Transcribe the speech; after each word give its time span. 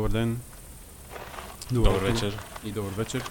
Добър 0.00 0.12
ден. 0.12 0.40
Добър 1.72 1.90
утро 1.90 2.00
вечер. 2.00 2.38
И 2.64 2.72
добър 2.72 2.90
вечер. 2.90 3.30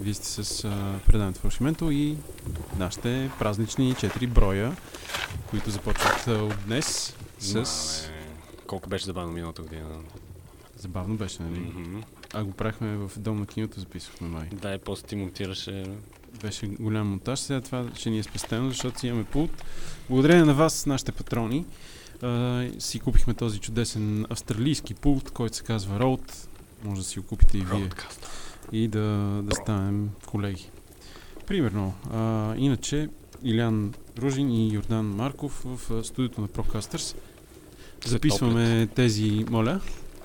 Вие 0.00 0.14
сте 0.14 0.26
с 0.26 0.64
а, 0.64 1.00
предаването 1.06 1.40
Фалшименто 1.40 1.90
и 1.90 2.16
нашите 2.76 3.30
празнични 3.38 3.94
4 3.94 4.26
броя, 4.26 4.76
които 5.50 5.70
започват 5.70 6.28
а, 6.28 6.32
от 6.32 6.54
днес 6.66 7.16
с... 7.38 7.54
Мале, 7.54 8.24
Колко 8.66 8.88
беше 8.88 9.04
забавно 9.04 9.32
миналата 9.32 9.62
година? 9.62 9.88
Забавно 10.76 11.16
беше, 11.16 11.42
нали? 11.42 11.58
Мгм. 11.58 12.00
А 12.34 12.44
го 12.44 12.52
правихме 12.52 12.96
в 12.96 13.10
дом 13.16 13.40
на 13.40 13.46
киното, 13.46 13.80
записвахме 13.80 14.28
май. 14.28 14.48
Да, 14.52 14.74
и 14.74 14.78
после 14.78 15.06
ти 15.06 15.16
монтираше. 15.16 15.84
Беше 16.42 16.66
голям 16.66 17.08
монтаж, 17.08 17.38
сега 17.40 17.60
това 17.60 17.86
ще 17.94 18.10
ни 18.10 18.18
е 18.18 18.22
спестено, 18.22 18.68
защото 18.68 19.00
си 19.00 19.06
имаме 19.06 19.24
пулт. 19.24 19.64
Благодарение 20.08 20.44
на 20.44 20.54
вас, 20.54 20.86
нашите 20.86 21.12
патрони, 21.12 21.66
а, 22.22 22.64
си 22.78 23.00
купихме 23.00 23.34
този 23.34 23.58
чудесен 23.58 24.26
австралийски 24.30 24.94
пулт, 24.94 25.30
който 25.30 25.56
се 25.56 25.62
казва 25.62 25.98
Rode. 25.98 26.48
Може 26.84 27.00
да 27.00 27.06
си 27.06 27.20
го 27.20 27.26
купите 27.26 27.58
и 27.58 27.60
вие. 27.60 27.90
И 28.72 28.88
да, 28.88 29.40
да 29.42 29.54
станем 29.54 30.10
колеги. 30.26 30.68
Примерно, 31.46 31.94
а, 32.12 32.54
иначе 32.56 33.08
Илян 33.42 33.94
Ружин 34.18 34.50
и 34.50 34.74
Йордан 34.74 35.06
Марков 35.06 35.62
в 35.64 36.04
студиото 36.04 36.40
на 36.40 36.48
Procasters 36.48 37.16
записваме 38.04 38.88
тези, 38.94 39.44
моля, 39.50 39.80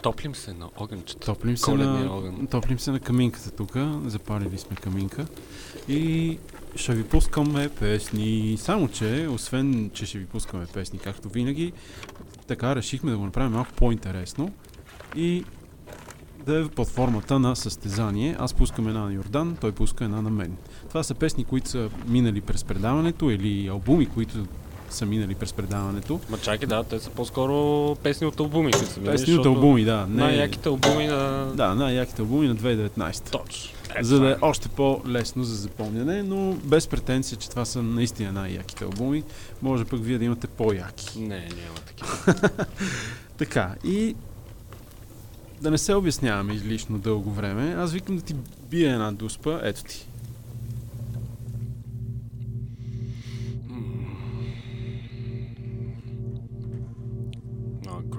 Топлим 0.07 0.35
се 0.35 0.53
на 0.53 0.69
огънчета. 0.77 1.25
топлим 1.25 1.57
се, 1.57 1.73
на, 1.73 2.13
огън. 2.13 2.47
топлим 2.51 2.79
се 2.79 2.91
на 2.91 2.99
каминката 2.99 3.51
тук, 3.51 3.71
запалили 4.05 4.57
сме 4.57 4.75
каминка 4.75 5.25
и 5.89 6.37
ще 6.75 6.95
ви 6.95 7.03
пускаме 7.03 7.69
песни, 7.69 8.57
само 8.59 8.87
че, 8.87 9.27
освен, 9.31 9.91
че 9.93 10.05
ще 10.05 10.17
ви 10.17 10.25
пускаме 10.25 10.65
песни, 10.65 10.99
както 10.99 11.29
винаги, 11.29 11.73
така 12.47 12.75
решихме 12.75 13.11
да 13.11 13.17
го 13.17 13.25
направим 13.25 13.51
малко 13.51 13.71
по-интересно 13.75 14.51
и 15.15 15.43
да 16.45 16.59
е 16.59 16.67
под 16.67 16.87
формата 16.87 17.39
на 17.39 17.55
състезание. 17.55 18.35
Аз 18.39 18.53
пускам 18.53 18.87
една 18.87 19.05
на 19.05 19.13
Йордан, 19.13 19.57
той 19.61 19.71
пуска 19.71 20.03
една 20.05 20.21
на 20.21 20.29
мен. 20.29 20.57
Това 20.89 21.03
са 21.03 21.15
песни, 21.15 21.43
които 21.43 21.69
са 21.69 21.89
минали 22.07 22.41
през 22.41 22.63
предаването 22.63 23.29
или 23.29 23.67
албуми, 23.67 24.05
които 24.05 24.45
са 24.89 25.05
минали 25.05 25.35
през 25.35 25.53
предаването. 25.53 26.19
Ма 26.29 26.37
чакай, 26.37 26.67
да, 26.67 26.83
те 26.83 26.99
са 26.99 27.09
по-скоро 27.09 27.95
песни 27.95 28.27
от 28.27 28.39
албуми, 28.39 28.71
които 28.71 28.91
са 28.91 28.99
минали, 28.99 29.17
Песни 29.17 29.33
от 29.35 29.45
албуми, 29.45 29.83
да. 29.83 30.07
Не, 30.09 30.23
Най-яките 30.23 30.69
албуми 30.69 31.07
на... 31.07 31.51
Да, 31.55 31.75
най-яките 31.75 32.21
албуми 32.21 32.47
на 32.47 32.55
2019. 32.55 33.31
Точно. 33.31 33.71
Е, 33.95 34.03
за 34.03 34.19
да 34.19 34.31
е 34.31 34.35
още 34.41 34.69
по-лесно 34.69 35.43
за 35.43 35.55
запомняне, 35.55 36.23
но 36.23 36.53
без 36.53 36.87
претенция, 36.87 37.37
че 37.37 37.49
това 37.49 37.65
са 37.65 37.83
наистина 37.83 38.31
най-яките 38.31 38.83
албуми. 38.83 39.23
Може 39.61 39.85
пък 39.85 40.03
вие 40.03 40.17
да 40.17 40.25
имате 40.25 40.47
по-яки. 40.47 41.19
Не, 41.19 41.39
няма 41.39 41.79
такива. 41.85 42.33
Така, 43.37 43.75
и 43.83 44.15
да 45.61 45.71
не 45.71 45.77
се 45.77 45.93
обясняваме 45.93 46.53
излишно 46.53 46.97
дълго 46.97 47.31
време, 47.31 47.75
аз 47.77 47.91
викам 47.91 48.15
да 48.15 48.21
ти 48.21 48.35
бия 48.69 48.93
една 48.93 49.11
дуспа, 49.11 49.59
ето 49.63 49.83
ти. 49.83 50.07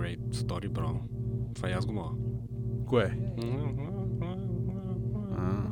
Great 0.09 0.34
story, 0.34 0.69
bro. 0.69 1.01
Това 1.55 1.70
и 1.70 1.73
аз 1.73 1.87
го 1.87 1.92
мога. 1.92 2.11
Кое? 2.87 3.19
А, 5.39 5.62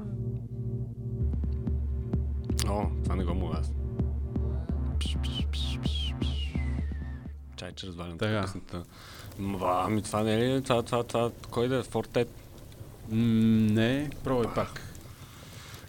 О, 2.69 2.87
това 3.05 3.17
не 3.17 3.25
го 3.25 3.35
мога 3.35 3.57
аз. 3.59 3.73
Чай, 7.57 7.73
че 7.73 7.87
развалям 7.87 8.19
Така. 8.19 8.43
песента. 8.43 8.85
Ма, 9.39 9.83
Ами 9.87 10.03
това 10.03 10.23
не 10.23 10.35
е 10.35 10.39
ли? 10.39 10.63
Това, 10.63 10.83
това, 10.83 11.05
това, 11.05 11.31
кой 11.51 11.69
да 11.69 11.77
е? 11.77 11.83
Фортет? 11.83 12.29
не, 13.11 14.11
пробвай 14.25 14.55
пак. 14.55 14.81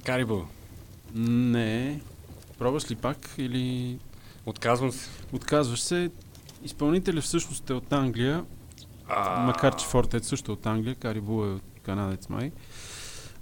Карибо. 0.05 0.45
Не. 1.15 2.01
Пробваш 2.57 2.91
ли 2.91 2.95
пак 2.95 3.35
или 3.37 3.99
Отказвам 4.45 4.91
се. 4.91 5.09
отказваш 5.33 5.81
се? 5.81 6.11
Изпълнителят 6.67 7.23
всъщност 7.23 7.69
е 7.69 7.73
от 7.73 7.93
Англия, 7.93 8.45
А, 9.09 9.45
макар 9.45 9.75
че 9.75 9.85
Фортет 9.85 10.23
също 10.23 10.51
е 10.51 10.53
от 10.53 10.65
Англия, 10.65 10.95
Карибу 10.95 11.45
е 11.45 11.49
от 11.49 11.61
канадец 11.83 12.29
май. 12.29 12.51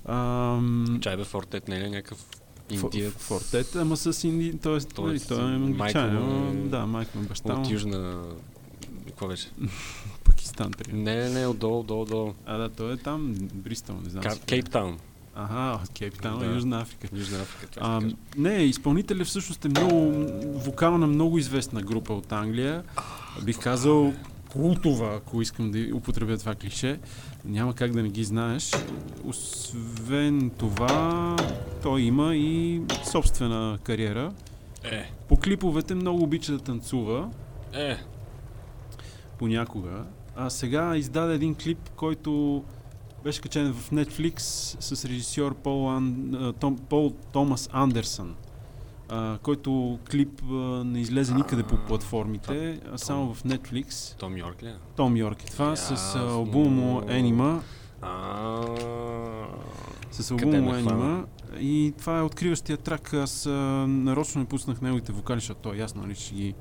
Ам, 0.06 1.00
Чай 1.02 1.18
бе, 1.18 1.24
Фортет 1.24 1.68
не 1.68 1.86
е 1.86 1.90
някакъв 1.90 2.26
индиец? 2.70 3.14
Фортет, 3.14 3.76
ама 3.76 3.98
с 3.98 4.24
инди... 4.24 4.58
Тоест, 4.58 4.98
нали, 4.98 5.20
той 5.20 5.54
е 5.54 5.58
майка 5.58 6.00
англичанин. 6.00 6.22
му 6.22 6.46
е- 6.46 6.50
ама, 6.50 6.70
Да, 6.70 6.86
майка 6.86 7.18
му 7.18 7.24
е 7.24 7.28
баща 7.28 7.56
му. 7.56 7.62
От 7.62 7.70
Южна... 7.72 8.24
Какво 9.08 9.28
беше? 9.28 9.48
Пакистан, 10.24 10.72
примерно. 10.72 11.04
Не, 11.04 11.16
не, 11.16 11.30
не, 11.30 11.48
отдолу, 11.48 11.80
отдолу, 11.80 12.02
отдолу. 12.02 12.34
А, 12.46 12.58
да, 12.58 12.70
той 12.70 12.94
е 12.94 12.98
там, 12.98 13.36
Бристъл, 13.54 13.96
не 14.04 14.10
знам. 14.10 14.24
Кейптаун. 14.48 14.98
Ага, 15.36 15.80
от 15.84 15.90
Кейптаун, 15.90 16.40
Да. 16.40 16.46
Южна 16.46 16.82
Африка. 16.82 17.08
Южна 17.14 17.38
Африка, 17.42 17.68
това 17.68 17.88
А, 17.88 18.02
не, 18.38 18.54
изпълнителят 18.54 19.28
всъщност 19.28 19.66
е 19.66 19.70
много 19.70 20.14
вокална, 20.60 21.08
много 21.08 21.38
известна 21.38 21.82
група 21.82 22.14
от 22.14 22.32
Англия. 22.32 22.84
Бих 23.44 23.60
казал 23.60 24.14
култова, 24.52 25.16
ако 25.16 25.42
искам 25.42 25.72
да 25.72 25.88
употребя 25.94 26.38
това 26.38 26.56
клише. 26.56 27.00
Няма 27.46 27.74
как 27.76 27.92
да 27.92 28.04
не 28.04 28.10
ги 28.10 28.24
знаеш. 28.24 28.72
Освен 29.24 30.52
това, 30.58 31.36
той 31.84 32.02
има 32.02 32.36
и 32.36 32.82
собствена 33.12 33.78
кариера. 33.84 34.32
Е, 34.84 35.12
По 35.28 35.38
клиповете 35.38 35.96
много 35.96 36.24
обича 36.24 36.52
да 36.52 36.60
танцува, 36.60 37.30
е, 37.74 37.98
понякога. 39.38 40.04
А 40.36 40.50
сега 40.50 40.98
издаде 40.98 41.34
един 41.34 41.56
клип, 41.56 41.90
който 41.96 42.64
беше 43.26 43.42
качен 43.42 43.74
в 43.74 43.92
Netflix 43.92 44.40
с 44.80 45.06
режисьор 45.06 45.56
Пол, 45.56 45.92
Ан, 45.92 46.36
Том, 46.60 46.78
Пол 46.78 47.14
Томас 47.32 47.70
Андерсън, 47.72 48.36
а, 49.10 49.38
който 49.38 50.00
клип 50.12 50.42
а, 50.52 50.54
не 50.84 51.00
излезе 51.02 51.34
никъде 51.34 51.64
по 51.64 51.78
платформите, 51.78 52.80
а 52.94 52.98
само 52.98 53.34
в 53.34 53.44
Netflix. 53.44 54.18
Том 54.20 54.38
Йорк 54.38 54.64
ли? 54.64 54.68
е? 54.68 54.76
Том 54.96 55.18
Йорк 55.18 55.44
е 55.44 55.46
това, 55.46 55.76
с 55.76 56.16
албума 56.16 56.70
му 56.70 57.02
Anima. 57.02 57.60
С 60.12 60.32
албума 60.32 60.62
му? 60.62 60.72
Anima. 60.72 61.26
И 61.60 61.94
това 62.00 62.20
е 62.20 62.22
откриващия 62.22 62.78
трак. 62.78 63.14
Аз 63.14 63.46
нарочно 63.88 64.42
не 64.42 64.48
пуснах 64.48 64.82
неговите 64.82 65.12
вокали, 65.12 65.40
защото 65.40 65.60
то 65.62 65.74
е 65.74 65.78
ясно, 65.78 66.02
нали, 66.02 66.16
ще 66.16 66.36
ги, 66.36 66.56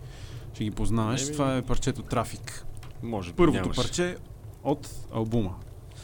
ще 0.54 0.64
ги 0.64 0.70
познаеш. 0.70 1.22
Еми. 1.22 1.32
Това 1.32 1.56
е 1.56 1.62
парчето 1.62 2.02
Трафик. 2.02 2.66
Може 3.02 3.30
би 3.30 3.36
Първото 3.36 3.60
нямаше. 3.60 3.80
парче 3.80 4.16
от 4.62 4.90
албума. 5.12 5.54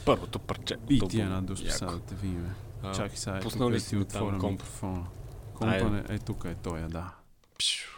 Първото 0.05 0.38
парче. 0.38 0.77
И 0.91 1.00
ти 1.00 1.21
една 1.21 1.37
Яко. 1.37 1.78
сега 1.78 1.91
да 1.91 2.00
те 2.00 2.15
видим. 2.15 2.55
Чакай 2.94 3.16
сега, 3.16 3.37
е 3.37 3.41
пуснал 3.41 3.71
ли 3.71 3.81
си 3.81 3.97
ми 3.97 4.05
там 4.05 4.38
комп? 4.41 4.53
микрофона. 4.53 5.05
Компа 5.55 6.03
е 6.09 6.19
тук 6.19 6.44
е 6.44 6.55
той, 6.55 6.81
да. 6.81 7.11
пшу. 7.59 7.91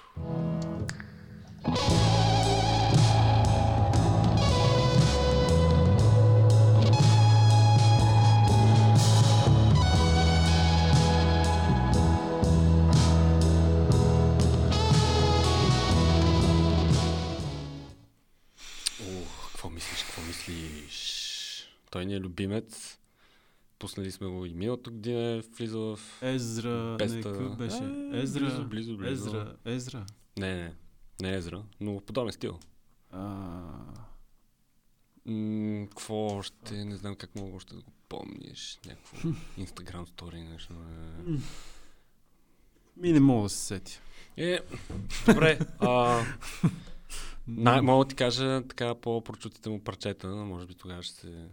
Той 21.92 22.06
ни 22.06 22.14
е 22.14 22.20
любимец. 22.20 22.98
Пуснали 23.78 24.10
сме 24.10 24.26
го 24.26 24.46
и 24.46 24.54
миналата 24.54 24.90
година, 24.90 25.42
влиза 25.50 25.78
в... 25.78 25.98
Езра, 26.22 26.96
Песта. 26.98 27.30
не, 27.32 27.56
беше? 27.56 27.76
А, 27.76 28.18
Езра, 28.18 28.40
близо, 28.40 28.64
близо, 28.64 28.96
близо. 28.96 29.28
Езра, 29.28 29.56
Езра. 29.64 30.06
Не, 30.38 30.54
не, 30.54 30.74
не 31.22 31.36
Езра, 31.36 31.62
но 31.80 32.00
подобен 32.00 32.32
стил. 32.32 32.58
А, 33.10 33.60
М, 35.26 35.86
Какво 35.88 36.26
още? 36.26 36.84
Не 36.84 36.96
знам 36.96 37.14
как 37.14 37.34
мога 37.34 37.56
още 37.56 37.74
да 37.74 37.80
го 37.80 37.92
помниш. 38.08 38.78
Някакво 38.86 39.16
Instagram 39.58 40.04
стори 40.06 40.42
нещо. 40.42 40.72
е. 40.72 41.30
ми 42.96 43.12
не 43.12 43.20
мога 43.20 43.42
да 43.42 43.48
се 43.48 43.58
сетя. 43.58 44.00
Е, 44.36 44.58
добре. 45.26 45.58
А, 45.78 46.22
най- 47.48 47.80
мога 47.82 48.04
да 48.04 48.08
ти 48.08 48.14
кажа 48.14 48.62
така 48.68 48.94
по-прочутите 48.94 49.68
му 49.70 49.80
парчета, 49.80 50.28
може 50.28 50.66
би 50.66 50.74
тогава 50.74 51.02
ще 51.02 51.14
се... 51.14 51.48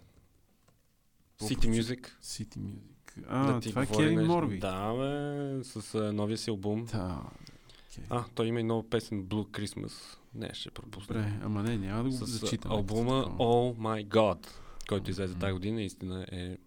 City 1.41 1.81
Music. 1.81 2.07
City 2.23 2.57
Music. 2.57 3.23
А, 3.27 3.51
да 3.53 3.61
това 3.61 3.83
е 3.83 3.85
Кевин. 3.85 4.25
Морби. 4.25 4.59
Да, 4.59 4.93
бе, 4.93 5.63
с 5.63 5.95
а, 5.95 6.13
новия 6.13 6.37
си 6.37 6.49
албум. 6.49 6.85
Да. 6.85 7.21
А, 8.09 8.23
той 8.35 8.47
има 8.47 8.59
и 8.59 8.63
нова 8.63 8.89
песен 8.89 9.23
Blue 9.23 9.47
Christmas. 9.47 9.91
Не, 10.35 10.49
ще 10.53 10.71
пропусна. 10.71 11.15
Добре, 11.15 11.39
ама 11.43 11.63
не, 11.63 11.77
няма 11.77 12.03
да 12.03 12.09
го 12.09 12.15
С 12.15 12.25
зачитам. 12.25 12.71
албума 12.71 13.25
Oh 13.39 13.77
My 13.77 14.07
God, 14.07 14.47
който 14.89 15.11
излезе 15.11 15.35
тази 15.35 15.53
година, 15.53 15.81
истина 15.81 16.25
е 16.31 16.57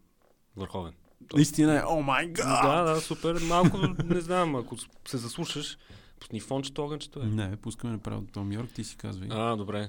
върховен. 0.56 0.92
Наистина 1.34 1.78
е, 1.78 1.82
о 1.86 2.02
май 2.02 2.26
гад! 2.26 2.62
Да, 2.62 2.82
да, 2.82 3.00
супер. 3.00 3.40
Малко, 3.48 3.78
не 4.04 4.20
знам, 4.20 4.56
ако 4.56 4.76
се 5.08 5.16
заслушаш, 5.16 5.78
пусни 6.20 6.40
фончето, 6.40 6.84
огънчето 6.84 7.20
е. 7.20 7.26
Не, 7.26 7.56
пускаме 7.56 7.92
направо 7.92 8.20
до 8.20 8.32
Том 8.32 8.52
Йорк, 8.52 8.72
ти 8.72 8.84
си 8.84 8.96
казвай. 8.96 9.28
А, 9.30 9.56
добре. 9.56 9.88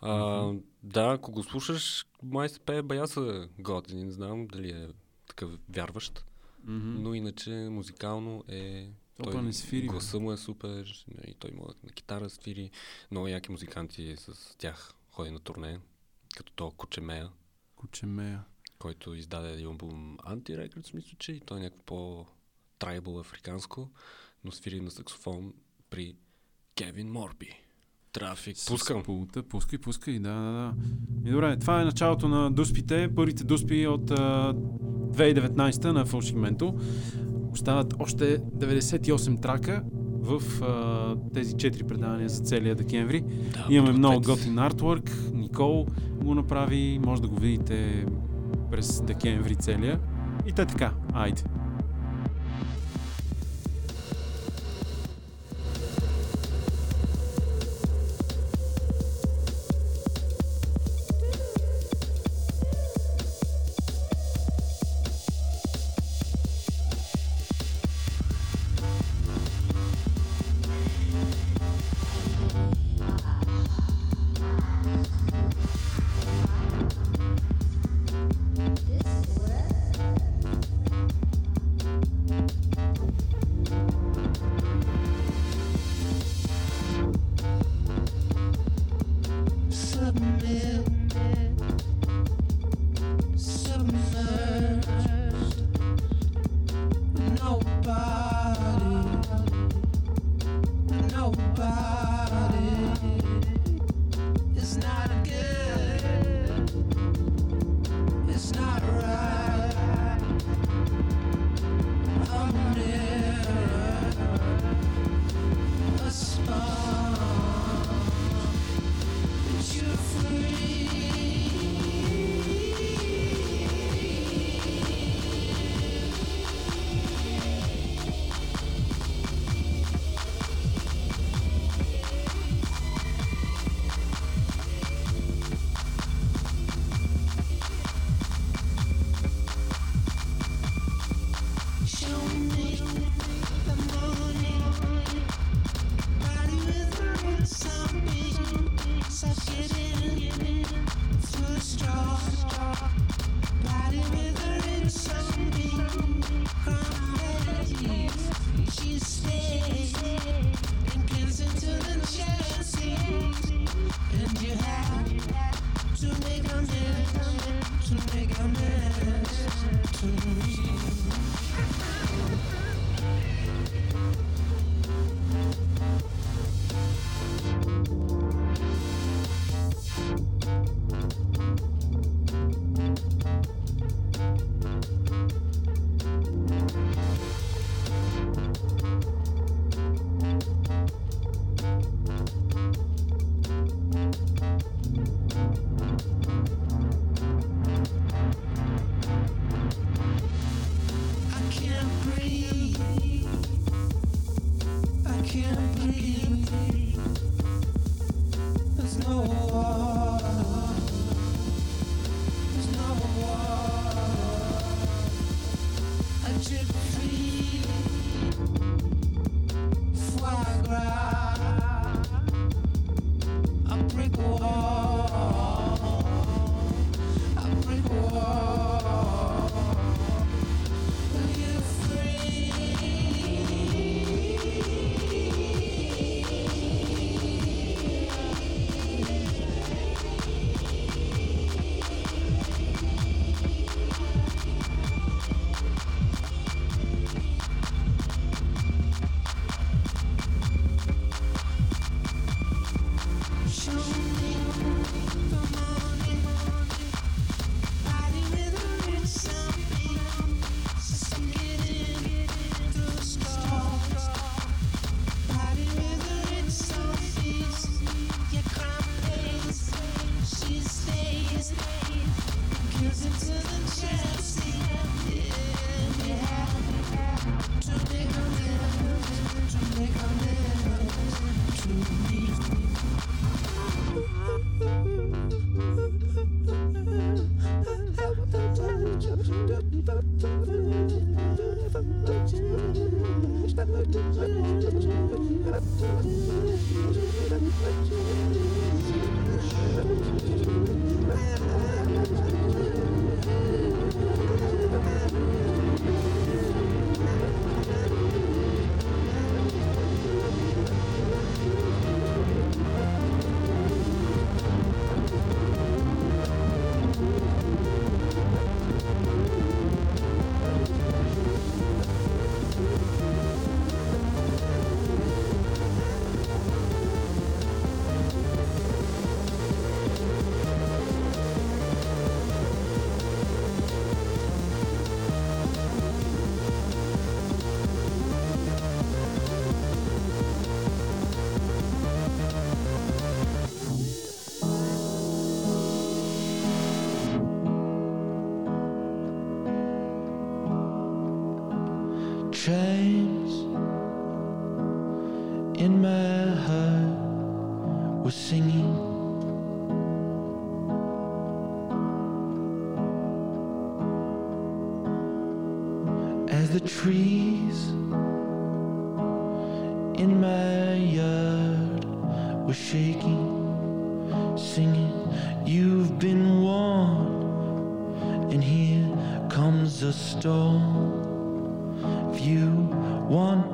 А, 0.00 0.52
да, 0.82 1.12
ако 1.12 1.32
го 1.32 1.42
слушаш, 1.42 2.06
май 2.22 2.48
се 2.48 2.60
пее 2.60 2.82
баяса 2.82 3.48
готини. 3.58 4.04
Не 4.04 4.12
знам 4.12 4.46
дали 4.46 4.70
е 4.70 4.88
такъв 5.28 5.58
вярващ. 5.68 6.24
Мгм. 6.64 7.02
Но 7.02 7.14
иначе 7.14 7.50
музикално 7.50 8.44
е... 8.48 8.88
Опа, 9.20 9.42
не 9.42 9.52
свири. 9.52 9.86
Гласа 9.86 10.20
му 10.20 10.32
е 10.32 10.36
супер. 10.36 11.06
И 11.26 11.34
той 11.34 11.50
му 11.50 11.66
на 11.84 11.90
китара 11.90 12.30
свири. 12.30 12.70
Много 13.10 13.28
яки 13.28 13.52
музиканти 13.52 14.16
с 14.18 14.56
тях 14.58 14.94
ходи 15.10 15.30
на 15.30 15.38
турне. 15.38 15.80
Като 16.36 16.52
то 16.52 16.70
Кучемея, 16.70 17.30
Кучемея. 17.76 18.44
който 18.78 19.14
издаде 19.14 19.52
един 19.52 19.66
албум 19.66 20.18
Anti 20.18 20.68
Records, 20.68 20.94
мисля, 20.94 21.16
че 21.18 21.32
и 21.32 21.40
той 21.40 21.58
е 21.58 21.62
някакво 21.62 21.84
по-трайбъл 21.84 23.20
африканско, 23.20 23.90
но 24.44 24.52
свири 24.52 24.80
на 24.80 24.90
саксофон 24.90 25.54
при 25.90 26.16
Кевин 26.76 27.12
Морби. 27.12 27.60
Трафик. 28.12 28.56
Пускам. 28.68 29.02
Пулта. 29.02 29.42
Пускай, 29.42 29.78
пускай, 29.78 30.18
да, 30.18 30.34
да, 30.34 30.52
да. 30.52 30.72
И 31.28 31.32
добре, 31.32 31.56
това 31.56 31.80
е 31.80 31.84
началото 31.84 32.28
на 32.28 32.50
дуспите, 32.50 33.08
първите 33.16 33.44
дуспи 33.44 33.86
от 33.86 34.10
а, 34.10 34.54
2019 34.54 35.84
на 35.84 36.04
Фалшигменто. 36.04 36.74
Остават 37.52 37.94
още 37.98 38.38
98 38.38 39.42
трака 39.42 39.82
в 40.20 40.62
а, 40.62 41.16
тези 41.34 41.54
4 41.54 41.86
предавания 41.86 42.28
за 42.28 42.42
целия 42.42 42.74
декември. 42.74 43.20
Да, 43.52 43.66
Имаме 43.70 43.92
много 43.92 44.20
готин 44.20 44.58
артворк. 44.58 45.10
Никол 45.34 45.86
го 46.24 46.34
направи. 46.34 47.00
Може 47.04 47.22
да 47.22 47.28
го 47.28 47.36
видите 47.36 48.06
през 48.70 49.02
декември 49.02 49.56
целия. 49.56 50.00
И 50.46 50.52
те 50.52 50.66
така. 50.66 50.92
Айде. 51.12 51.42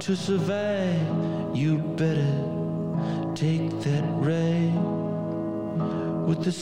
To 0.04 0.14
survive, 0.14 1.56
you 1.56 1.78
better 1.78 2.36
take 3.34 3.70
that 3.80 4.04
ride 4.20 4.74
with 6.26 6.44
the 6.44 6.52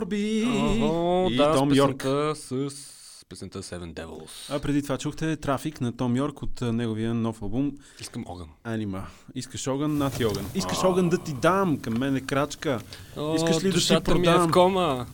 Морби 0.00 0.46
Охо, 0.82 1.28
и 1.30 1.36
да, 1.36 1.54
Том 1.54 1.70
с 1.70 1.76
Йорк. 1.76 2.02
с 2.34 2.70
песента 3.28 3.62
Seven 3.62 3.92
Devils. 3.94 4.30
А 4.50 4.58
преди 4.58 4.82
това 4.82 4.98
чухте 4.98 5.36
трафик 5.36 5.80
на 5.80 5.92
Том 5.92 6.16
Йорк 6.16 6.42
от 6.42 6.62
а, 6.62 6.72
неговия 6.72 7.14
нов 7.14 7.42
албум 7.42 7.72
Искам 8.00 8.24
огън. 8.26 8.46
Анима. 8.64 9.02
Искаш 9.34 9.66
огън, 9.66 9.98
на 9.98 10.10
ти 10.10 10.24
огън. 10.24 10.46
Искаш 10.54 10.78
А. 10.82 10.88
огън 10.88 11.08
да 11.08 11.18
ти 11.18 11.32
дам, 11.32 11.78
към 11.78 11.94
мен 11.94 12.16
е 12.16 12.20
крачка. 12.20 12.80
О, 13.16 13.34
Искаш 13.34 13.50
ли 13.56 13.62
да 13.62 13.70
си 13.70 13.70
душата 13.70 14.14
ми 14.14 14.20
е 14.20 14.24
продам? 14.24 14.48
в 14.48 14.52
кома. 14.52 15.06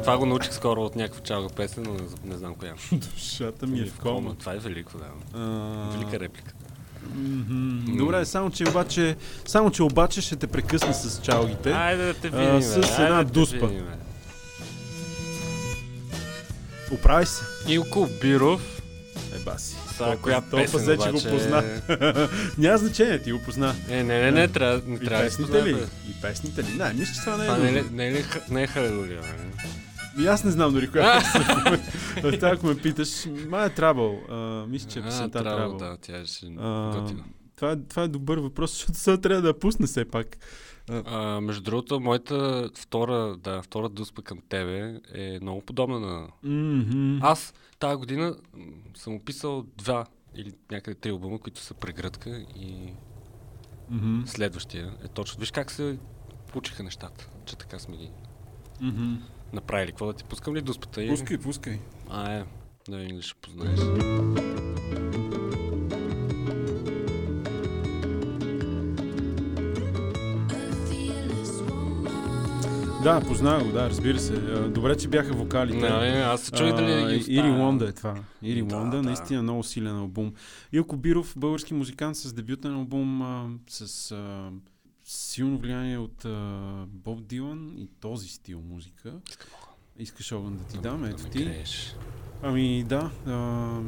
Това 0.00 0.18
го 0.18 0.26
научих 0.26 0.52
скоро 0.52 0.82
от 0.82 0.96
някаква 0.96 1.22
чалга 1.22 1.48
песен, 1.48 1.82
но 1.82 1.92
не, 1.92 2.00
не 2.24 2.36
знам 2.36 2.54
коя. 2.54 2.74
Душата 2.92 3.66
ми 3.66 3.80
е 3.80 3.84
в 3.84 3.98
кома. 3.98 4.34
Това 4.34 4.54
е 4.54 4.58
велико, 4.58 4.92
да. 4.98 5.04
А, 5.34 5.90
Велика 5.90 6.20
реплика. 6.20 6.52
мгм. 7.14 7.96
Добре, 7.96 8.24
само 8.24 8.50
че 8.50 8.64
обаче, 8.64 9.16
само 9.46 9.70
че 9.70 9.82
обаче 9.82 10.20
ще 10.20 10.36
те 10.36 10.46
прекъсна 10.46 10.94
с 10.94 11.20
чалгите. 11.22 11.72
Айде 11.72 12.04
да 12.04 12.14
те 12.14 12.28
А, 12.28 12.30
видим, 12.38 12.62
с 12.62 12.74
бе, 12.74 12.86
една 12.86 12.96
айде 12.98 13.24
да 13.24 13.24
те 13.24 13.32
дуспа. 13.32 13.66
видим. 13.66 13.86
Оправи 16.90 17.26
се. 17.26 17.44
Илко 17.68 18.08
Биров. 18.20 18.82
Еба 19.36 19.58
си. 19.58 19.76
Са, 19.96 20.18
коя 20.22 20.40
толкова 20.40 20.72
песен 20.72 20.98
че 21.04 21.10
го 21.10 21.18
обаче... 21.18 21.30
позна. 21.30 21.64
Няма 22.58 22.78
значение, 22.78 23.22
ти 23.22 23.32
го 23.32 23.38
позна. 23.38 23.74
Е, 23.88 24.02
не, 24.02 24.20
не, 24.20 24.30
не, 24.30 24.48
трябва, 24.48 24.82
не 24.86 24.96
И 24.96 24.98
трябва 24.98 25.30
се 25.30 25.36
песните 25.36 25.64
ли? 25.64 25.76
И 26.10 26.20
песните 26.22 26.64
ли? 26.64 26.74
Не, 26.78 26.92
мисля, 26.92 27.14
че 27.14 27.20
това 27.20 27.36
не 27.36 27.44
е. 27.44 27.46
Това 27.46 27.58
не 27.58 27.78
е, 27.78 27.82
не 27.82 28.18
е, 28.18 28.24
не 28.50 28.62
е 28.62 28.66
халелуя. 28.66 29.22
И 30.20 30.26
аз 30.26 30.44
не 30.44 30.50
знам 30.50 30.72
дори 30.72 30.90
коя 30.90 31.18
песен. 31.18 31.80
е. 32.32 32.38
Това, 32.38 32.48
ако 32.48 32.66
ме 32.66 32.76
питаш, 32.76 33.26
ма 33.48 33.64
е. 33.64 33.82
А, 33.82 34.66
Мисля, 34.68 34.88
че 34.90 34.98
е 34.98 35.02
песента 35.02 35.44
Trouble. 35.44 35.78
да, 35.78 35.96
тя 36.00 36.26
ще 36.26 36.46
това, 37.60 37.72
е, 37.72 37.76
това 37.88 38.02
е 38.02 38.08
добър 38.08 38.38
въпрос, 38.38 38.72
защото 38.72 38.98
сега 38.98 39.16
трябва 39.16 39.42
да 39.42 39.48
я 39.48 39.58
пусне 39.58 39.86
все 39.86 40.04
пак. 40.04 40.36
А, 40.90 41.40
между 41.40 41.62
другото, 41.62 42.00
моята 42.00 42.70
втора, 42.74 43.36
да, 43.36 43.62
втора 43.62 43.88
дуспа 43.88 44.22
към 44.22 44.38
тебе 44.48 45.00
е 45.14 45.38
много 45.42 45.60
подобна 45.60 46.00
на... 46.00 46.28
Мгм. 46.42 47.18
Аз 47.22 47.54
тази 47.78 47.96
година 47.96 48.36
съм 48.96 49.14
описал 49.14 49.62
два 49.76 50.06
или 50.34 50.52
някъде 50.70 50.94
три 50.94 51.10
албума, 51.10 51.38
които 51.38 51.60
са 51.60 51.74
прегръдка 51.74 52.44
и 52.56 52.92
Мгм. 53.90 54.20
следващия 54.26 54.92
е 55.04 55.08
точно. 55.08 55.40
Виж 55.40 55.50
как 55.50 55.70
се 55.70 55.98
получиха 56.52 56.82
нещата, 56.82 57.28
че 57.46 57.56
така 57.56 57.78
сме 57.78 57.96
ги 57.96 58.10
Мгм. 58.80 59.14
Направили 59.52 59.90
какво 59.90 60.06
да 60.06 60.12
ти 60.12 60.24
пускам 60.24 60.56
ли 60.56 60.62
дуспата? 60.62 61.06
Пускай, 61.08 61.38
пускай. 61.38 61.78
А, 62.08 62.32
е. 62.32 62.44
Да 62.88 62.96
видим 62.96 63.16
ли 63.16 63.22
ще 63.22 63.34
познаеш. 63.34 63.80
Да, 73.02 73.20
познавам 73.20 73.66
го, 73.66 73.72
да, 73.72 73.90
разбира 73.90 74.18
се. 74.18 74.32
Добре, 74.68 74.96
че 74.96 75.08
бяха 75.08 75.32
вокалите. 75.34 75.90
Не, 75.90 76.08
аз 76.08 76.40
се 76.40 76.52
чуих 76.52 76.74
дали 76.74 76.86
да 76.86 77.14
Ири. 77.32 77.50
Лонда 77.50 77.88
е 77.88 77.92
това. 77.92 78.14
Ири 78.42 78.62
Да, 78.62 78.76
Лонда, 78.76 78.96
да. 78.96 79.02
наистина 79.02 79.42
много 79.42 79.62
силен 79.62 79.96
албум. 79.96 80.32
Илко 80.72 80.96
Биров, 80.96 81.34
български 81.36 81.74
музикант 81.74 82.16
с 82.16 82.32
дебютен 82.32 82.74
албум, 82.74 83.22
а, 83.22 83.48
с 83.68 84.10
а, 84.10 84.50
силно 85.04 85.58
влияние 85.58 85.98
от 85.98 86.24
а, 86.24 86.84
Боб 86.86 87.26
Дилан 87.26 87.74
и 87.78 87.88
този 88.00 88.28
стил 88.28 88.60
музика. 88.60 89.12
Искаш 89.98 90.32
огън 90.32 90.56
да 90.56 90.64
ти 90.64 90.78
дам, 90.78 91.04
ето 91.04 91.24
ти. 91.24 91.64
Ами 92.42 92.84
да, 92.84 93.10
а, 93.26 93.80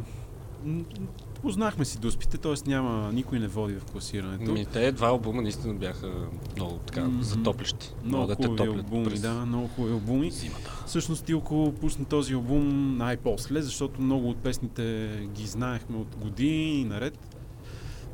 познахме 1.43 1.85
си 1.85 1.99
дуспите, 1.99 2.39
т.е. 2.39 2.55
няма, 2.67 3.13
никой 3.13 3.39
не 3.39 3.49
води 3.49 3.75
в 3.75 3.85
класирането. 3.85 4.53
Ми, 4.53 4.67
те 4.67 4.93
два 4.93 5.09
албума 5.09 5.43
наистина 5.43 5.75
бяха 5.75 6.13
много 6.57 6.79
така 6.79 7.05
Мгм. 7.05 7.23
затоплящи. 7.23 7.91
много 8.05 8.27
да 8.27 8.35
хубави 8.35 8.69
албуми, 8.69 9.05
през 9.05 9.21
да, 9.21 9.33
много 9.47 9.69
хубави 9.69 9.93
албуми. 9.93 10.31
зимата. 10.31 10.83
Всъщност 10.87 11.25
Тилко 11.25 11.75
пусна 11.81 12.05
този 12.05 12.35
албум 12.35 12.97
най-после, 12.97 13.63
защото 13.63 14.03
много 14.03 14.29
от 14.31 14.37
песните 14.37 15.11
ги 15.35 15.47
знаехме 15.47 15.97
от 15.97 16.17
години 16.17 16.85
наред. 16.85 17.19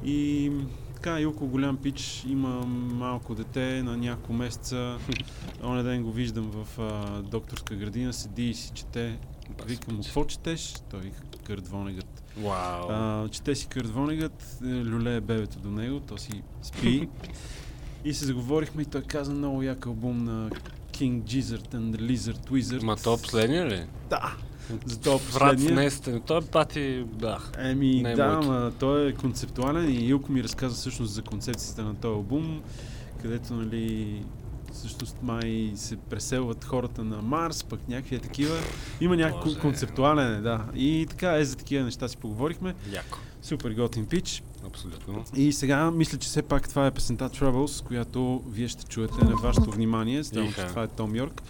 И 0.05 0.53
така, 0.95 1.21
Илко 1.21 1.47
голям 1.47 1.77
пич, 1.77 2.25
има 2.29 2.49
малко 2.95 3.35
дете 3.35 3.83
на 3.83 3.97
няколко 3.97 4.33
месеца. 4.33 4.99
Оня 5.65 5.83
ден 5.83 6.03
го 6.03 6.13
виждам 6.13 6.51
в 6.51 6.79
а, 6.79 7.23
докторска 7.23 7.75
градина, 7.75 8.13
седи 8.13 8.49
и 8.49 8.55
си 8.55 8.73
чете. 8.75 9.19
Викам 9.67 9.97
му, 9.97 10.03
какво 10.03 10.25
четеш? 10.25 10.75
Той 10.91 11.01
вика 11.01 11.23
Кърт 11.45 11.69
Вау. 12.43 12.87
А, 12.91 13.29
чете 13.29 13.55
си 13.55 13.67
Кърт 13.67 13.89
Вонегът, 13.89 14.59
е, 14.63 14.67
люлее 14.67 15.21
бебето 15.21 15.59
до 15.59 15.71
него, 15.71 16.01
то 16.01 16.19
си 16.19 16.43
спи. 16.63 17.09
и 18.05 18.15
се 18.15 18.25
заговорихме 18.25 18.83
и 18.83 18.87
той 18.87 19.03
каза 19.03 19.33
много 19.33 19.63
як 19.63 19.87
албум 19.87 20.25
на 20.25 20.51
King 20.93 21.23
Gizzard 21.23 21.75
and 21.75 21.97
the 21.97 22.01
Lizard 22.13 22.51
Wizard. 22.51 22.83
Ма 22.83 22.97
то 22.97 23.19
последния 23.23 23.67
ли? 23.67 23.87
Да, 24.11 24.35
за 24.85 25.01
това 25.01 25.17
Врат 25.17 25.57
последния. 25.57 25.85
не 25.85 25.91
сте. 25.91 26.21
Той 26.21 26.41
пати, 26.41 27.05
да. 27.13 27.39
Еми, 27.59 28.03
Не 28.03 28.13
е 28.13 28.15
да, 28.15 28.33
моето. 28.33 28.49
ма, 28.49 28.73
той 28.79 29.09
е 29.09 29.13
концептуален 29.13 29.91
и 29.91 29.95
Илко 29.95 30.33
ми 30.33 30.43
разказа 30.45 30.75
всъщност 30.75 31.13
за 31.13 31.23
концепцията 31.23 31.83
на 31.83 31.95
този 31.95 32.15
албум, 32.15 32.63
където, 33.23 33.55
нали, 33.55 34.23
всъщност 34.79 35.17
май 35.23 35.73
се 35.75 35.97
преселват 35.97 36.65
хората 36.65 37.05
на 37.05 37.23
Марс, 37.23 37.65
пък 37.65 37.89
някакви 37.89 38.19
такива. 38.19 38.57
Има 39.01 39.17
Боже. 39.45 39.59
концептуален, 39.59 40.35
е, 40.35 40.41
да. 40.41 40.65
И 40.75 41.07
така, 41.11 41.37
е, 41.37 41.45
за 41.45 41.57
такива 41.57 41.85
неща 41.85 42.09
си 42.09 42.17
поговорихме. 42.17 42.75
Яко. 42.93 43.19
Супер 43.43 43.71
готин 43.71 44.07
пич. 44.07 44.43
Абсолютно. 44.67 45.25
И 45.37 45.53
сега 45.53 45.91
мисля, 45.91 46.19
че 46.19 46.29
все 46.29 46.43
пак 46.43 46.69
това 46.69 46.87
е 46.87 46.91
песента 46.91 47.31
Troubles, 47.31 47.87
която 47.87 48.43
вие 48.49 48.69
ще 48.69 48.85
чуете 48.85 49.25
на 49.25 49.37
вашето 49.37 49.71
внимание, 49.71 50.25
само 50.25 50.53
че 50.53 50.67
това 50.67 50.83
е 50.83 50.89
Том 50.89 51.17
Йорк. 51.17 51.43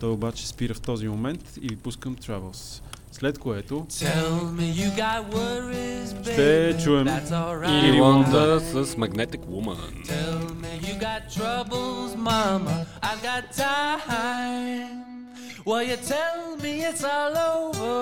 Той 0.00 0.10
обаче 0.10 0.48
спира 0.48 0.74
в 0.74 0.80
този 0.80 1.08
момент 1.08 1.56
и 1.62 1.68
ви 1.68 1.76
пускам 1.76 2.16
Troubles. 2.16 2.82
След 3.13 3.37
което 3.37 3.75
Tell 3.89 4.57
me 4.57 4.67
you 4.81 4.89
got 4.97 5.33
worries, 5.33 6.09
Ще 6.21 6.73
baby. 6.73 6.83
чуем 6.83 7.07
That's 7.07 7.31
alright. 7.31 7.83
Или 7.85 7.99
Лонда 8.01 8.59
с 8.59 8.95
Magnetic 8.95 9.41
Woman. 9.53 9.91
Tell 10.05 10.39
me 10.61 10.71
you 10.87 10.95
got 11.07 11.21
troubles, 11.37 12.15
mama. 12.15 12.85
I've 13.07 13.21
got 13.29 13.43
time. 13.67 14.99
Well, 15.65 15.83
you 15.89 15.97
tell 16.13 16.41
me 16.63 16.71
it's 16.89 17.03
all 17.13 17.35
over. 17.53 17.99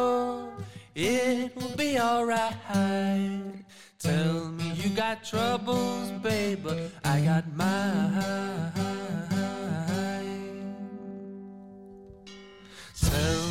It 0.96 1.56
will 1.58 1.76
be 1.86 1.92
alright. 2.00 3.66
Tell 4.00 4.36
me 4.58 4.68
you 4.82 4.90
got 5.04 5.18
troubles, 5.32 6.06
baby. 6.24 6.76
I 7.04 7.16
got 7.30 7.46
mine. 7.56 8.72
Tell 13.10 13.40
me 13.48 13.51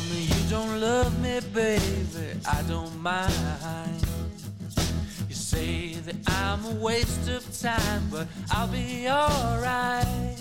don't 0.52 0.82
love 0.82 1.18
me, 1.22 1.40
baby. 1.54 2.38
I 2.46 2.60
don't 2.68 2.94
mind. 3.00 4.04
You 5.26 5.34
say 5.34 5.94
that 5.94 6.16
I'm 6.28 6.62
a 6.66 6.74
waste 6.74 7.26
of 7.30 7.42
time, 7.58 8.02
but 8.10 8.26
I'll 8.50 8.68
be 8.68 9.08
alright. 9.08 10.36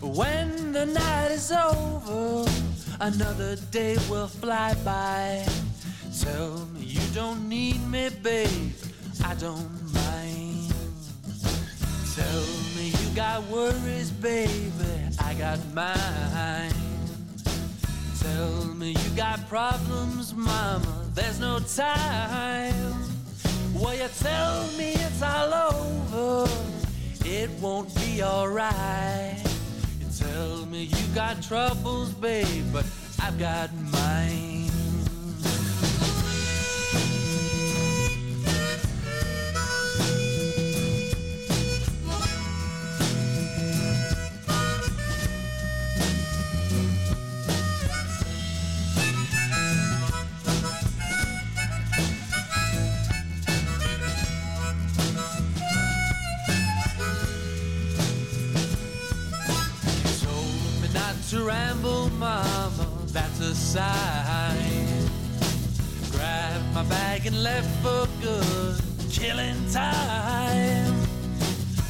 When 0.00 0.72
the 0.72 0.86
night 0.86 1.30
is 1.30 1.52
over, 1.52 2.50
another 2.98 3.54
day 3.70 3.96
will 4.10 4.26
fly 4.26 4.74
by. 4.84 5.46
Tell 6.20 6.66
me 6.74 6.80
you 6.80 7.06
don't 7.14 7.48
need 7.48 7.80
me, 7.88 8.10
babe. 8.24 8.72
I 9.24 9.34
don't 9.34 9.70
mind. 9.94 10.74
Tell 12.16 12.42
me 12.74 12.86
you 13.00 13.08
got 13.14 13.44
worries, 13.44 14.10
baby. 14.10 14.94
I 15.20 15.34
got 15.34 15.60
mine. 15.72 16.91
Tell 18.22 18.64
me 18.76 18.90
you 18.90 19.10
got 19.16 19.48
problems, 19.48 20.34
mama. 20.34 21.04
There's 21.14 21.40
no 21.40 21.58
time. 21.58 22.94
Well, 23.74 23.94
you 23.94 24.08
tell 24.20 24.66
me 24.78 24.92
it's 24.92 25.22
all 25.22 25.52
over. 25.52 26.50
It 27.24 27.50
won't 27.60 27.94
be 27.96 28.22
alright. 28.22 29.42
You 30.00 30.06
tell 30.16 30.66
me 30.66 30.84
you 30.84 31.06
got 31.14 31.42
troubles, 31.42 32.12
babe, 32.12 32.64
but 32.72 32.86
I've 33.20 33.38
got 33.38 33.70
mine. 33.74 34.71
To 61.32 61.44
ramble, 61.44 62.10
mama, 62.18 62.86
that's 63.06 63.40
a 63.40 63.54
sign. 63.54 65.08
Grabbed 66.10 66.74
my 66.74 66.82
bag 66.82 67.26
and 67.26 67.42
left 67.42 67.70
for 67.82 68.06
good, 68.20 68.78
killing 69.10 69.56
time. 69.70 70.92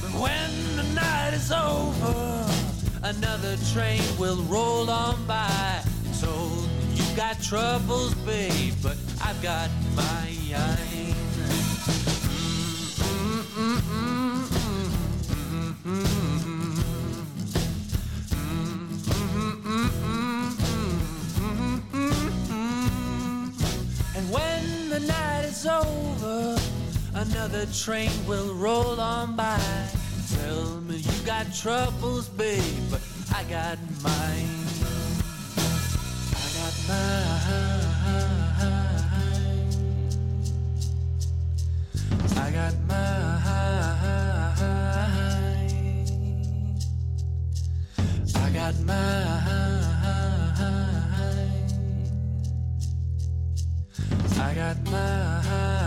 But 0.00 0.12
when 0.22 0.76
the 0.76 0.84
night 0.94 1.34
is 1.34 1.50
over, 1.50 2.46
another 3.02 3.56
train 3.72 4.02
will 4.16 4.40
roll 4.44 4.88
on 4.88 5.16
by. 5.26 5.82
So 6.12 6.30
you 6.94 7.02
got 7.16 7.42
troubles, 7.42 8.14
babe, 8.24 8.74
but 8.80 8.96
I've 9.24 9.42
got 9.42 9.68
mine. 9.96 10.54
And 10.54 11.31
is 25.62 25.68
over, 25.68 26.56
another 27.14 27.66
train 27.66 28.10
will 28.26 28.54
roll 28.54 29.00
on 29.00 29.36
by. 29.36 29.60
Tell 30.34 30.80
me 30.80 30.96
you 30.96 31.26
got 31.26 31.54
troubles, 31.54 32.28
babe, 32.28 32.62
but 32.90 33.00
I 33.34 33.44
got 33.44 33.78
mine. 34.02 34.48
I 36.34 36.48
got 36.58 36.74
mine. 36.88 37.42
I 42.36 42.50
got 42.50 42.74
mine. 42.88 43.12
I 48.34 48.50
got 48.52 48.80
mine. 48.80 49.51
I 54.52 54.54
got 54.54 54.76
my 54.90 55.40
heart. 55.48 55.81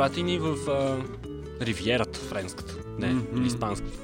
Прати 0.00 0.22
ни 0.22 0.38
в 0.38 0.70
а, 0.70 0.96
ривиерата 1.60 2.18
френската. 2.20 2.74
Не, 2.98 3.06
Мгм. 3.08 3.36
или 3.36 3.46
испанската. 3.46 3.98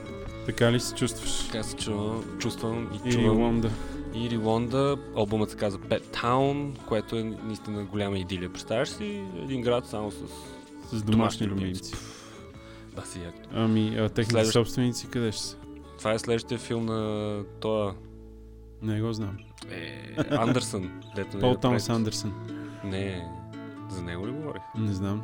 Така 0.46 0.72
ли 0.72 0.80
се 0.80 0.94
чувстваш? 0.94 1.46
Така 1.46 1.62
се 1.62 1.76
чувам, 1.76 2.24
чувствам 2.38 2.88
и 2.94 3.08
Или 3.08 3.12
чувам. 3.14 3.38
Лонда. 3.38 3.70
И 4.14 4.36
Лонда, 4.36 4.96
албумът 5.16 5.50
се 5.50 5.56
казва 5.56 5.80
Pet 5.80 6.02
Town, 6.16 6.78
което 6.78 7.16
е 7.16 7.22
наистина 7.22 7.84
голяма 7.84 8.18
идилия. 8.18 8.52
Представяш 8.52 8.88
си 8.88 9.04
един 9.36 9.62
град 9.62 9.86
само 9.86 10.10
с... 10.10 10.14
С 10.14 10.20
домашни 10.20 11.06
Домашни 11.06 11.46
любимци. 11.46 11.94
Да, 12.96 13.02
си 13.02 13.20
якто. 13.20 13.48
Ами, 13.52 13.96
а 13.98 14.08
техните 14.08 14.32
Следващ- 14.34 14.52
собственици 14.52 15.06
къде 15.06 15.32
ще 15.32 15.42
са? 15.42 15.56
Това 15.98 16.12
е 16.12 16.18
следващия 16.18 16.58
филм 16.58 16.84
на 16.84 17.42
тоя 17.60 17.94
Не 18.82 19.00
го 19.00 19.12
знам. 19.12 19.36
е, 19.70 20.14
Андерсън. 20.30 21.00
Не 21.16 21.24
Пол 21.40 21.52
е 21.52 21.56
Томас. 21.56 21.88
Андерсън. 21.90 22.32
Не, 22.84 23.28
за 23.90 24.02
него 24.02 24.26
ли 24.26 24.32
говорих? 24.32 24.62
Не 24.78 24.92
знам. 24.92 25.22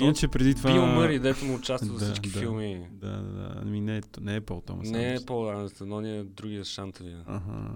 Иначе 0.00 0.28
преди 0.28 0.54
това... 0.54 0.72
Бил 0.72 0.86
Мъри, 0.86 1.18
дето 1.18 1.44
му 1.44 1.54
участва 1.54 1.92
във 1.92 2.02
всички 2.02 2.30
да. 2.30 2.38
филми. 2.38 2.88
Да, 2.92 3.10
да, 3.10 3.32
да. 3.32 3.54
Ами 3.62 3.80
не, 3.80 3.96
е 3.96 4.00
не 4.20 4.36
е 4.36 4.40
Пол 4.40 4.62
Томас 4.66 4.90
Не 4.90 5.14
е. 5.14 5.24
Пол 5.26 5.50
Андерсън, 5.50 5.88
но 5.88 6.00
е 6.00 6.24
другия 6.24 6.64
шантавия. 6.64 7.24
Ага. 7.26 7.74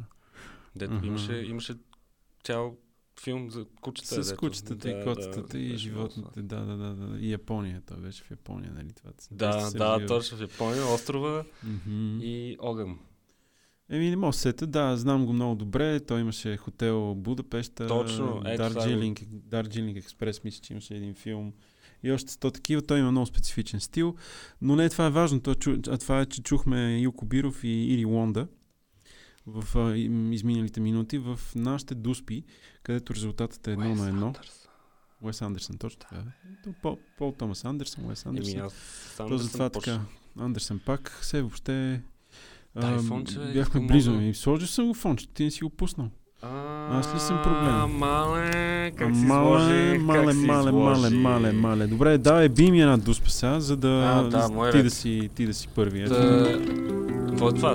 Дето 0.76 0.94
Аха. 0.94 1.06
имаше, 1.06 1.32
имаше 1.32 1.74
цял 2.44 2.76
филм 3.20 3.50
за 3.50 3.66
кучета. 3.80 4.24
С 4.24 4.36
кучетата 4.36 4.90
и 4.90 4.94
да, 4.94 5.04
котетата 5.04 5.42
да, 5.42 5.58
и 5.58 5.76
животните. 5.76 6.42
Да, 6.42 6.60
да, 6.60 6.76
да, 6.76 6.94
да. 6.94 7.18
И 7.18 7.32
Япония. 7.32 7.82
Той 7.86 7.96
беше 7.96 8.24
в 8.24 8.30
Япония, 8.30 8.72
нали? 8.74 8.92
Това 8.92 9.10
Да, 9.30 9.70
да, 9.70 10.06
точно 10.06 10.38
в 10.38 10.40
Япония, 10.40 10.86
острова 10.94 11.44
и 12.20 12.56
огън. 12.60 12.98
Еми, 13.90 14.10
не 14.10 14.16
мога 14.16 14.28
да 14.28 14.32
се 14.32 14.40
сета, 14.40 14.66
да, 14.66 14.96
знам 14.96 15.26
го 15.26 15.32
много 15.32 15.54
добре. 15.54 16.00
Той 16.00 16.20
имаше 16.20 16.56
хотел 16.56 17.14
Будапешта, 17.14 17.86
Точно, 17.86 18.42
ето 18.46 18.62
Дарджилинг, 18.62 19.20
Дарджилинг 19.30 19.96
Експрес, 19.96 20.44
мисля, 20.44 20.60
че 20.62 20.72
имаше 20.72 20.94
един 20.94 21.14
филм. 21.14 21.52
И 22.02 22.12
още 22.12 22.32
сто 22.32 22.50
такива. 22.50 22.82
Той 22.82 22.98
има 22.98 23.10
много 23.10 23.26
специфичен 23.26 23.80
стил. 23.80 24.14
Но 24.62 24.76
не 24.76 24.88
това 24.88 25.06
е 25.06 25.10
важно. 25.10 25.40
Това, 25.40 25.54
а 25.88 25.98
това 25.98 26.20
е, 26.20 26.26
че 26.26 26.42
чухме 26.42 26.98
Юко 26.98 27.26
Биров 27.26 27.64
и 27.64 27.68
Ири 27.68 28.04
Лонда 28.04 28.46
в 29.46 29.78
а, 29.78 29.96
изминалите 30.34 30.80
минути 30.80 31.18
в 31.18 31.40
нашите 31.54 31.94
дуспи, 31.94 32.44
където 32.82 33.14
резултатът 33.14 33.66
е 33.66 33.72
едно 33.72 33.88
Уес 33.88 33.98
на 33.98 34.08
едно. 34.08 34.26
Андерсън. 34.26 34.70
Уес 35.22 35.42
Андерсън, 35.42 35.78
точно 35.78 36.00
така. 36.00 36.16
е. 36.16 36.72
Пол, 36.82 36.98
Пол 37.18 37.32
Томас 37.32 37.64
Андерсън, 37.64 38.06
Уес 38.06 38.26
Еми, 38.26 38.38
Андерсън. 38.38 38.60
аз 38.60 38.72
сам 39.16 39.28
То 39.28 39.36
да 39.36 39.42
затова 39.42 39.70
така. 39.70 40.00
Андерсън 40.38 40.78
пак, 40.78 41.18
все 41.20 41.40
въобще... 41.42 42.02
Дай 42.76 42.98
фонче, 42.98 43.38
бе, 43.38 43.52
бяхме 43.52 43.80
близо. 43.80 44.10
много. 44.10 44.26
И 44.26 44.34
сложил 44.34 44.66
съм 44.66 44.86
го 44.86 44.94
фончето, 44.94 45.32
ти 45.32 45.44
не 45.44 45.50
си 45.50 45.64
го 45.64 45.70
пуснал. 45.70 46.10
А, 46.42 46.98
Аз 46.98 47.14
ли 47.14 47.20
съм 47.20 47.42
проблем? 47.42 47.98
Мале, 47.98 48.90
как 48.90 49.16
си 49.16 49.22
мале, 49.22 49.98
мале, 49.98 50.32
мале, 50.32 50.72
мале, 50.72 51.10
мале, 51.10 51.52
мале. 51.52 51.86
Добре, 51.86 52.18
давай, 52.18 52.48
би 52.48 52.70
ми 52.70 52.80
една 52.80 52.96
дуспа 52.96 53.30
сега, 53.30 53.60
за 53.60 53.76
да, 53.76 53.88
А, 53.88 54.22
да, 54.48 54.70
ти, 54.72 54.82
да 54.82 54.90
си, 54.90 55.30
ти 55.34 55.46
да 55.46 55.54
си 55.54 55.68
първи. 55.68 56.02
Да... 56.02 56.60
Какво 57.28 57.48
е 57.48 57.52
това? 57.52 57.74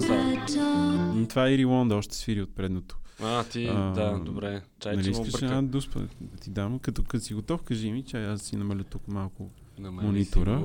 М, 1.13 1.25
Това 1.29 1.47
е 1.47 1.53
Ири 1.53 1.65
Лонда, 1.65 1.95
още 1.95 2.15
свири 2.15 2.41
от 2.41 2.55
предното. 2.55 2.97
А, 3.23 3.43
ти, 3.43 3.67
А, 3.67 3.91
да, 3.91 4.19
добре. 4.19 4.61
Чай, 4.79 4.95
нали 4.95 5.03
че 5.05 5.11
искаш 5.11 5.29
обърка. 5.29 5.45
една 5.45 5.61
дуспа 5.61 5.99
да 5.99 6.07
ти 6.41 6.49
дам? 6.49 6.79
Като, 6.79 7.03
като 7.03 7.23
си 7.23 7.33
готов, 7.33 7.61
кажи 7.61 7.91
ми, 7.91 8.03
чай 8.03 8.25
аз 8.25 8.41
си 8.41 8.55
намаля 8.55 8.83
тук 8.83 9.07
малко. 9.07 9.49
Намали 9.79 10.05
монитора. 10.05 10.61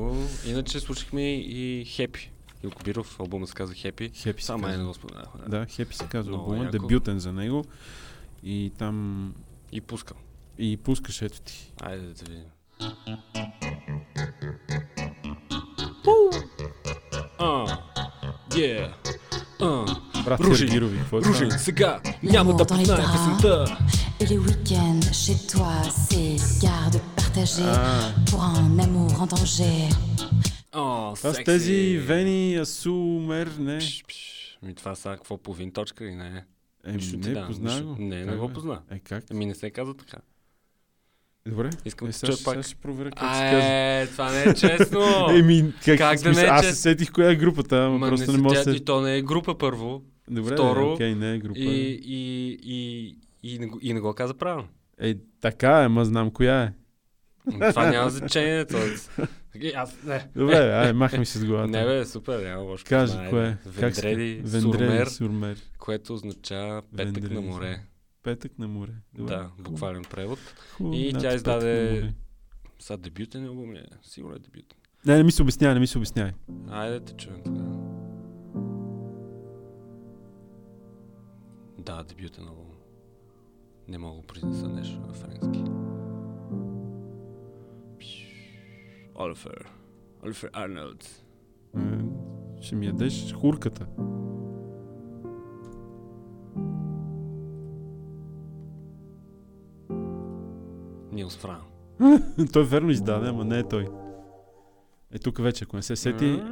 Иначе 0.47 0.81
слушахме 0.81 1.35
и 1.35 1.85
Хепи. 1.85 2.31
Илко 2.65 2.83
Биров, 2.85 3.21
албумът 3.21 3.49
се 3.49 3.55
казва 3.55 3.75
Хепи. 3.75 4.11
Хепи 4.11 4.43
се 4.43 4.53
е 4.53 4.57
казва. 4.57 4.85
го 4.85 4.95
споменахме. 4.95 5.41
Да, 5.49 5.67
Хепи 5.67 5.97
се 5.97 6.05
казва 6.05 6.33
Много 6.33 6.55
яко. 6.55 6.71
дебютен 6.73 7.19
за 7.19 7.33
него. 7.33 7.65
И 8.43 8.73
там 8.79 9.35
И 9.73 9.81
пускам. 9.81 10.17
и 10.59 10.77
пускаш 10.77 11.23
ето 11.23 11.41
ти. 11.41 11.73
Айде 11.83 12.03
да 12.05 12.25
видим. 12.25 12.45
А, 17.39 17.67
yeah. 18.51 18.93
А, 19.61 19.85
Брат 20.25 20.41
Ружи, 20.41 20.59
Сергирови, 20.59 20.99
какво 20.99 21.19
е 21.19 21.23
Ружи, 21.23 21.49
сега 21.51 22.01
няма 22.23 22.57
да 22.57 22.65
bras. 22.65 23.13
песента. 23.13 23.77
Les 24.21 24.39
week-ends 24.39 25.13
chez 25.15 25.39
toi, 25.47 25.73
c'est 26.05 26.37
garde 26.63 26.99
partagée 27.17 27.73
pour 28.29 28.41
un 28.43 28.79
amour 28.79 29.11
en 29.23 29.27
danger. 29.27 29.89
О, 30.77 31.15
това 31.15 31.33
с 31.33 31.45
тези 31.45 31.99
Вени, 31.99 32.57
Асумер, 32.57 33.51
не. 33.59 33.79
Пш, 33.79 34.05
пш. 34.05 34.59
Ми 34.63 34.75
това 34.75 34.95
са 34.95 35.11
какво 35.11 35.39
половин 35.39 35.73
точка 35.73 36.05
ли 36.05 36.15
не? 36.15 36.45
Еми, 36.87 37.03
не, 37.15 37.33
дам, 37.33 37.47
позна 37.47 37.83
го. 37.83 37.97
Не, 37.99 38.25
не 38.25 38.37
го 38.37 38.49
позна. 38.49 38.81
Е, 38.91 38.99
как? 38.99 39.25
Ами 39.31 39.47
не 39.47 39.55
се 39.55 39.71
казва 39.71 39.95
така. 39.95 40.17
Добре. 41.47 41.71
Искам 41.85 42.07
е, 42.07 42.11
да 42.11 42.13
сега, 42.13 42.33
ще- 42.33 42.45
пак. 42.45 42.53
сега 42.53 42.63
ще 42.63 42.75
проверя 42.77 43.11
как 43.11 43.35
се 43.35 43.43
казва. 43.43 43.61
Е, 43.65 44.07
това 44.07 44.33
не 44.33 44.43
е 44.43 44.55
честно. 44.55 45.01
Еми, 45.31 45.73
как, 45.85 45.99
Как 45.99 46.21
да 46.21 46.33
не 46.33 46.41
е, 46.41 46.45
Аз 46.45 46.67
се 46.67 46.75
сетих 46.75 47.13
коя 47.13 47.31
е 47.31 47.37
групата, 47.37 47.77
ама 47.77 47.99
Ма 47.99 48.09
просто 48.09 48.31
не 48.31 48.37
не 48.37 48.43
мога 48.43 48.65
да 48.65 48.71
и 48.71 48.81
то 48.81 49.01
не 49.01 49.17
е 49.17 49.23
група 49.23 49.59
първо. 49.59 50.03
Добре, 50.31 50.53
Второ, 50.53 50.93
окей, 50.93 51.15
не 51.15 51.35
е 51.35 51.39
група. 51.39 51.59
И, 51.59 52.01
и, 52.05 52.59
и, 52.65 53.17
и, 53.45 53.59
не 53.59 53.67
го- 53.67 53.79
и 53.83 53.95
не 53.95 54.01
го 54.01 54.15
каза 54.15 54.35
правилно. 54.35 54.69
Е, 54.99 55.15
така 55.41 55.83
е, 55.83 55.89
ма 55.89 56.05
знам 56.05 56.31
коя 56.31 56.63
е. 56.63 56.73
М, 57.47 57.61
Това 57.61 57.87
няма 57.91 58.11
значение. 58.11 58.65
Тоест. 58.67 59.21
Окей, 59.57 59.73
Аз, 59.77 60.03
не. 60.05 60.29
Добре, 60.37 60.55
ай, 60.57 60.93
махай 60.93 61.19
ми 61.19 61.27
се 61.27 61.39
с 61.39 61.45
главата. 61.45 61.69
Не 61.71 61.85
бе, 61.85 62.05
супер, 62.05 62.39
няма 62.41 62.63
лошо. 62.63 62.85
Кажи 62.89 63.13
Знае, 63.13 63.31
кое. 63.31 63.59
се- 63.65 63.69
Вендреди, 63.71 64.43
Сурмер, 64.51 65.07
Сурмер. 65.07 65.59
което 65.79 66.15
означава 66.15 66.83
петък 66.83 67.05
Вендреди, 67.07 67.35
на 67.35 67.41
море. 67.43 67.81
Петък 68.23 68.59
на 68.59 68.69
море. 68.69 68.91
Добре. 69.15 69.33
Да, 69.33 69.51
буквален 69.61 70.05
превод. 70.05 70.39
Хубаво, 70.71 70.95
И 70.95 71.13
тя 71.13 71.35
издаде-. 71.35 72.13
Сега 72.79 72.97
дебютен 72.97 73.47
албум 73.47 73.73
ли 73.73 73.79
е? 73.79 73.85
Сигурно 74.03 74.37
е 74.37 74.39
дебютен. 74.39 74.79
Не, 75.07 75.17
не 75.17 75.23
ми 75.23 75.33
се 75.33 75.43
обяснявай, 75.43 75.75
не 75.75 75.81
ми 75.81 75.87
се 75.87 75.99
обяснявай. 75.99 76.33
Айде 76.69 77.01
те 77.01 77.13
чуем 77.15 77.43
тогава. 77.45 77.77
Да, 81.79 82.05
дебютен 82.05 82.49
албум. 82.49 82.73
Не 83.89 83.99
мога 83.99 84.17
да 84.17 84.27
произнеса 84.27 84.69
нещо 84.69 85.01
на 85.01 85.13
френски. 85.15 85.65
Олифер. 89.19 89.69
Олифер 90.25 90.51
Арнолд. 90.53 91.25
Е, 91.77 91.81
Ще 92.61 92.75
ми 92.75 92.87
ядеш 92.87 93.33
хурката. 93.33 93.87
Нилс 101.13 101.37
Фран. 101.37 101.61
той 102.53 102.65
верно 102.65 102.91
издаде, 102.91 103.29
ама 103.29 103.45
не 103.45 103.59
е 103.59 103.69
той. 103.69 103.89
Е, 105.13 105.19
тук 105.19 105.39
вече, 105.43 105.65
ако 105.65 105.77
не 105.77 105.83
се 105.83 105.97
сети... 105.97 106.43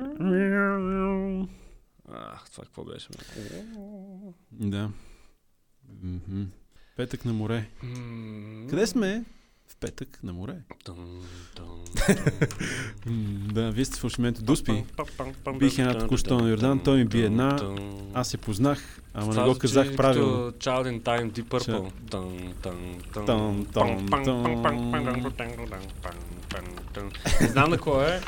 Ах, 2.09 2.51
това 2.51 2.65
какво 2.65 2.85
беше? 2.85 3.09
бе? 3.09 3.63
Да. 4.53 4.91
Петък 6.97 7.25
на 7.25 7.33
море. 7.33 7.71
Къде 8.71 8.87
сме? 8.87 9.25
В 9.69 9.77
петък 9.77 10.19
на 10.23 10.33
море. 10.33 10.55
Да, 13.53 13.71
вие 13.71 13.85
сте 13.85 13.97
в 13.97 14.01
фалшименто 14.01 14.43
Дуспи. 14.43 14.85
Бих 15.59 15.79
една 15.79 15.99
току-що 15.99 16.39
на 16.39 16.51
Йордан, 16.51 16.81
той 16.81 16.99
ми 16.99 17.05
би 17.05 17.23
една. 17.23 17.75
Аз 18.15 18.29
се 18.29 18.37
познах, 18.37 19.01
ама 19.15 19.35
не 19.35 19.43
го 19.53 19.59
казах 19.59 19.97
правилно. 19.97 20.53
Child 20.53 21.01
in 21.01 21.03
Time, 21.03 21.31
Deep 21.31 21.45
Purple. 21.45 21.91
Не 27.41 27.49
знам 27.49 27.71
на 27.71 27.79
кой 27.79 28.07
е. 28.07 28.21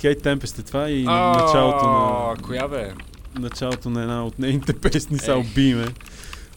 Кейт 0.00 0.22
Темпест 0.22 0.58
е 0.58 0.62
това 0.62 0.90
и 0.90 1.04
началото 1.04 1.84
на, 1.84 2.36
Коя 2.42 2.68
бе? 2.68 2.92
началото 3.38 3.90
на 3.90 4.02
една 4.02 4.26
от 4.26 4.38
нейните 4.38 4.72
песни. 4.72 5.18
Ех. 5.28 5.36
убиме. 5.36 5.86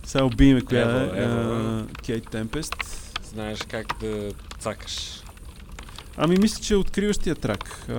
Сега 0.04 0.24
убиме 0.24 0.62
коя 0.62 1.02
е. 1.02 1.84
Кейт 2.06 2.30
Темпест. 2.30 3.03
Знаеш 3.34 3.60
как 3.68 4.00
да 4.00 4.32
цакаш. 4.60 5.24
Ами 6.18 6.38
мисля, 6.38 6.64
че 6.64 6.74
е 6.74 6.78
откриващия 6.78 7.36
трак. 7.36 7.86
А, 7.90 7.94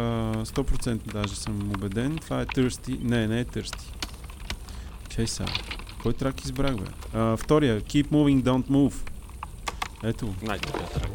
100% 0.44 1.12
даже 1.12 1.37
съм 1.37 1.70
убеден. 1.70 2.18
Това 2.18 2.40
е 2.40 2.47
Thirsty. 2.47 3.03
Не, 3.03 3.27
не 3.27 3.40
е 3.40 3.44
Thirsty. 3.44 3.83
Чай 5.09 5.27
сега. 5.27 5.53
Кой 6.03 6.12
трак 6.12 6.44
избрах, 6.44 6.77
бе? 6.77 6.85
А, 7.14 7.37
втория. 7.37 7.81
Keep 7.81 8.07
Moving, 8.07 8.42
Don't 8.42 8.66
Move. 8.70 8.94
Ето. 10.03 10.35
Най-добрият 10.42 10.92
трак. 10.92 11.11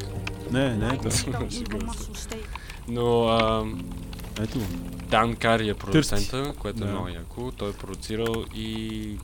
Не, 0.52 0.76
не 0.76 0.88
е. 0.88 1.00
Но 2.88 3.28
ам, 3.28 3.84
Ето. 4.42 4.60
Дан 5.10 5.36
Кари 5.36 5.70
е 5.70 5.74
продуцента, 5.74 6.54
което 6.60 6.84
е 6.84 6.88
Да. 6.88 6.92
много 6.92 7.08
яко. 7.08 7.52
Той 7.58 7.70
е 7.70 7.74
продуцирал 7.74 8.46
и 8.56 9.18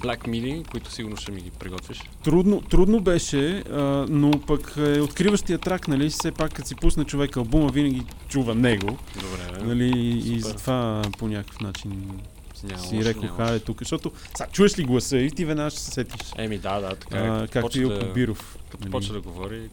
Black 0.00 0.28
Midi, 0.28 0.66
които 0.70 0.92
сигурно 0.92 1.16
ще 1.16 1.32
ми 1.32 1.40
ги 1.40 1.50
приготвиш. 1.50 2.02
Трудно, 2.24 2.60
трудно 2.60 3.00
беше, 3.00 3.58
а, 3.58 4.06
но 4.08 4.30
пък 4.30 4.74
е 4.76 5.00
откриващия 5.00 5.58
трак, 5.58 5.88
нали? 5.88 6.10
Все 6.10 6.32
пак, 6.32 6.52
като 6.52 6.68
си 6.68 6.74
пусне 6.74 7.04
човек 7.04 7.36
албума, 7.36 7.68
винаги 7.68 8.02
чува 8.28 8.54
него. 8.54 8.98
Добре. 9.14 9.64
Нали? 9.64 9.88
И 9.98 10.40
Супер. 10.40 10.52
затова 10.52 11.02
по 11.18 11.28
някакъв 11.28 11.60
начин 11.60 12.10
Няма 12.64 12.78
си 12.82 12.96
лошо, 12.96 13.08
рекох, 13.08 13.22
няма 13.22 13.36
хайде 13.36 13.52
лошо. 13.52 13.64
тук. 13.64 13.78
Защото 13.78 14.12
сега 14.36 14.50
чуеш 14.52 14.78
ли 14.78 14.82
гласа 14.84 15.18
и 15.18 15.30
ти 15.30 15.44
веднага 15.44 15.70
ще 15.70 15.80
се 15.80 15.90
сетиш. 15.90 16.32
Еми 16.38 16.58
да, 16.58 16.80
да, 16.80 16.94
така 16.96 17.18
е. 17.42 17.46
Както 17.48 17.80
и 17.80 17.88
да- 17.88 18.12
Биров. 18.14 18.58
Като 18.70 18.80
нали? 18.84 18.90
почне 18.90 19.14
да 19.14 19.20
говори, 19.20 19.68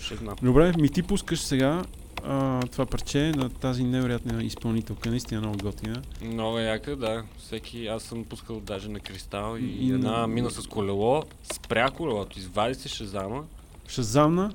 Ще 0.00 0.16
знам. 0.16 0.34
Добре, 0.42 0.72
ми 0.78 0.88
ти 0.88 1.02
пускаш 1.02 1.40
сега 1.40 1.82
а, 2.24 2.60
това 2.62 2.86
парче 2.86 3.32
на 3.32 3.50
тази 3.50 3.84
невероятна 3.84 4.44
изпълнителка, 4.44 5.10
наистина 5.10 5.40
много 5.40 5.58
готина. 5.58 6.02
Много 6.22 6.58
яка, 6.58 6.96
да. 6.96 7.22
Всеки, 7.38 7.86
аз 7.86 8.02
съм 8.02 8.24
пускал 8.24 8.60
даже 8.60 8.88
на 8.88 9.00
кристал 9.00 9.56
и, 9.56 9.64
И- 9.64 9.92
една 9.92 10.26
мина 10.26 10.50
с 10.50 10.66
колело, 10.66 11.22
спря 11.54 11.90
колелото, 11.90 12.38
извади 12.38 12.74
се 12.74 12.88
шазама 12.88 13.44
Шазамна 13.88 14.52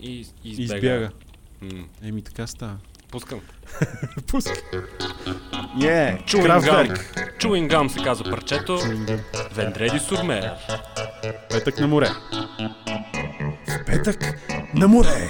и, 0.00 0.10
и 0.44 0.50
избега. 0.50 0.64
избяга. 0.76 1.10
М, 1.62 1.84
Еми 2.02 2.22
така 2.22 2.46
става. 2.46 2.76
пускам. 3.10 3.40
Пуска. 4.26 4.52
Е, 5.82 6.18
Чуингам. 6.18 6.88
Чуингам 7.38 7.90
се 7.90 7.98
казва 7.98 8.30
парчето. 8.30 8.78
Чуингам. 8.78 9.20
Вендреди 9.52 9.98
Сурмер. 9.98 10.50
Петък 11.50 11.78
на 11.80 11.86
море. 11.88 12.08
Петък 13.86 14.20
на 14.74 14.88
море. 14.88 15.28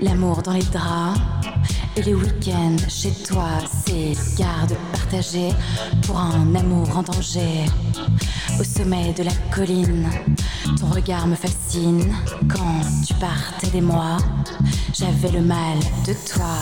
L'amour 0.00 0.42
dans 0.42 0.52
les 0.52 0.62
draps 0.62 1.18
et 1.96 2.02
les 2.02 2.14
week-ends 2.14 2.76
chez 2.88 3.12
toi, 3.12 3.48
c'est 3.86 4.14
garde 4.36 4.74
partagée 4.92 5.50
pour 6.06 6.18
un 6.18 6.54
amour 6.54 6.96
en 6.96 7.02
danger. 7.02 7.64
Au 8.58 8.64
sommet 8.64 9.12
de 9.12 9.22
la 9.22 9.32
colline, 9.54 10.08
ton 10.78 10.86
regard 10.86 11.26
me 11.26 11.36
fascine. 11.36 12.12
Quand 12.48 12.80
tu 13.06 13.14
partais 13.14 13.68
des 13.68 13.80
mois, 13.80 14.16
j'avais 14.92 15.30
le 15.30 15.42
mal 15.42 15.78
de 16.06 16.14
toi. 16.28 16.56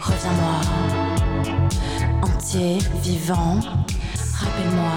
Reviens-moi, 0.00 0.60
entier, 2.22 2.78
vivant, 3.02 3.60
rappelle-moi. 4.34 4.94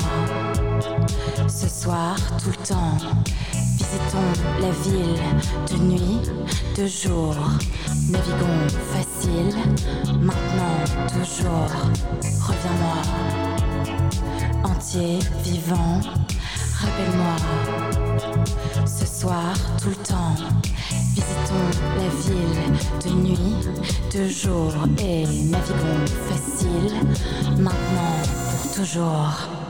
Ce 1.47 1.67
soir, 1.67 2.15
tout 2.43 2.50
le 2.50 2.65
temps, 2.65 2.97
visitons 3.82 4.34
la 4.60 4.72
ville 4.84 5.20
de 5.70 5.78
nuit, 5.84 6.20
de 6.78 6.86
jour. 6.88 7.36
Naviguons 8.10 8.67
facile, 8.94 9.56
maintenant, 10.22 10.78
toujours. 11.08 11.72
Reviens-moi, 12.48 12.98
entier, 14.63 15.20
vivant, 15.44 16.00
rappelle-moi. 16.80 17.36
Ce 18.86 19.06
soir, 19.06 19.54
tout 19.82 19.89
le 19.89 19.96
temps, 19.96 20.36
visitons 21.15 21.70
la 21.98 22.10
ville 22.26 22.63
de 23.04 23.10
nuit, 23.28 23.56
de 24.13 24.28
jour. 24.28 24.74
Et 25.00 25.26
naviguons 25.26 26.06
facile, 26.30 26.94
maintenant, 27.58 28.15
pour 28.52 28.76
toujours. 28.76 29.61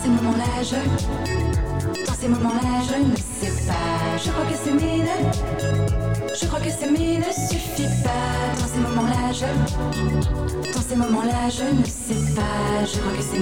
Dans 0.00 0.06
ces 0.06 0.22
moments-là, 0.22 0.62
je. 0.62 2.06
Dans 2.06 2.14
ces 2.14 2.28
moments-là, 2.28 2.80
je 2.88 3.04
ne 3.04 3.16
sais 3.16 3.66
pas. 3.66 4.16
Je 4.16 4.30
crois 4.30 4.46
que 4.46 4.56
c'est. 4.56 4.70
Je 6.40 6.46
crois 6.46 6.60
que 6.60 6.70
c'est 6.70 6.90
ne 6.90 7.32
suffit 7.32 8.02
pas. 8.02 8.58
Dans 8.58 8.66
ces 8.66 8.80
moments-là, 8.80 9.32
je. 9.34 10.72
Dans 10.72 10.80
ces 10.80 10.96
moments-là, 10.96 11.50
je 11.50 11.64
ne 11.64 11.84
sais 11.84 12.34
pas. 12.34 12.86
Je 12.86 12.98
crois 12.98 13.12
que 13.12 13.22
c'est. 13.22 13.40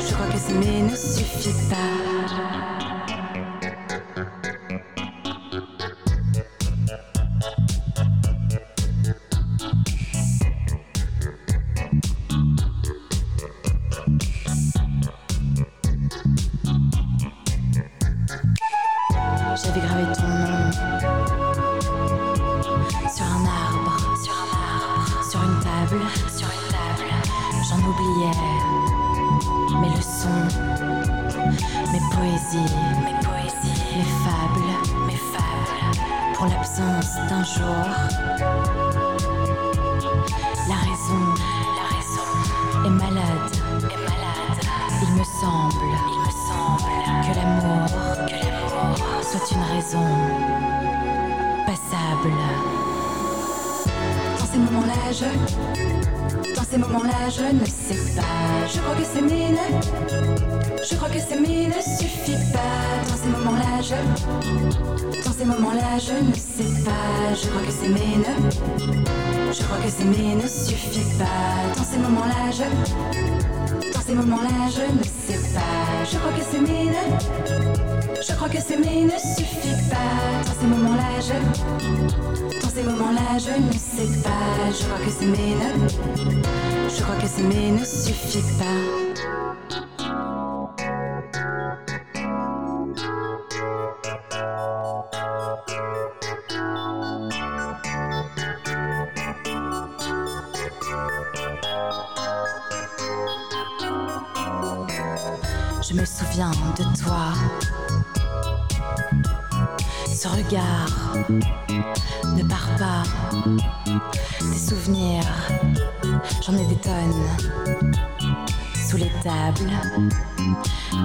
Je 0.00 0.14
crois 0.14 0.26
que 0.26 0.38
c'est 0.38 0.54
ne 0.54 0.96
suffit 0.96 1.54
pas. 1.70 2.87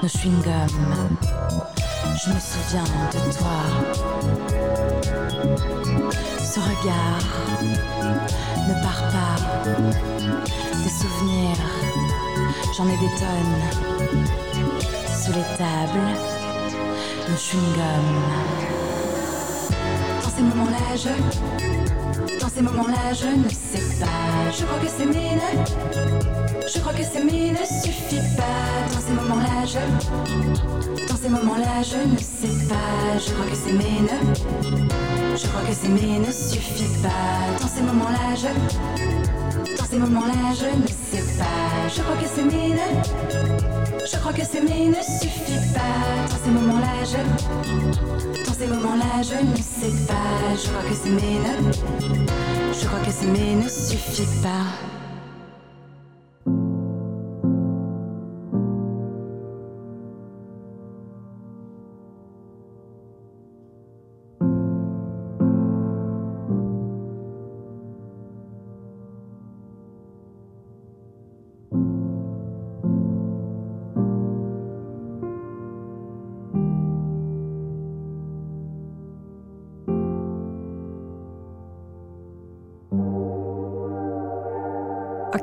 Nos 0.01 0.07
chewing-gums. 0.07 0.71
Je 2.23 2.29
me 2.29 2.39
souviens 2.39 2.83
de 3.11 3.19
toi. 3.37 3.59
Ce 6.39 6.59
regard 6.59 7.27
ne 8.67 8.73
part 8.81 9.03
pas. 9.11 9.35
Des 10.83 10.89
souvenirs, 10.89 11.57
j'en 12.75 12.87
ai 12.87 12.97
des 12.97 13.13
tonnes. 13.19 13.59
Sous 15.07 15.31
les 15.31 15.47
tables, 15.57 16.07
nos 17.29 17.37
chewing-gums. 17.37 18.21
Dans 20.23 20.29
ces 20.29 20.43
moments-là, 20.43 20.95
je. 20.95 22.39
Dans 22.39 22.49
ces 22.49 22.61
moments-là, 22.61 23.13
je 23.13 23.27
ne 23.27 23.49
sais 23.49 23.99
pas. 23.99 24.51
Je 24.51 24.63
crois 24.65 24.79
que 24.79 24.87
c'est 24.87 25.05
mine. 25.05 26.42
Je 26.73 26.79
crois 26.79 26.93
que 26.93 27.03
c'est 27.03 27.23
mine 27.23 27.53
ne 27.53 27.65
suffit 27.65 28.21
pas. 28.35 28.93
Dans 28.93 28.99
ces 28.99 29.13
moments-là, 29.13 29.65
je. 29.65 31.07
Dans 31.07 31.15
ces 31.15 31.29
moments-là, 31.29 31.83
je 31.83 31.97
ne 31.97 32.17
sais 32.17 32.67
pas. 32.67 33.19
Je 33.19 33.31
crois 33.31 33.45
que 33.45 33.55
c'est 33.55 33.73
mine. 33.73 34.09
Je 35.35 35.47
crois 35.47 35.61
que 35.61 35.73
c'est 35.73 35.89
mine 35.89 36.23
ne 36.25 36.31
suffit 36.31 36.89
pas. 37.03 37.61
Dans 37.61 37.67
ces 37.67 37.81
moments-là, 37.81 38.35
je. 38.35 39.77
Dans 39.77 39.85
ces 39.85 39.97
moments-là, 39.97 40.53
je 40.57 40.81
ne 40.81 40.87
sais 40.87 41.37
pas. 41.37 41.89
Je 41.95 42.01
crois 42.01 42.15
que 42.15 42.27
c'est 42.33 42.43
mine. 42.43 42.79
Je 44.05 44.17
crois 44.17 44.33
que 44.33 44.43
s'aimer 44.43 44.87
ne 44.87 45.01
suffit 45.01 45.73
pas. 45.73 46.27
Dans 46.29 46.43
ces 46.43 46.49
moments-là, 46.49 47.03
je. 47.05 48.45
Dans 48.45 48.53
ces 48.53 48.67
moments-là, 48.67 49.21
je 49.21 49.45
ne 49.45 49.55
sais 49.57 50.05
pas. 50.07 50.55
Je 50.55 50.69
crois 50.69 50.89
que 50.89 50.95
s'aimer 50.95 51.39
ne. 51.39 52.73
Je 52.73 52.85
crois 52.85 52.99
que 52.99 53.11
s'aimer 53.11 53.55
ne 53.55 53.69
suffit 53.69 54.27
pas. 54.41 54.92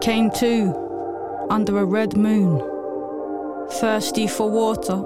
Came 0.00 0.30
to 0.30 0.74
under 1.50 1.78
a 1.78 1.84
red 1.84 2.16
moon, 2.16 2.58
thirsty 3.80 4.26
for 4.26 4.50
water. 4.50 4.96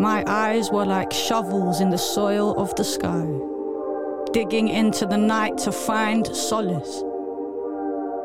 My 0.00 0.24
eyes 0.26 0.70
were 0.72 0.84
like 0.84 1.12
shovels 1.12 1.80
in 1.80 1.90
the 1.90 1.98
soil 1.98 2.54
of 2.56 2.74
the 2.74 2.82
sky, 2.82 3.24
digging 4.32 4.66
into 4.66 5.06
the 5.06 5.16
night 5.16 5.58
to 5.58 5.70
find 5.70 6.26
solace, 6.26 7.04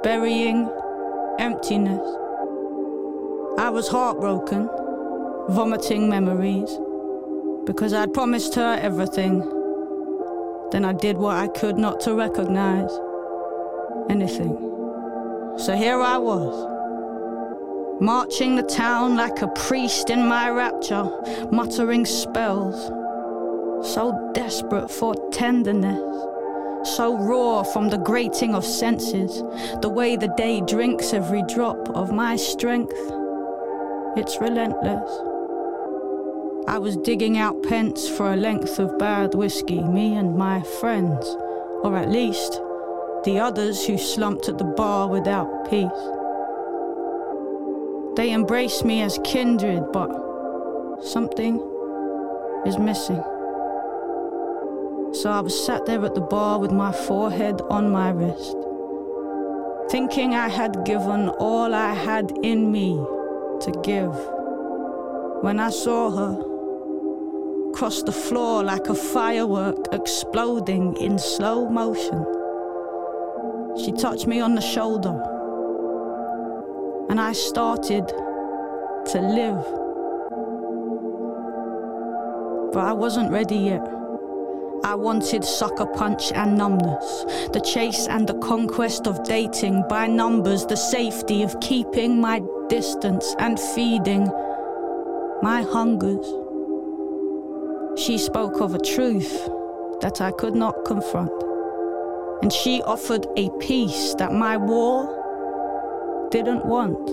burying 0.01 0.67
emptiness. 1.37 2.07
I 3.59 3.69
was 3.69 3.87
heartbroken, 3.87 4.67
vomiting 5.49 6.09
memories, 6.09 6.79
because 7.65 7.93
I'd 7.93 8.13
promised 8.13 8.55
her 8.55 8.79
everything. 8.81 9.39
Then 10.71 10.83
I 10.83 10.93
did 10.93 11.17
what 11.17 11.35
I 11.35 11.47
could 11.47 11.77
not 11.77 11.99
to 12.01 12.15
recognize 12.15 12.91
anything. 14.09 14.66
So 15.57 15.75
here 15.75 15.99
I 15.99 16.17
was, 16.17 17.99
marching 17.99 18.55
the 18.55 18.63
town 18.63 19.15
like 19.17 19.41
a 19.41 19.47
priest 19.47 20.11
in 20.11 20.27
my 20.27 20.51
rapture, 20.51 21.09
muttering 21.51 22.05
spells. 22.05 22.75
So 23.93 24.31
desperate 24.33 24.89
for 24.91 25.15
tenderness, 25.31 25.99
so 26.95 27.17
raw 27.17 27.63
from 27.63 27.89
the 27.89 27.97
grating 27.97 28.53
of 28.53 28.63
senses, 28.63 29.41
the 29.81 29.89
way 29.89 30.15
the 30.15 30.33
day 30.37 30.61
drinks 30.61 31.11
every 31.11 31.41
drop 31.43 31.89
of 31.89 32.11
my 32.11 32.35
strength. 32.35 32.93
It's 34.15 34.39
relentless. 34.39 35.11
I 36.67 36.77
was 36.77 36.97
digging 36.97 37.39
out 37.39 37.63
pence 37.63 38.07
for 38.07 38.31
a 38.31 38.37
length 38.37 38.77
of 38.77 38.99
bad 38.99 39.33
whiskey, 39.33 39.81
me 39.81 40.15
and 40.15 40.37
my 40.37 40.61
friends, 40.61 41.25
or 41.83 41.97
at 41.97 42.09
least 42.09 42.61
the 43.23 43.39
others 43.39 43.85
who 43.85 43.97
slumped 43.97 44.47
at 44.49 44.57
the 44.57 44.63
bar 44.63 45.07
without 45.07 45.69
peace. 45.69 45.89
They 48.15 48.31
embrace 48.31 48.83
me 48.83 49.01
as 49.01 49.19
kindred, 49.23 49.91
but 49.91 50.09
something 51.03 51.57
is 52.65 52.77
missing. 52.77 53.23
So 55.13 55.29
I 55.31 55.39
was 55.39 55.65
sat 55.65 55.85
there 55.85 56.03
at 56.03 56.15
the 56.15 56.21
bar 56.21 56.59
with 56.59 56.71
my 56.71 56.91
forehead 56.91 57.61
on 57.69 57.91
my 57.91 58.09
wrist, 58.09 58.57
thinking 59.89 60.33
I 60.33 60.47
had 60.47 60.85
given 60.85 61.29
all 61.29 61.73
I 61.73 61.93
had 61.93 62.31
in 62.43 62.71
me 62.71 62.95
to 63.61 63.71
give. 63.83 64.15
When 65.43 65.59
I 65.59 65.69
saw 65.69 66.09
her 66.09 67.73
cross 67.73 68.01
the 68.01 68.11
floor 68.11 68.63
like 68.63 68.89
a 68.89 68.95
firework 68.95 69.93
exploding 69.93 70.95
in 70.97 71.19
slow 71.19 71.69
motion, 71.69 72.25
she 73.83 73.91
touched 73.91 74.27
me 74.27 74.39
on 74.39 74.55
the 74.55 74.61
shoulder, 74.61 75.15
and 77.09 77.19
I 77.19 77.31
started 77.33 78.07
to 78.07 79.19
live. 79.21 79.63
But 82.73 82.83
I 82.83 82.93
wasn't 82.93 83.31
ready 83.31 83.57
yet. 83.57 83.87
I 84.83 84.95
wanted 84.95 85.43
sucker 85.43 85.85
punch 85.85 86.31
and 86.33 86.57
numbness, 86.57 87.25
the 87.51 87.61
chase 87.61 88.07
and 88.07 88.27
the 88.27 88.37
conquest 88.39 89.07
of 89.07 89.23
dating 89.23 89.83
by 89.89 90.07
numbers, 90.07 90.65
the 90.65 90.77
safety 90.77 91.43
of 91.43 91.59
keeping 91.59 92.21
my 92.21 92.41
distance 92.69 93.35
and 93.39 93.59
feeding 93.59 94.29
my 95.41 95.61
hungers. 95.63 96.25
She 97.99 98.17
spoke 98.17 98.61
of 98.61 98.75
a 98.75 98.79
truth 98.79 99.49
that 100.01 100.21
I 100.21 100.31
could 100.31 100.55
not 100.55 100.85
confront, 100.85 101.31
and 102.41 102.51
she 102.53 102.81
offered 102.83 103.25
a 103.35 103.49
peace 103.59 104.13
that 104.15 104.33
my 104.33 104.57
war 104.57 106.27
didn't 106.31 106.65
want. 106.65 107.07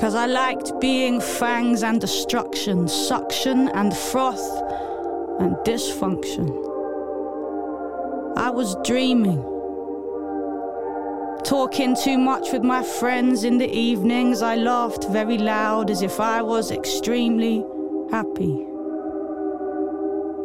Cause 0.00 0.14
I 0.14 0.26
liked 0.26 0.80
being 0.80 1.20
fangs 1.20 1.82
and 1.82 2.00
destruction, 2.00 2.88
suction 2.88 3.68
and 3.68 3.96
froth 3.96 4.40
and 5.38 5.54
dysfunction. 5.64 6.48
I 8.36 8.50
was 8.50 8.74
dreaming. 8.84 9.42
Talking 11.44 11.94
too 11.94 12.18
much 12.18 12.52
with 12.52 12.62
my 12.64 12.82
friends 12.82 13.44
in 13.44 13.58
the 13.58 13.70
evenings, 13.70 14.42
I 14.42 14.56
laughed 14.56 15.04
very 15.08 15.38
loud 15.38 15.90
as 15.90 16.02
if 16.02 16.18
I 16.18 16.42
was 16.42 16.70
extremely 16.70 17.64
happy. 18.10 18.66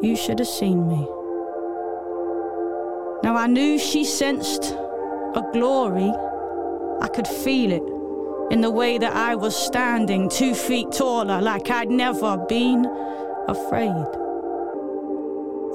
You 0.01 0.15
should 0.15 0.39
have 0.39 0.47
seen 0.47 0.88
me. 0.88 1.16
I 3.38 3.46
knew 3.46 3.78
she 3.78 4.04
sensed 4.04 4.64
a 5.36 5.44
glory. 5.54 6.12
I 7.02 7.08
could 7.08 7.28
feel 7.28 7.72
it 7.72 7.84
in 8.52 8.62
the 8.62 8.72
way 8.72 8.98
that 8.98 9.14
I 9.14 9.36
was 9.36 9.56
standing 9.56 10.28
two 10.28 10.56
feet 10.56 10.92
taller, 10.92 11.40
like 11.40 11.70
I'd 11.70 11.92
never 11.92 12.38
been 12.50 12.86
afraid. 13.48 14.06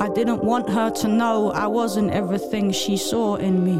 I 0.01 0.09
didn't 0.13 0.43
want 0.43 0.69
her 0.71 0.91
to 0.91 1.09
know 1.09 1.53
I 1.53 1.69
wasn't 1.69 2.11
everything 2.11 2.73
she 2.73 2.97
saw 2.97 3.37
in 3.37 3.65
me. 3.65 3.79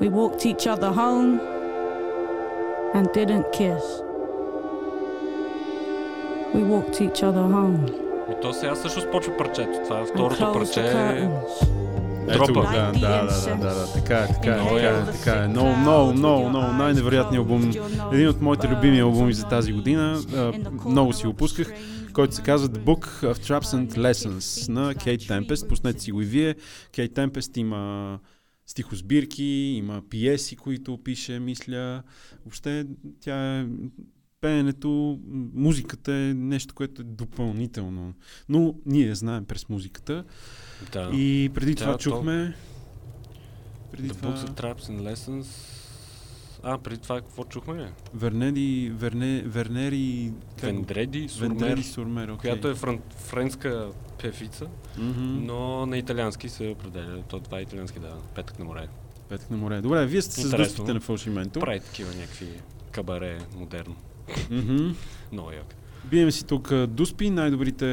We 0.00 0.08
walked 0.08 0.44
each 0.44 0.66
other 0.66 0.90
home 0.90 1.38
and 2.94 3.12
didn't 3.12 3.52
kiss. 3.52 4.02
We 6.52 6.64
walked 6.64 7.00
each 7.00 7.22
other 7.22 7.42
home 7.42 8.01
И 8.32 8.40
то 8.42 8.52
сега 8.52 8.74
също 8.74 9.00
спочва 9.00 9.36
парчето. 9.36 9.80
Това 9.84 10.00
е 10.00 10.04
второто 10.04 10.52
парче. 10.52 10.80
Ето 12.28 12.52
да, 12.52 12.62
да, 12.62 12.92
да, 12.92 13.56
да, 13.56 13.74
да, 13.74 13.92
така 13.92 14.18
е, 14.18 14.26
така 14.26 14.52
е, 14.52 14.58
така 14.58 14.88
е, 14.88 15.12
така 15.12 15.44
е. 15.44 15.48
Много, 15.48 15.76
много, 15.76 16.12
много, 16.12 16.48
много, 16.48 16.72
най-невероятният 16.72 17.38
албум. 17.38 17.72
Един 18.12 18.28
от 18.28 18.40
моите 18.40 18.68
любими 18.68 19.00
албуми 19.00 19.32
за 19.32 19.44
тази 19.44 19.72
година. 19.72 20.22
Много 20.86 21.12
си 21.12 21.26
го 21.26 21.34
пусках, 21.34 21.72
който 22.12 22.34
се 22.34 22.42
казва 22.42 22.68
The 22.68 22.78
Book 22.78 23.06
of 23.06 23.34
Traps 23.34 23.62
and 23.62 23.94
Lessons 23.94 24.68
на 24.68 24.94
Кейт 24.94 25.28
Темпест. 25.28 25.68
Пуснете 25.68 26.00
си 26.00 26.12
го 26.12 26.22
и 26.22 26.24
вие. 26.24 26.54
Кейт 26.94 27.14
Темпест 27.14 27.56
има 27.56 28.18
стихосбирки, 28.66 29.44
има 29.78 30.02
пиеси, 30.10 30.56
които 30.56 30.98
пише, 31.04 31.38
мисля. 31.38 32.02
Въобще 32.44 32.86
тя 33.20 33.58
е 33.58 33.66
пеенето, 34.42 35.18
музиката 35.54 36.12
е 36.12 36.34
нещо, 36.34 36.74
което 36.74 37.02
е 37.02 37.04
допълнително. 37.04 38.14
Но 38.48 38.74
ние 38.86 39.14
знаем 39.14 39.44
през 39.44 39.68
музиката. 39.68 40.24
Да. 40.92 41.10
И 41.12 41.50
преди 41.54 41.74
Тя 41.74 41.84
това 41.84 41.92
то- 41.92 41.98
чухме... 41.98 42.54
Преди 43.92 44.08
The 44.08 44.16
това... 44.16 44.30
Books 44.30 44.38
of 44.38 44.50
Traps 44.52 44.80
and 44.82 45.14
Lessons. 45.14 45.46
А, 46.62 46.78
преди 46.78 46.98
това 46.98 47.20
какво 47.20 47.44
чухме? 47.44 47.92
Вернеди, 48.14 48.92
Верне, 48.94 49.42
Вернери... 49.42 50.32
как 50.50 50.62
Вендреди 50.62 51.28
Сурмер, 51.28 51.48
Вендери 51.50 51.82
Сурмер, 51.82 52.28
окей. 52.28 52.36
която 52.40 52.68
е 52.68 52.74
фран, 52.74 52.98
френска 53.16 53.88
певица, 54.22 54.66
Мгм. 54.98 55.22
но 55.36 55.86
на 55.86 55.98
италиански 55.98 56.48
се 56.48 56.68
определя. 56.68 57.22
То 57.22 57.40
това 57.40 57.58
е 57.58 57.62
италиански, 57.62 57.98
да. 57.98 58.14
Петък 58.34 58.58
на 58.58 58.64
море. 58.64 58.88
Петък 59.28 59.50
на 59.50 59.56
море. 59.56 59.80
Добре, 59.80 60.06
вие 60.06 60.22
сте 60.22 60.34
с 60.34 60.38
Интересно. 60.38 60.64
дъските 60.64 60.94
на 60.94 61.00
фалшименто. 61.00 61.60
Прави 61.60 61.80
такива 61.80 62.14
някакви 62.14 62.48
кабаре, 62.90 63.38
модерно. 63.56 63.96
Много 65.32 65.50
як. 65.50 65.74
Биеме 66.04 66.32
си 66.32 66.44
тук 66.46 66.72
а, 66.72 66.86
Дуспи, 66.86 67.30
най-добрите 67.30 67.86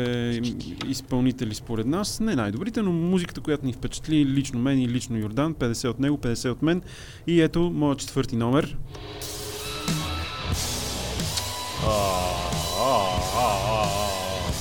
изпълнители 0.88 1.56
според 1.56 1.88
нас. 1.88 2.20
Не 2.20 2.36
най-добрите, 2.36 2.82
но 2.82 2.92
музиката, 2.92 3.42
която 3.42 3.66
ни 3.66 3.74
впечатли 3.74 4.26
лично 4.26 4.60
мен 4.60 4.82
и 4.82 4.88
лично 4.88 5.18
Йордан. 5.18 5.54
50 5.54 5.88
от 5.88 6.00
него, 6.00 6.18
50 6.18 6.52
от 6.52 6.62
мен. 6.62 6.82
И 7.28 7.42
ето 7.42 7.62
моят 7.62 8.00
четвърти 8.00 8.36
номер. 8.36 8.78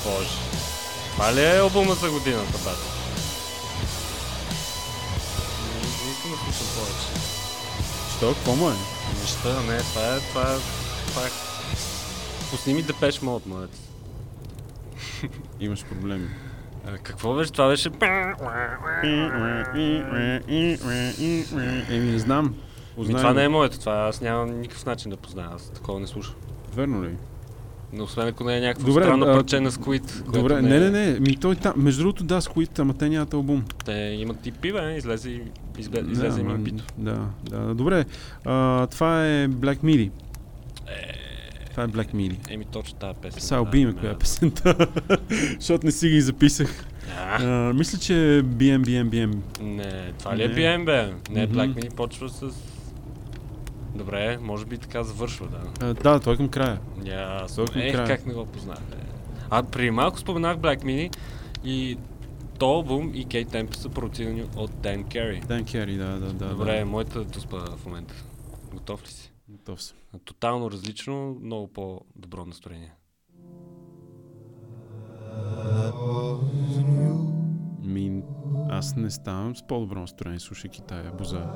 Боже. 0.04 0.28
Това 1.12 1.34
ли 1.34 1.44
е 1.44 1.58
албума 1.58 1.94
за 1.94 2.10
годината, 2.10 2.58
бат? 2.64 2.78
Не, 5.64 5.80
не 5.80 6.10
искам 6.10 6.30
да 6.30 6.36
слушам 6.36 6.66
повече. 6.76 7.08
Що? 8.16 8.34
Какво 8.34 8.56
му 8.56 8.70
е? 8.70 8.74
Неща, 9.20 9.62
не, 9.62 9.78
това 9.78 10.14
е, 10.14 10.20
това 10.20 10.42
е, 10.42 10.56
това 11.08 11.26
е. 11.26 11.47
Пусни 12.50 12.74
ми 12.74 12.82
Депеш 12.82 13.22
Мод, 13.22 13.46
моят. 13.46 13.70
Имаш 15.60 15.84
проблеми. 15.84 16.28
А, 16.86 16.98
какво 16.98 17.34
беше? 17.34 17.52
Това 17.52 17.68
беше... 17.68 17.90
Еми, 21.90 22.10
не 22.12 22.18
знам. 22.18 22.54
Ми, 22.98 23.06
това 23.06 23.32
не 23.32 23.44
е 23.44 23.48
моето, 23.48 23.78
това 23.78 23.92
аз 23.92 24.20
нямам 24.20 24.60
никакъв 24.60 24.86
начин 24.86 25.10
да 25.10 25.16
позная, 25.16 25.48
аз 25.54 25.70
такова 25.70 26.00
не 26.00 26.06
слушам. 26.06 26.34
Верно 26.74 27.04
ли? 27.04 27.10
Но 27.92 28.04
освен 28.04 28.28
ако 28.28 28.44
не 28.44 28.56
е 28.56 28.60
някакво 28.60 28.86
Добре, 28.86 29.02
странно 29.02 29.26
а, 29.26 29.32
парче 29.32 29.60
на 29.60 29.70
Squid. 29.70 30.30
Добре, 30.32 30.54
е- 30.54 30.62
не, 30.62 30.80
не, 30.80 30.90
не. 30.90 31.20
Ми 31.20 31.36
той 31.36 31.56
там. 31.56 31.72
Между 31.76 32.02
другото, 32.02 32.24
да, 32.24 32.40
Squid, 32.40 32.78
ама 32.78 32.94
те 32.94 33.08
нямат 33.08 33.34
албум. 33.34 33.64
Те 33.84 33.92
имат 33.92 34.46
и 34.46 34.52
пиве, 34.52 34.96
излезе, 34.96 35.40
излезе 35.78 36.38
да, 36.38 36.44
ми 36.44 36.52
ама, 36.52 36.64
пито. 36.64 36.84
Да, 36.98 37.26
да. 37.42 37.74
Добре. 37.74 38.04
А, 38.44 38.86
това 38.86 39.26
е 39.26 39.48
Black 39.48 39.78
Midi. 39.78 40.10
Това 41.78 42.02
е 42.02 42.04
Black 42.04 42.14
Midi. 42.14 42.36
Еми 42.50 42.64
точно 42.64 42.98
тази 42.98 43.18
песен. 43.22 43.40
Сега 43.40 43.64
да. 43.64 43.94
коя 43.94 44.12
е 44.12 44.18
песента, 44.18 44.86
защото 45.58 45.86
не 45.86 45.92
си 45.92 46.08
ги 46.08 46.20
записах. 46.20 46.86
А, 47.18 47.72
мисля, 47.72 47.98
че 47.98 48.12
BM, 48.44 48.84
BM, 48.84 49.08
BM. 49.08 49.36
Не, 49.60 50.12
това 50.18 50.36
ли 50.36 50.42
е. 50.42 50.48
BM, 50.48 50.84
бе? 50.84 51.14
Не. 51.30 51.48
Black 51.48 51.74
Mini 51.74 51.94
почва 51.94 52.28
с... 52.28 52.50
Добре, 53.94 54.38
може 54.40 54.66
би 54.66 54.78
така 54.78 55.02
завършва, 55.02 55.46
да. 55.46 55.86
А, 55.86 55.94
да, 55.94 56.20
той 56.20 56.34
е 56.34 56.36
към 56.36 56.48
края. 56.48 56.78
Ясно. 57.04 57.66
Той 57.66 57.82
е 57.82 57.86
Ех, 57.86 57.94
края. 57.94 58.06
как 58.06 58.26
не 58.26 58.34
го 58.34 58.46
познах, 58.46 58.78
бе. 58.90 58.96
А 59.50 59.62
преди 59.62 59.90
малко 59.90 60.18
споменах 60.18 60.58
Black 60.58 60.84
Mini 60.84 61.16
и 61.64 61.98
то 62.58 62.66
албум 62.66 63.12
и 63.14 63.24
Кейт 63.24 63.48
Темпи 63.48 63.76
са 63.76 63.88
продуцирани 63.88 64.44
от 64.56 64.70
Dan 64.70 65.04
Carey. 65.04 65.46
Дан 65.46 65.64
Кери, 65.64 65.96
да, 65.96 66.06
да, 66.06 66.32
да. 66.32 66.48
Добре, 66.48 66.78
да. 66.78 66.86
моята 66.86 67.24
туспа 67.24 67.58
в 67.76 67.86
момента. 67.86 68.14
Готов 68.74 69.02
ли 69.02 69.08
си? 69.08 69.27
Готов 69.68 69.82
съм. 69.82 69.96
Тотално 70.24 70.70
различно, 70.70 71.36
много 71.42 71.68
по-добро 71.68 72.44
настроение. 72.44 72.94
Ми, 77.82 78.22
аз 78.70 78.96
не 78.96 79.10
ставам 79.10 79.56
с 79.56 79.66
по-добро 79.66 80.00
настроение, 80.00 80.40
слушайки 80.40 80.82
тая 80.82 81.12
боза. 81.12 81.46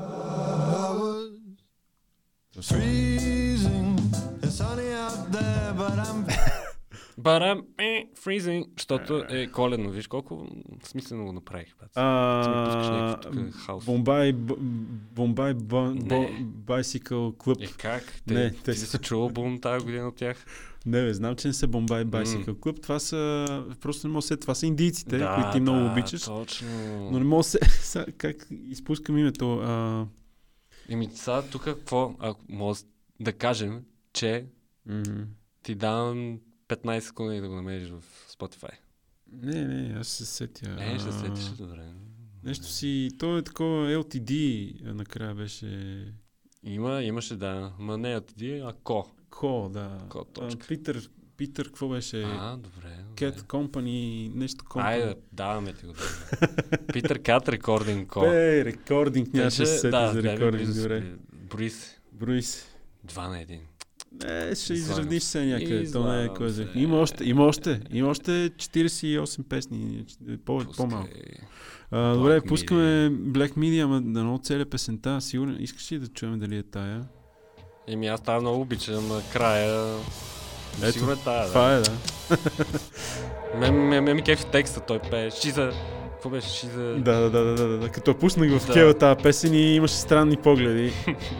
Freezing, 2.70 3.96
it's 4.44 4.56
sunny 4.60 4.88
out 5.04 5.20
there, 5.34 5.72
but 5.78 5.96
I'm 6.06 6.20
Барам 7.18 7.62
е 7.78 8.10
freezing, 8.24 8.66
защото 8.78 9.24
е 9.28 9.46
коледно. 9.46 9.90
Виж 9.90 10.06
колко 10.06 10.46
смислено 10.84 11.24
го 11.24 11.32
направих, 11.32 11.74
бат. 11.80 11.90
А. 11.94 13.18
Бомбай, 13.86 14.32
Бомбай. 14.32 15.54
Bicycle 16.66 17.32
Club. 17.36 17.64
Е 17.64 17.72
как? 17.78 18.22
Те, 18.28 18.34
Не, 18.34 18.50
те 18.50 18.74
си 18.74 18.98
чувал 18.98 19.28
бум 19.28 19.60
тази 19.60 19.84
година 19.84 20.08
от 20.08 20.16
тях? 20.16 20.46
Не, 20.86 21.02
бе, 21.02 21.14
знам, 21.14 21.36
че 21.36 21.48
не 21.48 21.54
са 21.54 21.66
Бомбай 21.66 22.04
Bicycle 22.04 22.54
Club. 22.54 22.82
Това 22.82 22.98
са, 22.98 23.46
просто 23.80 24.06
не 24.06 24.12
мога 24.12 24.18
да 24.18 24.26
се, 24.26 24.36
това 24.36 24.54
са 24.54 24.66
индийците, 24.66 25.18
които 25.34 25.50
ти 25.52 25.60
много 25.60 25.86
обичаш. 25.86 26.24
точно. 26.24 26.68
Но 27.12 27.18
не 27.18 27.24
мога 27.24 27.38
да 27.40 27.44
се, 27.68 28.06
как 28.18 28.46
изпускам 28.50 29.18
името. 29.18 29.52
А... 29.54 30.06
Еми 30.88 31.08
сега 31.14 31.42
тук 31.42 31.64
какво? 31.64 32.14
Ако 32.18 32.40
може 32.48 32.80
да 33.20 33.32
кажем, 33.32 33.84
че 34.12 34.46
м, 34.86 35.02
ти 35.62 35.74
давам 35.74 36.38
15 36.76 37.00
секунди 37.00 37.40
да 37.40 37.48
го 37.48 37.54
намериш 37.54 37.88
в 37.88 38.02
Spotify. 38.38 38.70
Не, 39.32 39.64
не, 39.64 39.98
аз 39.98 40.08
се 40.08 40.26
сетя. 40.26 40.76
Е, 40.80 40.98
ще 40.98 41.12
сетиш 41.12 41.44
добре. 41.44 41.92
Нещо 42.44 42.66
си, 42.66 43.10
то 43.18 43.38
е 43.38 43.42
такова 43.42 43.86
LTD, 43.88 44.72
накрая 44.82 45.34
беше 45.34 46.04
Има, 46.64 47.02
имаше 47.02 47.36
да. 47.36 47.72
Ма 47.78 47.98
не 47.98 48.16
отиди, 48.16 48.62
а 48.64 48.72
ко. 48.84 49.06
Ко, 49.30 49.70
да. 49.72 49.98
Ко 50.08 50.24
точка. 50.24 50.66
Питър, 50.66 51.10
Питър, 51.36 51.66
какво 51.66 51.88
беше? 51.88 52.22
А, 52.22 52.56
добре. 52.56 53.04
Cat. 53.14 53.40
Company, 53.40 54.30
нещо 54.34 54.64
Company. 54.64 54.84
Айде, 54.84 55.16
даваме 55.32 55.72
ти 55.72 55.86
го. 55.86 55.94
Питър 56.92 57.22
Кат 57.22 57.48
Рекординг 57.48 58.08
Ко. 58.08 58.20
Бе, 58.20 58.64
рекординг, 58.64 59.34
нямаше 59.34 59.62
да 59.62 59.66
се 59.66 59.78
сети 59.78 59.90
да, 59.90 60.12
за 60.12 60.22
рекординг, 60.22 60.74
добре. 60.74 61.00
сме. 61.00 61.16
Брои 61.32 61.70
се. 61.70 61.98
Брои 62.12 62.42
се. 62.42 62.66
Два 63.04 63.28
на 63.28 63.40
един. 63.40 63.60
Не, 64.24 64.54
ще 64.54 64.72
Излагам. 64.72 65.00
изравниш 65.00 65.22
се 65.22 65.44
някъде. 65.44 65.90
То 65.92 66.12
не 66.12 66.24
е 66.24 66.24
Излагам 66.24 66.36
кой 66.36 66.50
знае. 66.50 66.66
Има 66.74 66.96
още, 66.96 67.24
има 67.24 67.44
още, 67.44 67.80
има 67.92 68.08
още 68.08 68.30
48 68.30 69.42
песни, 69.42 70.04
по, 70.44 70.62
по-малко. 70.76 71.08
А, 71.90 72.14
добре, 72.14 72.40
Black 72.40 72.48
пускаме 72.48 73.10
Black 73.10 73.56
Midi, 73.56 73.84
ама 73.84 74.02
да 74.02 74.22
много 74.22 74.38
целя 74.38 74.64
песента. 74.64 75.20
Сигурен, 75.20 75.56
искаш 75.60 75.92
ли 75.92 75.98
да 75.98 76.06
чуем 76.08 76.38
дали 76.38 76.56
е 76.56 76.62
тая? 76.62 77.04
Еми 77.88 78.06
аз 78.06 78.20
тази 78.22 78.40
много 78.40 78.60
обичам, 78.60 79.10
края... 79.32 79.98
Ето, 80.82 80.92
Сигурно 80.92 81.12
е 81.12 81.16
тая, 81.16 81.42
да. 81.42 81.48
Това 81.48 81.74
е, 81.74 81.80
да. 81.80 81.92
Ме, 83.58 83.70
ме, 83.70 84.00
ме 84.00 84.14
ми 84.14 84.22
кефи 84.22 84.44
текста, 84.52 84.80
той 84.80 84.98
пее. 84.98 85.30
Шиза... 85.30 85.72
Какво 86.22 86.30
беше? 86.30 86.48
Шиза... 86.48 86.82
Да, 86.82 87.20
да, 87.20 87.30
да, 87.30 87.44
да, 87.44 87.68
да, 87.68 87.78
да. 87.78 87.88
Като 87.88 88.14
пуснах 88.14 88.58
в 88.58 88.66
Да. 88.66 88.72
Кева 88.72 88.94
тази 88.94 89.22
песен 89.22 89.54
и 89.54 89.74
имаше 89.74 89.94
странни 89.94 90.36
погледи. 90.36 90.92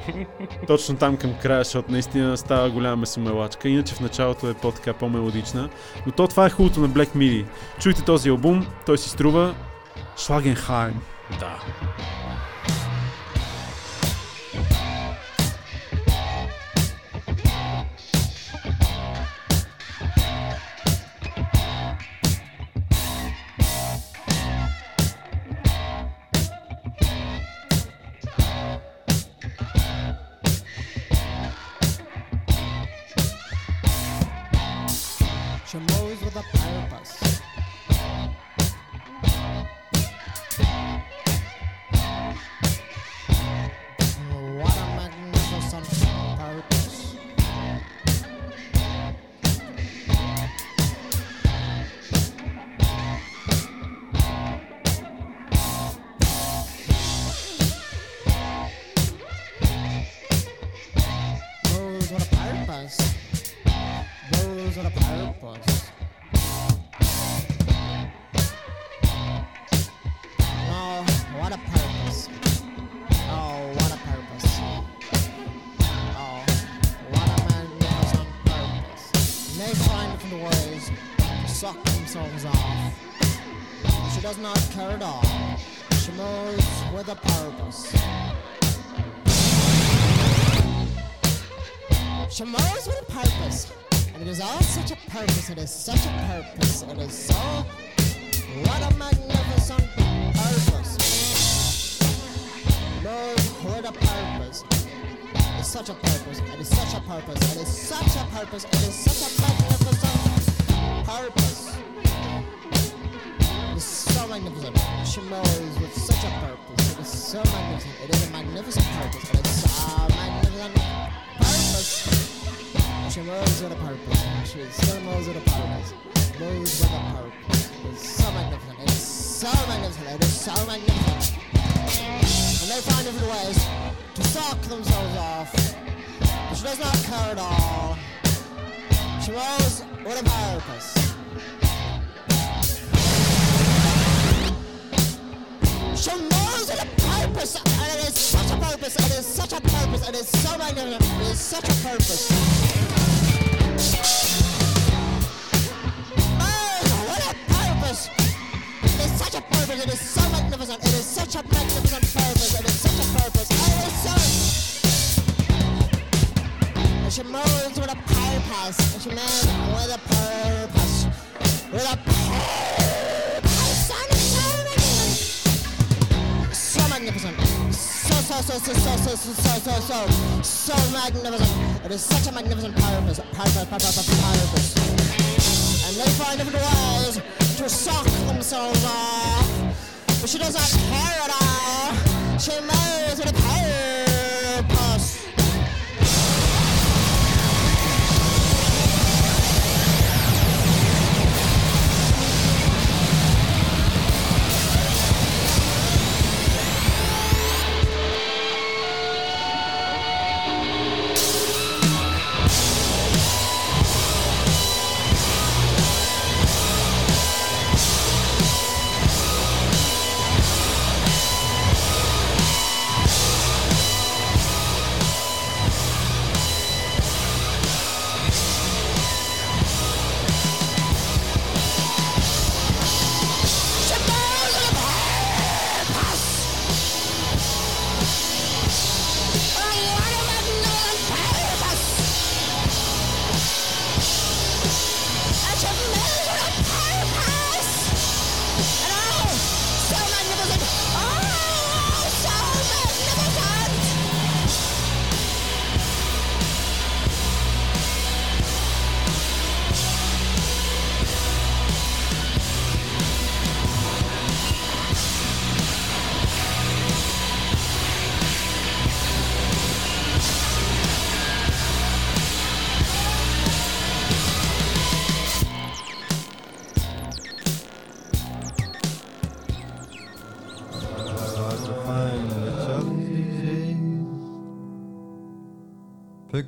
Точно 0.66 0.96
там 0.96 1.16
към 1.16 1.34
края, 1.42 1.64
защото 1.64 1.92
наистина 1.92 2.36
става 2.36 2.70
голяма 2.70 2.96
месомелачка. 2.96 3.68
Иначе 3.68 3.94
в 3.94 4.00
началото 4.00 4.50
е 4.50 4.54
по-така 4.54 4.92
по-мелодична. 4.92 5.68
Но 6.06 6.12
то 6.12 6.28
това 6.28 6.46
е 6.46 6.50
хубавото 6.50 6.80
на 6.80 6.88
Black 6.88 7.16
Midi. 7.16 7.44
Чуйте 7.80 8.04
този 8.04 8.28
албум, 8.28 8.66
той 8.86 8.98
си 8.98 9.08
струва 9.08 9.54
Шлагенхайм. 10.16 11.00
Да. 11.40 11.62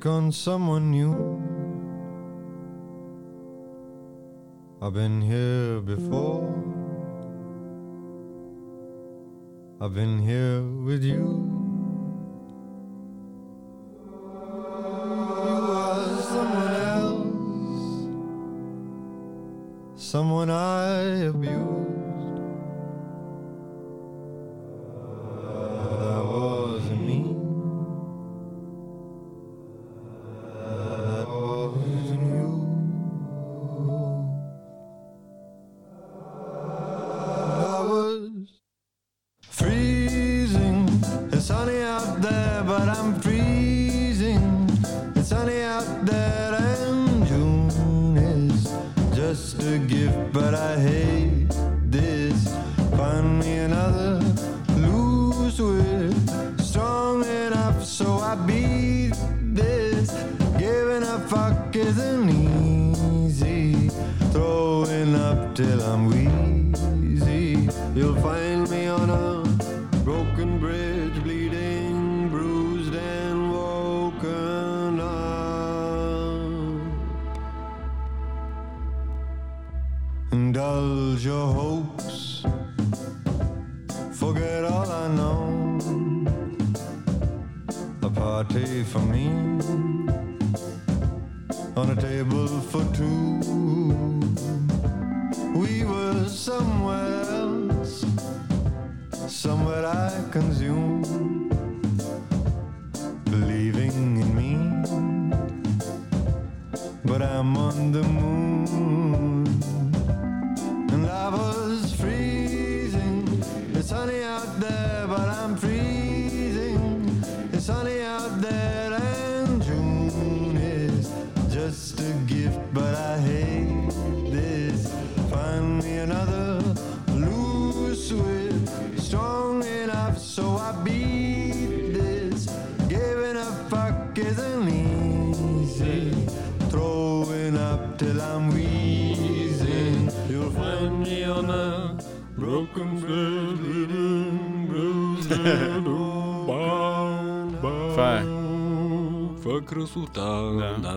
On 0.05 0.31
someone 0.31 0.91
new. 0.91 1.41
I've 4.79 4.93
been 4.93 5.19
here 5.19 5.81
before. 5.81 6.45
I've 9.81 9.95
been 9.95 10.19
here 10.19 10.61
with. 10.61 11.03
You 11.03 11.44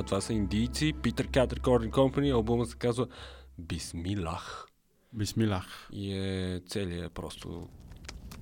това 0.08 0.20
са 0.20 0.32
индийци. 0.32 0.92
Питър 1.02 1.28
Кат 1.28 1.54
Recording 1.54 1.90
Company. 1.90 2.34
Албума 2.34 2.66
се 2.66 2.76
казва 2.76 3.06
Бисмилах. 3.58 4.66
Бисмилах. 5.12 5.88
И 5.92 6.12
е 6.12 6.60
целият 6.68 7.12
просто... 7.12 7.68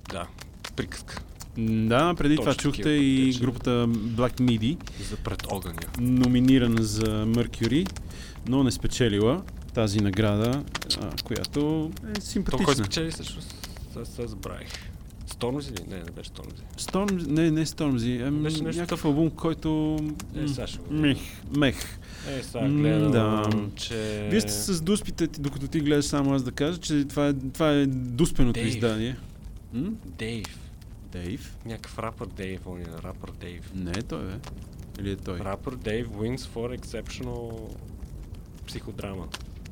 Да, 0.09 0.27
приказка 0.75 1.23
Да, 1.57 2.13
преди 2.17 2.35
Точно 2.35 2.51
това 2.51 2.61
чухте 2.61 2.89
и 2.89 3.33
групата 3.41 3.87
Black 3.89 4.41
Midi, 4.41 5.03
за 5.03 5.17
пред 5.17 5.51
огъня. 5.51 5.79
номинирана 5.99 6.83
за 6.83 7.25
Mercury, 7.25 7.91
но 8.47 8.63
не 8.63 8.71
спечелила 8.71 9.43
тази 9.73 9.99
награда, 9.99 10.63
а, 11.01 11.11
която 11.23 11.59
е 11.59 11.61
То 11.61 11.91
кой 12.13 12.21
симпатична. 12.21 12.75
спечели 12.75 13.11
всъщност? 13.11 13.69
Сега 14.05 14.27
забравих. 14.27 14.96
Стормзи 15.27 15.71
ли? 15.71 15.83
Не, 15.87 15.97
не 15.97 16.11
беше 16.11 16.29
Стормзи. 16.29 16.63
Storm, 16.77 17.27
не, 17.27 17.51
не 17.51 17.65
Stormzy, 17.65 18.27
ами 18.27 18.39
Беше 18.39 18.63
нещо 18.63 18.79
някакъв 18.79 19.05
албум, 19.05 19.29
който... 19.29 19.97
Е, 20.35 20.45
го 20.45 20.93
Мех, 20.93 21.17
мех. 21.57 21.75
Е, 22.29 22.43
сега 22.43 22.69
гледам, 22.69 23.11
да. 23.11 23.49
че... 23.75 24.27
Вие 24.31 24.41
сте 24.41 24.51
с 24.51 24.81
дуспите, 24.81 25.27
докато 25.27 25.67
ти 25.67 25.79
гледаш 25.79 26.05
само 26.05 26.33
аз 26.33 26.43
да 26.43 26.51
кажа, 26.51 26.77
че 26.77 27.05
това 27.05 27.27
е, 27.27 27.33
това 27.33 27.71
е 27.71 27.85
дуспеното 27.85 28.59
Дейв. 28.59 28.75
издание. 28.75 29.17
М? 29.73 29.91
Дейв. 30.05 30.59
Дейв. 31.11 31.57
Някакъв 31.65 31.99
рапър 31.99 32.27
Дейв, 32.27 32.67
он 32.67 32.81
е 32.81 32.85
рапър 33.03 33.31
Дейв. 33.39 33.71
Не 33.75 33.91
е 33.91 34.01
той, 34.01 34.23
бе. 34.23 34.33
Или 34.99 35.11
е 35.11 35.15
той? 35.15 35.39
Рапър 35.39 35.75
Дейв 35.75 36.07
wins 36.07 36.37
for 36.37 36.79
exceptional 36.79 37.75
психодрама. 38.67 39.27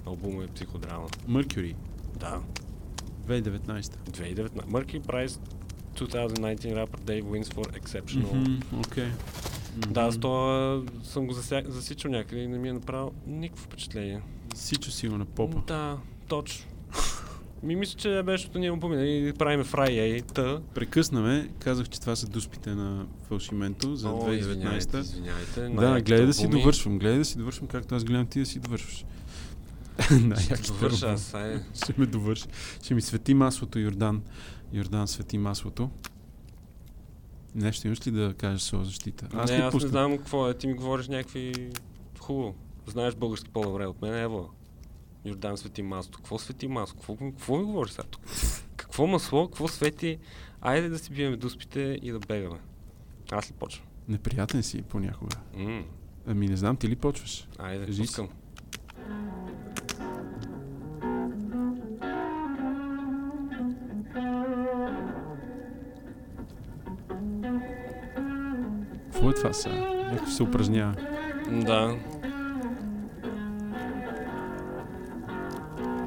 Албума 0.05 0.43
е 0.43 0.47
психодрама. 0.47 1.07
Mercury. 1.29 1.75
Да. 2.19 2.39
2019. 3.26 3.97
2019. 4.11 4.49
Mercury 4.49 5.01
Prize 5.01 5.39
2019 5.95 6.76
рапър 6.76 6.99
Дейв 6.99 7.26
wins 7.26 7.53
for 7.53 7.82
exceptional. 7.82 8.34
Мгм, 8.34 8.80
Окей. 8.80 9.07
Да, 9.76 10.11
с 10.11 10.19
това 10.19 10.82
съм 11.03 11.28
го 11.28 11.34
зася... 11.34 11.63
засичал 11.67 12.11
някъде 12.11 12.41
и 12.41 12.47
не 12.47 12.57
ми 12.57 12.69
е 12.69 12.73
направил 12.73 13.11
никакво 13.28 13.63
впечатление. 13.63 14.21
Сичо 14.55 14.91
си 14.91 15.07
го 15.07 15.17
на 15.17 15.26
попа. 15.26 15.61
Да, 15.67 15.97
точно. 16.28 16.65
Ми 17.63 17.76
мисля, 17.76 17.97
че 17.97 18.23
беше, 18.23 18.49
ние 18.55 18.71
му 18.71 18.80
помина 18.80 19.05
и 19.05 19.34
правиме 19.34 19.63
фрай, 19.63 20.21
та. 20.21 20.59
Прекъснаме. 20.73 21.49
Казах, 21.59 21.89
че 21.89 22.01
това 22.01 22.15
са 22.15 22.28
дуспите 22.28 22.69
на 22.69 23.05
Фалшименто 23.28 23.95
за 23.95 24.09
О, 24.09 24.11
2019. 24.11 24.39
Извинявайте, 24.39 24.97
извинявайте. 24.97 25.61
Да, 25.61 26.01
гледай 26.01 26.26
да 26.26 26.34
си 26.34 26.47
довършвам. 26.47 26.99
Гледай 26.99 27.17
да 27.17 27.26
си 27.26 27.38
довършвам, 27.38 27.67
както 27.67 27.95
аз 27.95 28.03
гледам 28.03 28.26
ти 28.26 28.39
да 28.39 28.45
си 28.45 28.59
довършваш. 28.59 29.05
Ще 30.39 30.55
довърша 30.67 31.11
аз. 31.11 31.35
Ще 31.73 31.93
ме 31.97 32.05
довърши. 32.05 32.45
Ще 32.83 32.93
ми 32.93 33.01
свети 33.01 33.33
маслото, 33.33 33.79
Йордан. 33.79 34.21
Йордан 34.73 35.07
свети 35.07 35.37
маслото. 35.37 35.89
Нещо 37.55 37.87
имаш 37.87 38.07
ли 38.07 38.11
да 38.11 38.33
кажеш 38.33 38.61
своя 38.61 38.85
защита? 38.85 39.27
Аз 39.33 39.51
не, 39.51 39.57
аз 39.57 39.63
не 39.63 39.71
пускам? 39.71 39.89
знам 39.91 40.17
какво 40.17 40.49
е. 40.49 40.53
Ти 40.53 40.67
ми 40.67 40.73
говориш 40.73 41.07
някакви... 41.07 41.69
Хубаво. 42.19 42.55
Знаеш 42.87 43.15
български 43.15 43.49
по-добре 43.49 43.85
от 43.85 44.01
мен, 44.01 44.15
ево. 44.15 44.49
Йордан 45.25 45.57
свети 45.57 45.81
маслото. 45.81 46.17
Какво 46.17 46.39
свети 46.39 46.67
масло? 46.67 46.95
Какво, 46.95 47.15
какво 47.15 47.57
ми 47.57 47.63
говориш 47.63 47.91
сега 47.91 48.03
тук? 48.03 48.21
Какво 48.75 49.07
масло? 49.07 49.47
Какво 49.47 49.67
свети? 49.67 50.17
Айде 50.61 50.89
да 50.89 50.99
си 50.99 51.11
биеме 51.13 51.37
дуспите 51.37 51.99
и 52.01 52.11
да 52.11 52.19
бегаме. 52.19 52.59
Аз 53.31 53.49
ли 53.49 53.53
почвам? 53.53 53.87
Неприятен 54.07 54.63
си 54.63 54.81
понякога. 54.81 55.35
М, 55.55 55.83
Ами 56.27 56.47
не 56.47 56.57
знам, 56.57 56.75
ти 56.77 56.89
ли 56.89 56.95
почваш? 56.95 57.47
айде, 57.59 57.93
си. 57.93 58.01
пускам. 58.01 58.29
Какво 58.97 59.64
това 69.36 69.53
сега? 69.53 69.75
Някой 70.11 70.31
се 70.31 70.43
упражнява. 70.43 70.93
Да. 71.51 71.97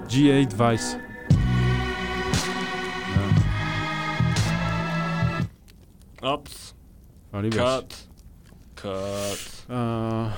GA20. 0.09 1.01
Да. 3.15 3.47
Апс. 6.23 6.75
Това 7.27 7.43
ли 7.43 7.51
беше? 7.51 7.59
Кат. 7.59 8.09
Кат. 8.75 9.67
А, 9.69 10.31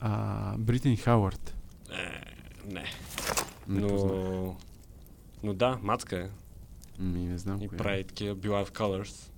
а, 0.00 0.54
Бритни 0.58 0.96
Хауърд. 0.96 1.56
Е, 1.90 2.20
не. 2.72 2.84
Не 3.68 3.88
познах. 3.88 4.12
Но... 4.12 4.56
Но 5.42 5.54
да, 5.54 5.78
мацка 5.82 6.16
е. 6.18 6.28
Ми, 7.02 7.20
не 7.20 7.38
знам. 7.38 7.62
И 7.62 7.68
коя 7.68 7.76
е. 7.76 7.78
прави 7.78 8.04
такива 8.04 8.36
Be 8.36 8.48
Live 8.48 8.70
Colors. 8.70 9.30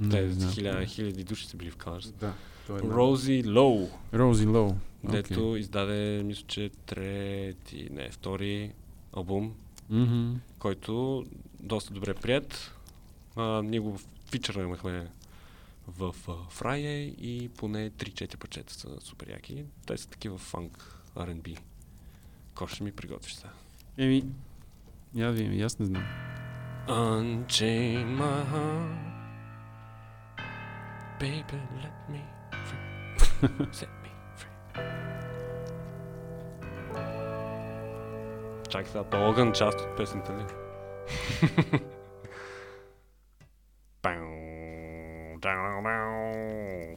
Не, 0.00 0.10
Те 0.10 0.22
не 0.22 0.30
знам. 0.32 0.86
хиляди, 0.86 1.24
души 1.24 1.46
са 1.46 1.56
били 1.56 1.70
в 1.70 1.76
Colors. 1.76 2.12
Да. 2.12 2.34
е 2.68 2.80
Рози 2.80 3.42
Лоу, 3.46 3.88
Рози 4.14 4.46
Лоу. 4.46 4.72
дето 5.04 5.56
издаде, 5.56 6.22
мисля, 6.24 6.44
че 6.46 6.70
трети, 6.86 7.88
не, 7.90 8.10
втори 8.10 8.72
албум, 9.12 9.54
Мгм. 9.90 10.32
който 10.58 11.24
доста 11.60 11.94
добре 11.94 12.10
е 12.10 12.14
прият. 12.14 12.72
А, 13.36 13.62
ние 13.62 13.80
го 13.80 13.98
фичърнахме 14.30 15.06
в 15.88 16.14
uh, 16.14 16.52
Friday 16.52 17.14
и 17.14 17.48
поне 17.48 17.90
3-4 17.90 18.36
парчета 18.36 18.74
са 18.74 18.88
супер 19.00 19.30
яки. 19.30 19.64
Те 19.86 19.96
са 19.98 20.08
такива 20.08 20.38
фанк, 20.38 21.00
R&B. 21.16 21.58
Кой 22.54 22.68
ще 22.68 22.84
ми 22.84 22.92
приготвиш 22.92 23.34
сега? 23.34 23.52
Еми, 23.98 24.24
я 25.14 25.26
да 25.26 25.32
видим, 25.32 25.52
и 25.52 25.62
аз 25.62 25.78
не 25.78 25.86
знам. 25.86 26.04
Unchain 26.88 28.06
my 28.16 28.44
heart 28.46 29.15
Baby, 31.18 31.58
let 31.82 31.96
me 32.10 32.20
free 32.66 33.72
Set 33.72 33.88
me 34.02 34.10
free 34.36 34.52
Чакай 38.68 38.86
сега, 38.86 39.04
по-огън 39.04 39.52
част 39.52 39.80
от 39.80 39.96
песента 39.96 40.32
ли? 40.32 40.44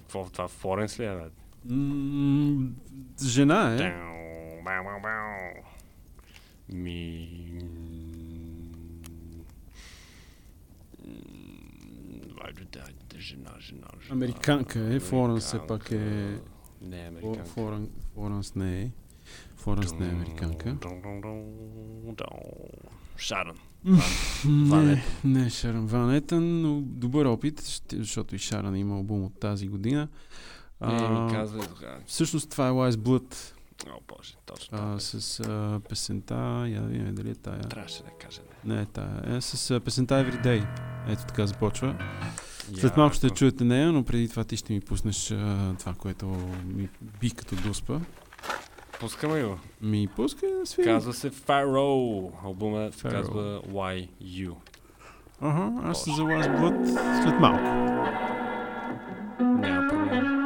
Какво 0.10 0.26
това? 0.30 0.48
Флоренс 0.48 1.00
ли 1.00 1.06
е, 1.06 1.16
бе? 1.16 1.24
М, 1.74 2.70
Жена 3.24 3.76
е. 3.76 4.10
Ми... 6.70 7.30
м, 11.06 11.14
Айде, 11.16 12.28
да, 12.28 12.28
да, 12.28 12.29
жена, 13.18 13.52
жена, 13.60 13.88
жена. 14.02 14.12
Американка 14.12 14.80
е, 14.80 15.00
Флоренс 15.00 15.44
все 15.44 15.60
пак 15.68 15.92
е-. 15.92 16.40
Не 16.82 17.04
е 17.04 17.08
американка. 17.08 17.50
Флорен- 17.52 17.90
Флоренс 18.14 18.56
не 18.56 18.82
е. 18.82 18.92
Флоренс 19.56 19.94
не 19.94 20.06
е 20.06 20.10
американка. 20.10 20.78
Шарън. 23.18 23.56
Не, 24.46 25.04
не 25.24 25.50
Шаран 25.50 25.86
Ван 25.86 26.16
Етън, 26.16 26.62
но 26.62 26.82
добър 26.82 27.26
опит, 27.26 27.60
защото 27.94 28.36
и 28.36 28.40
Шаран 28.40 28.76
има 28.76 28.96
албум 28.96 29.24
от 29.24 29.40
тази 29.40 29.68
година. 29.68 30.02
Е, 30.02 30.08
А, 30.80 31.28
тогава. 31.28 31.98
всъщност 32.06 32.50
това 32.50 32.68
е 32.68 32.72
Wise 32.72 32.92
Blood 32.92 33.54
О, 33.88 34.00
боже, 34.08 34.34
точно. 34.46 34.78
а, 34.96 35.00
с 35.00 35.40
а, 35.40 35.80
песента, 35.90 36.36
я 36.68 36.82
да 36.82 36.88
видим 36.88 37.16
дали 37.16 37.30
е 37.30 37.36
тая. 37.36 37.62
Трябваше 37.62 38.04
да 38.04 38.10
кажа 38.10 38.42
не. 38.64 38.76
Не 38.76 38.82
е 38.82 38.86
тая, 38.86 39.38
е 39.38 39.42
с 39.42 39.72
а, 39.72 39.80
песента 39.80 40.14
Everyday. 40.14 40.68
Ето 41.10 41.26
така 41.26 41.48
започва. 41.48 41.96
След 42.78 42.98
малко 42.98 43.16
ще 43.16 43.30
чуете 43.30 43.64
нея, 43.64 43.92
но 43.92 44.04
преди 44.04 44.30
това 44.30 44.44
ти 44.44 44.58
ще 44.58 44.74
ми 44.74 44.82
пуснеш 44.82 45.32
а, 45.32 45.76
това, 45.80 45.94
което 45.94 46.26
ми 46.66 46.90
би 47.22 47.32
като 47.32 47.56
дуспа. 47.56 48.00
Пускаме 49.00 49.44
го. 49.44 49.58
Ми 49.82 50.08
пускай 50.16 50.50
да 50.50 50.66
свири. 50.66 50.86
Казва 50.86 51.14
се 51.14 51.32
Pharaoh. 51.32 52.32
Албумът 52.44 52.94
се 52.94 53.10
казва 53.10 53.62
You. 54.24 54.54
Ага, 55.42 55.90
аз 55.90 56.04
се 56.04 56.12
за 56.12 56.22
Wise 56.22 56.60
Blood 56.60 56.86
след 57.24 57.40
малко. 57.40 57.64
Няма 59.40 59.88
проблем. 59.90 60.40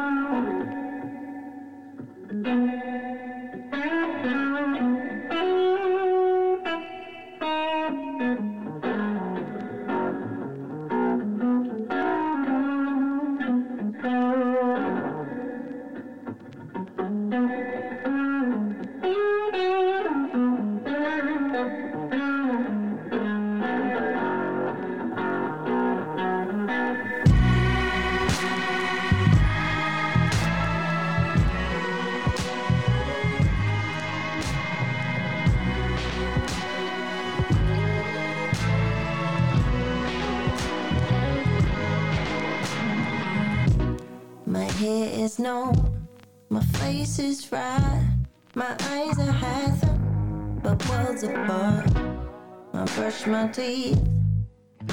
Is 45.24 45.40
no, 45.40 45.72
my 46.50 46.62
face 46.80 47.18
is 47.18 47.50
right, 47.50 48.10
my 48.56 48.76
eyes 48.90 49.18
are 49.18 49.32
half, 49.32 49.80
but 50.62 50.78
worlds 50.90 51.24
apart. 51.24 51.88
I 52.74 52.84
brush 52.96 53.26
my 53.26 53.48
teeth, 53.48 54.02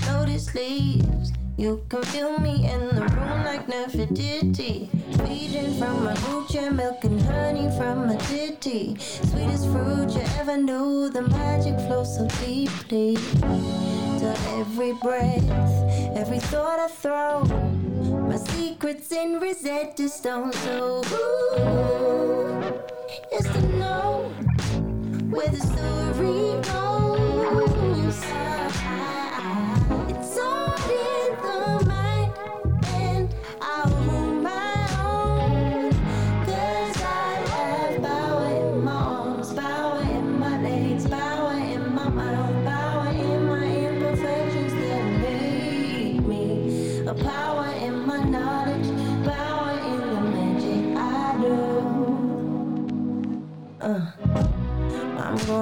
notice 0.06 0.54
leaves. 0.54 1.32
You 1.58 1.84
can 1.88 2.02
feel 2.04 2.38
me 2.38 2.70
in 2.70 2.94
the 2.94 3.06
room 3.16 3.44
like 3.44 3.66
Nefertiti. 3.66 4.88
Feeding 5.26 5.74
from 5.80 6.04
my 6.04 6.14
Gucci, 6.14 6.72
milk 6.72 7.02
and 7.02 7.20
honey 7.22 7.68
from 7.76 8.06
my 8.06 8.16
ditty. 8.28 8.96
Sweetest 8.98 9.66
fruit 9.66 10.10
you 10.14 10.22
ever 10.38 10.56
knew, 10.56 11.10
the 11.10 11.22
magic 11.22 11.76
flows 11.88 12.16
so 12.16 12.28
deeply. 12.44 13.16
To 13.16 14.36
every 14.60 14.92
breath, 14.92 15.50
every 16.16 16.38
thought 16.38 16.78
I 16.78 16.86
throw. 16.86 17.79
My 18.30 18.36
secrets 18.36 19.10
in 19.10 19.40
Rosetta 19.40 20.08
Stone, 20.08 20.52
so 20.52 21.02
ooh, 21.04 22.62
is 23.36 23.44
to 23.44 23.62
know 23.76 24.32
where 25.30 25.48
the 25.48 25.56
story 25.56 26.09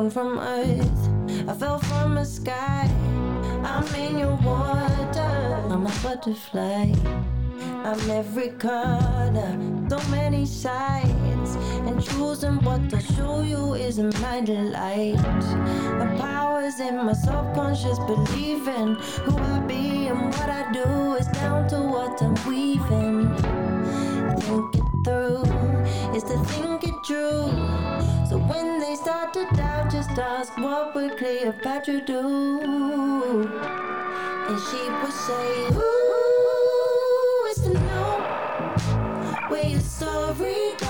come 0.09 0.37
from 0.37 0.39
earth. 0.39 1.49
I 1.49 1.55
fell 1.55 1.79
from 1.79 2.15
the 2.15 2.25
sky. 2.25 2.89
I'm 3.65 3.95
in 3.95 4.19
your 4.19 4.37
water. 4.37 5.67
I'm 5.71 5.87
a 5.87 5.93
butterfly. 6.03 6.93
I'm 7.85 8.11
every 8.11 8.51
color, 8.51 9.59
so 9.89 9.99
many 10.11 10.47
sides. 10.47 11.57
And 11.87 12.03
choosing 12.03 12.63
what 12.65 12.89
to 12.91 13.01
show 13.01 13.43
you 13.43 13.75
isn't 13.75 14.19
my 14.21 14.41
delight. 14.41 15.17
The 15.99 16.17
powers 16.19 16.81
in 16.81 16.97
my 16.97 17.13
subconscious 17.13 17.99
believing 17.99 18.95
who 19.25 19.37
I 19.37 19.61
be 19.61 20.07
and 20.09 20.27
what 20.27 20.49
I 20.49 20.73
do 20.73 21.15
is 21.15 21.27
down 21.29 21.69
to 21.69 21.81
what 21.81 22.23
I'm 22.23 22.35
weaving 22.47 23.29
is 26.19 26.25
to 26.25 26.39
think 26.51 26.83
it 26.83 26.95
through. 27.07 27.47
So 28.29 28.39
when 28.51 28.81
they 28.81 28.97
start 28.97 29.33
to 29.35 29.47
doubt, 29.55 29.93
just 29.93 30.11
ask 30.11 30.57
what 30.59 30.95
would 30.95 31.17
Cleopatra 31.17 32.01
do? 32.01 32.23
And 34.49 34.59
she 34.67 34.83
would 35.01 35.17
say, 35.27 35.49
Who 35.77 35.91
is 37.51 37.61
to 37.67 37.73
know 37.89 38.15
where 39.49 39.67
you're 39.67 39.81
sorry. 39.81 40.88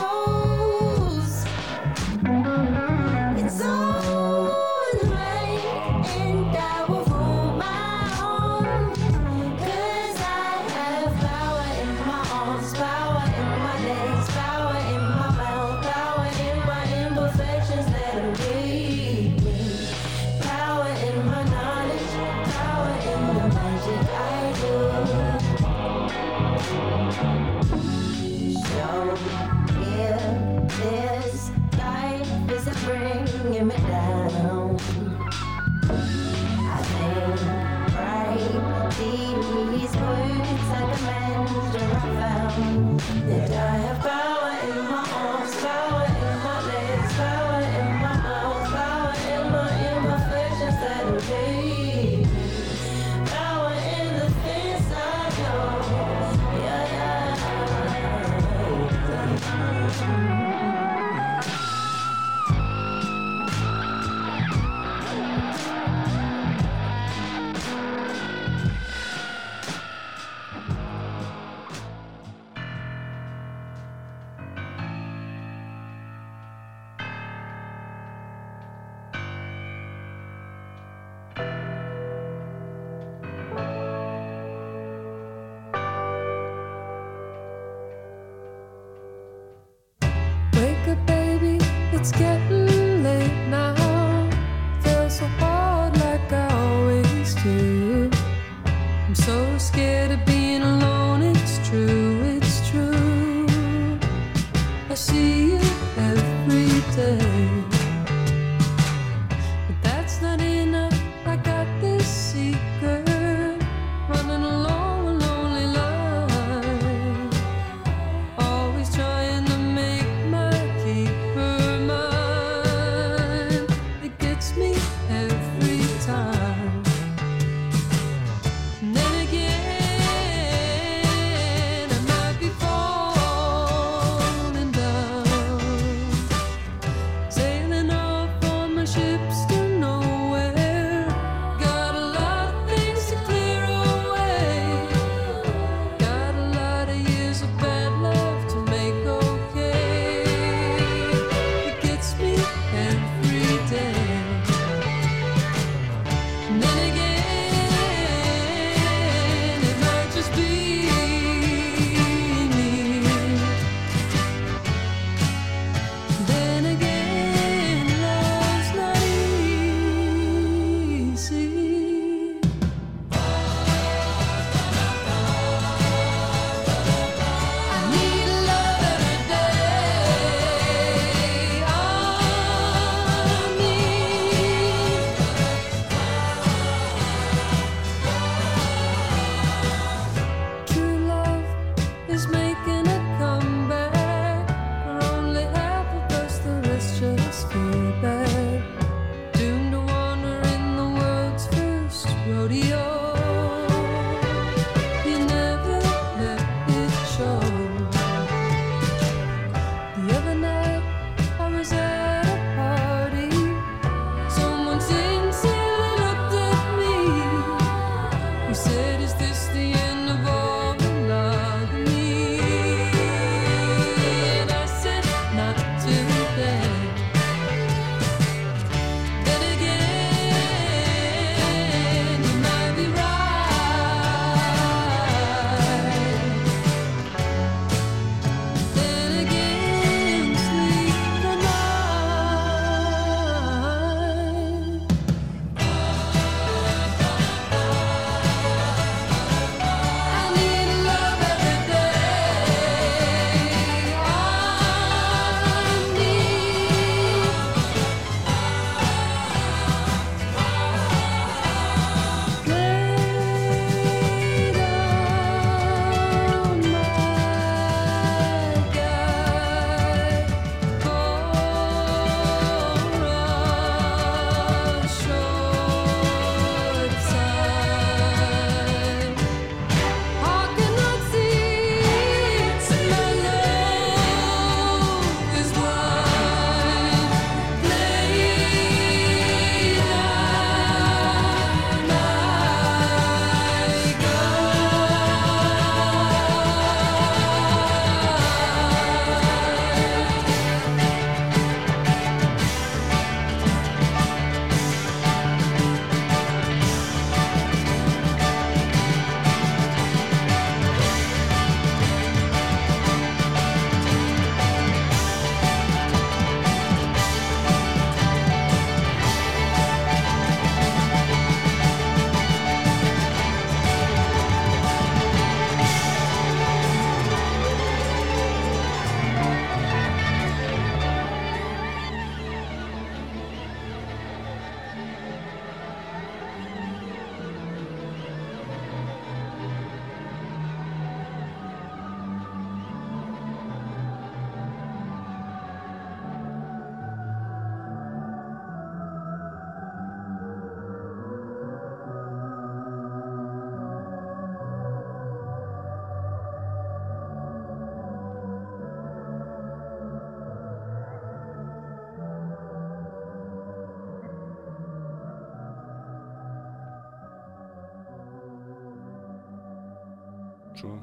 Чувам. 370.61 370.81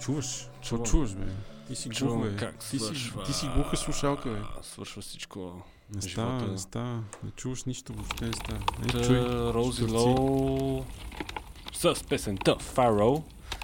Чуваш? 0.00 0.48
Чувам. 0.62 0.86
чуваш, 0.86 1.10
бе? 1.14 1.26
Ти 1.68 1.76
си 1.76 1.88
глух, 1.88 1.98
Чувам 1.98 2.22
бе. 2.22 2.36
как 2.36 2.58
Ти 2.58 2.78
си, 2.78 2.92
ти 3.26 3.32
си 3.32 3.46
глуха 3.54 3.76
слушалка, 3.76 4.30
бе. 4.30 4.38
Свършва 4.62 5.02
всичко. 5.02 5.62
Не 5.94 6.00
живота. 6.00 6.10
става, 6.10 6.52
не 6.52 6.58
става. 6.58 7.02
Не 7.24 7.30
чуваш 7.30 7.64
нищо, 7.64 7.92
въобще 7.92 8.24
не 8.26 8.32
става. 8.32 8.58
Не, 8.80 8.86
Та, 8.86 9.04
чуй. 9.04 9.20
Штурци. 9.74 9.84
Лоу 9.84 10.84
с 11.72 12.04
песента 12.04 12.56
Фаро. 12.58 13.22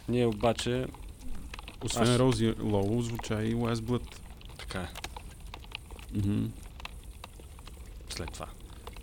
Ние 0.09 0.27
обаче 0.27 0.87
Освен 1.85 2.21
аз- 2.21 2.41
Лоу, 2.61 3.03
звуча 3.03 3.43
и 3.43 3.55
Last 3.55 3.75
Blood. 3.75 4.03
така 4.59 4.81
е, 4.81 4.89
Мгм. 6.15 6.45
след 8.09 8.33
това. 8.33 8.47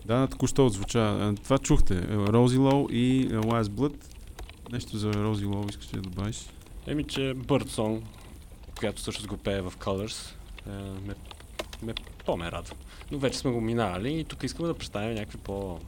Да, 0.06 0.28
току-що 0.28 0.66
отзвуча. 0.66 1.34
Това 1.44 1.58
чухте. 1.58 2.08
Рози 2.08 2.58
Лоу 2.58 2.88
и 2.92 3.22
е, 3.22 3.30
Last 3.30 3.64
Blood. 3.64 3.96
Нещо 4.74 4.98
за 4.98 5.14
Рози 5.14 5.46
Лоу 5.46 5.66
искаш 5.70 5.88
да 5.88 6.02
добавиш? 6.02 6.46
Еми, 6.88 7.04
че 7.04 7.20
Bird 7.22 7.68
Song, 7.68 8.02
която 8.80 9.02
всъщност 9.02 9.28
го 9.28 9.38
пее 9.38 9.62
в 9.62 9.74
Colors, 9.78 10.34
е, 10.68 10.70
ме, 11.08 11.16
ме, 11.84 11.94
по-ме 12.26 12.52
радва. 12.52 12.76
Но 13.12 13.18
вече 13.18 13.38
сме 13.38 13.52
го 13.52 13.62
минали 13.62 14.20
и 14.20 14.24
тук 14.24 14.44
искаме 14.44 14.68
да 14.68 14.74
представим 14.74 15.16
някакви 15.16 15.38
по... 15.38 15.80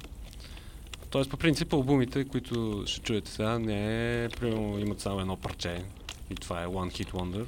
Тоест, 1.09 1.29
по 1.29 1.37
принцип, 1.37 1.73
албумите, 1.73 2.25
които 2.25 2.83
ще 2.85 3.01
чуете 3.01 3.31
сега, 3.31 3.59
не 3.59 4.23
е, 4.23 4.29
примерно, 4.29 4.79
имат 4.79 4.99
само 4.99 5.19
едно 5.19 5.37
парче 5.37 5.83
и 6.29 6.35
това 6.35 6.63
е 6.63 6.67
One 6.67 7.03
Hit 7.03 7.11
Wonder. 7.11 7.45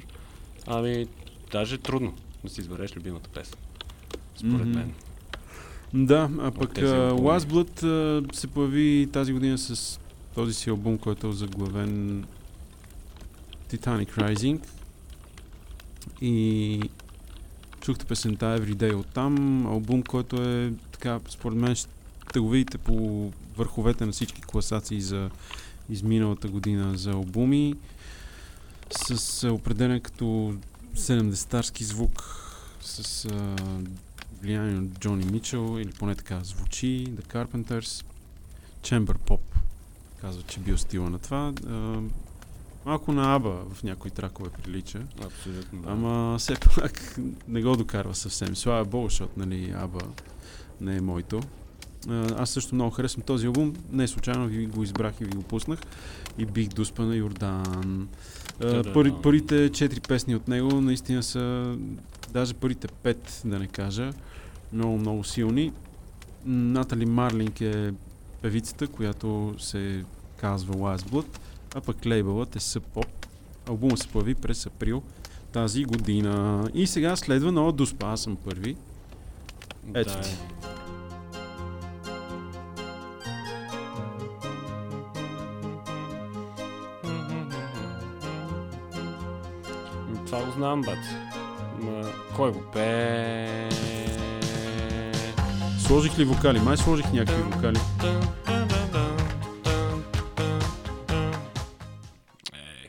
Ами, 0.66 1.06
даже 1.52 1.74
е 1.74 1.78
трудно 1.78 2.14
да 2.44 2.50
си 2.50 2.60
избереш 2.60 2.96
любимата 2.96 3.28
песен. 3.28 3.58
Според 4.36 4.66
Мгм. 4.66 4.78
мен. 4.78 4.94
Да, 5.94 6.30
а 6.40 6.50
пък. 6.50 6.74
Last 6.74 7.38
Blood 7.38 8.34
се 8.34 8.46
появи 8.46 9.08
тази 9.12 9.32
година 9.32 9.58
с 9.58 10.00
този 10.38 10.54
си 10.54 10.70
албум, 10.70 10.98
който 10.98 11.26
е 11.26 11.32
заглавен 11.32 12.24
Titanic 13.70 14.08
Rising. 14.08 14.60
И 16.20 16.82
чухте 17.80 18.04
песента 18.04 18.58
Everyday 18.58 18.94
от 18.94 19.06
там. 19.06 19.66
Албум, 19.66 20.02
който 20.02 20.42
е 20.42 20.72
така, 20.92 21.20
според 21.28 21.58
мен 21.58 21.74
ще 21.74 22.40
го 22.40 22.48
видите 22.48 22.78
по 22.78 23.32
върховете 23.56 24.06
на 24.06 24.12
всички 24.12 24.42
класации 24.42 25.00
за 25.00 25.30
изминалата 25.90 26.48
година 26.48 26.98
за 26.98 27.10
албуми. 27.10 27.74
С 28.90 29.48
определен 29.52 30.00
като 30.00 30.54
70-тарски 30.96 31.82
звук, 31.82 32.22
с 32.80 33.24
а, 33.24 33.56
влияние 34.42 34.78
от 34.78 34.98
Джони 34.98 35.24
Мичел, 35.24 35.78
или 35.80 35.90
поне 35.90 36.14
така 36.14 36.40
звучи, 36.44 37.06
The 37.10 37.26
Carpenters, 37.34 38.04
Chamber 38.82 39.18
Pop, 39.18 39.40
казва, 40.20 40.42
че 40.42 40.60
бил 40.60 40.78
стила 40.78 41.10
на 41.10 41.18
това. 41.18 41.52
А, 41.68 42.00
малко 42.86 43.12
на 43.12 43.34
Аба 43.34 43.56
в 43.74 43.82
някои 43.82 44.10
тракове 44.10 44.50
прилича, 44.50 45.00
Абсолютно. 45.24 45.82
Да. 45.82 45.90
ама 45.90 46.38
все 46.38 46.54
пак 46.76 47.18
не 47.48 47.62
го 47.62 47.76
докарва 47.76 48.14
съвсем. 48.14 48.56
Слава 48.56 48.84
Богу, 48.84 49.08
защото 49.08 49.32
нали, 49.36 49.72
Аба 49.76 50.00
не 50.80 50.96
е 50.96 51.00
моето. 51.00 51.40
Аз 52.36 52.50
също 52.50 52.74
много 52.74 52.90
харесвам 52.90 53.22
този 53.22 53.46
албум. 53.46 53.74
Не 53.92 54.08
случайно 54.08 54.46
ви 54.46 54.66
го 54.66 54.82
избрах 54.82 55.20
и 55.20 55.24
ви 55.24 55.36
го 55.36 55.42
пуснах. 55.42 55.78
И 56.38 56.46
бих 56.46 56.68
дуспа 56.68 57.02
на 57.02 57.16
Йордан. 57.16 58.08
Първи, 58.94 59.12
първите 59.22 59.70
четири 59.72 60.00
песни 60.00 60.36
от 60.36 60.48
него 60.48 60.80
наистина 60.80 61.22
са, 61.22 61.76
даже 62.30 62.54
първите 62.54 62.88
пет, 62.88 63.42
да 63.44 63.58
не 63.58 63.66
кажа, 63.66 64.12
много, 64.72 64.98
много 64.98 65.24
силни. 65.24 65.72
Натали 66.44 67.06
Марлинг 67.06 67.60
е 67.60 67.92
певицата, 68.42 68.86
която 68.88 69.54
се 69.58 70.04
казва 70.36 70.74
Last 70.74 70.98
Blood, 71.10 71.26
а 71.74 71.80
пък 71.80 72.06
лейбълът 72.06 72.56
е 72.56 72.60
Sub. 72.60 73.06
Албума 73.68 73.96
се 73.96 74.08
появи 74.08 74.34
през 74.34 74.66
април 74.66 75.02
тази 75.52 75.84
година. 75.84 76.64
И 76.74 76.86
сега 76.86 77.16
следва 77.16 77.52
нова 77.52 77.72
дуспа. 77.72 78.06
Аз 78.06 78.20
съм 78.22 78.36
първи. 78.36 78.76
Ето 79.94 80.10
Да, 80.14 80.20
ти. 80.20 80.30
е. 80.30 80.38
Това 90.26 90.44
го 90.44 90.50
знам, 90.52 90.82
бат. 90.82 90.98
Ма, 91.80 92.02
кой 92.36 92.52
го 92.52 92.62
пее? 92.72 93.68
Сложих 95.88 96.18
ли 96.18 96.24
вокали? 96.24 96.60
Май 96.60 96.76
сложих 96.76 97.12
някакви 97.12 97.42
вокали. 97.42 97.78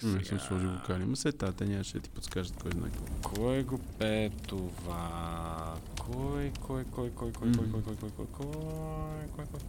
Е, 0.04 0.06
Не 0.06 0.26
съм 0.26 0.40
сложил 0.40 0.70
вокали. 0.72 1.06
Ма 1.06 1.16
след 1.16 1.38
тази 1.38 1.58
те 1.58 1.66
нямаше 1.66 1.94
да 1.94 2.00
ти 2.00 2.10
подскажат 2.10 2.64
кой 2.64 2.72
знае 2.72 2.90
какво. 2.92 3.36
Кой 3.36 3.64
го 3.64 3.78
пее 3.78 4.30
това? 4.30 5.76
Кой, 6.00 6.52
кой, 6.62 6.84
кой, 6.84 7.10
кой, 7.10 7.32
кой, 7.32 7.52
кой, 7.52 7.72
кой, 7.72 7.84
кой, 7.84 7.96
кой, 7.96 8.08
кой, 8.08 8.28
кой, 8.28 8.28
кой, 8.28 9.46
кой, 9.46 9.60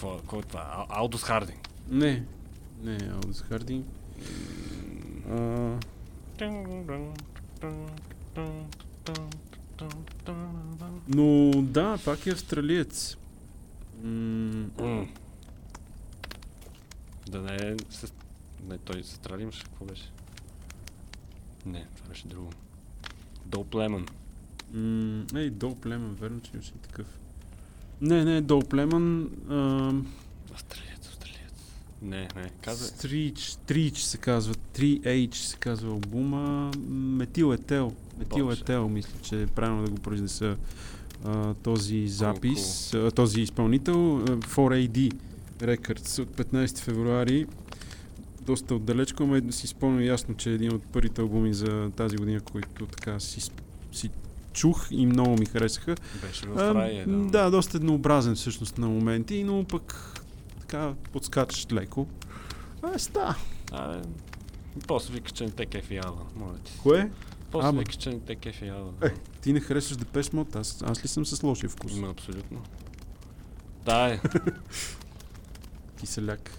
кой? 0.00 0.20
Кой 0.26 0.38
е 0.38 0.42
това? 0.42 0.86
Алдус 0.88 1.22
Хардинг. 1.22 1.68
Не. 1.88 2.24
Не, 2.82 2.98
Алдис 3.14 3.42
Хардинг. 3.42 3.86
А, 5.30 5.78
но 11.08 11.50
да, 11.62 11.98
пак 12.04 12.26
е 12.26 12.30
австралиец. 12.30 13.16
М, 14.02 14.66
М. 14.78 15.06
Да 17.28 17.40
не 17.40 17.54
е... 17.54 17.76
С... 17.90 18.12
Не, 18.68 18.78
той 18.78 19.02
се 19.04 19.20
имаше. 19.40 19.64
Какво 19.64 19.84
беше? 19.84 20.12
Не, 21.66 21.86
това 21.96 22.08
беше 22.08 22.28
друго. 22.28 22.50
Доп 23.46 23.74
Лемън. 23.74 24.06
м, 24.72 25.24
Ей, 25.34 25.50
Дол 25.50 25.74
Племън, 25.74 26.14
верно, 26.14 26.40
че 26.40 26.50
имаше 26.54 26.72
и 26.76 26.78
такъв. 26.78 27.18
Не, 28.00 28.24
не, 28.24 28.40
а, 29.50 29.54
Австралиец, 29.54 30.04
австралиец. 30.54 31.01
Не, 32.02 32.28
не, 32.36 32.50
каза. 32.62 32.86
Стрич, 32.86 33.56
Трич 33.66 33.98
се 33.98 34.18
казва, 34.18 34.54
3H 34.54 35.34
се 35.34 35.56
казва 35.56 35.90
албума, 35.90 36.70
Метил 36.88 37.52
Етел, 37.52 37.92
Метил. 38.18 38.50
Етел, 38.52 38.88
мисля, 38.88 39.12
че 39.22 39.42
е 39.42 39.46
правилно 39.46 39.84
да 39.84 39.90
го 39.90 39.96
произнеса 39.96 40.56
а, 41.24 41.54
този 41.54 42.08
запис, 42.08 42.94
а, 42.94 43.10
този 43.10 43.40
изпълнител, 43.40 44.16
а, 44.16 44.22
4AD 44.22 45.12
Records 45.60 46.22
от 46.22 46.28
15 46.28 46.78
февруари, 46.78 47.46
доста 48.46 48.74
отдалечко, 48.74 49.22
ама 49.22 49.52
си 49.52 49.66
спомням 49.66 50.04
ясно, 50.04 50.34
че 50.36 50.50
е 50.50 50.54
един 50.54 50.72
от 50.74 50.82
първите 50.82 51.20
албуми 51.20 51.54
за 51.54 51.90
тази 51.96 52.16
година, 52.16 52.40
които 52.40 52.86
така 52.86 53.20
си, 53.20 53.50
си 53.92 54.10
чух 54.52 54.86
и 54.90 55.06
много 55.06 55.36
ми 55.36 55.46
харесаха. 55.46 55.94
Беше 56.22 56.46
в 56.46 56.58
А, 56.58 56.74
рай, 56.74 57.06
м, 57.06 57.30
да, 57.30 57.50
доста 57.50 57.76
еднообразен 57.76 58.34
всъщност 58.34 58.78
на 58.78 58.88
моменти, 58.88 59.44
но 59.44 59.64
пък 59.64 60.21
така 60.72 60.94
подскачаш 61.12 61.66
леко. 61.72 62.06
А, 62.82 62.98
ста. 62.98 63.36
Абе, 63.72 64.02
после 64.86 65.14
викаш, 65.14 65.32
че 65.32 65.44
не 65.44 65.50
те 65.50 65.66
кефи 65.66 65.96
Ава, 65.96 66.26
моля 66.36 66.58
ти. 66.64 66.72
Кое? 66.82 67.10
После 67.50 67.68
Ама. 67.68 67.78
викаш, 67.78 67.96
че 67.96 68.10
не 68.10 68.20
те 68.20 68.34
кефи 68.34 68.68
Ава. 68.68 68.92
Е, 69.02 69.10
ти 69.40 69.52
не 69.52 69.60
харесваш 69.60 69.96
Депеш 69.96 70.32
Мод, 70.32 70.56
аз, 70.56 70.82
аз 70.86 71.04
ли 71.04 71.08
съм 71.08 71.26
с 71.26 71.42
лошия 71.42 71.70
вкус? 71.70 71.94
Ма, 71.94 72.08
абсолютно. 72.08 72.62
Да, 73.84 74.08
е. 74.08 74.20
Киселяк. 76.00 76.50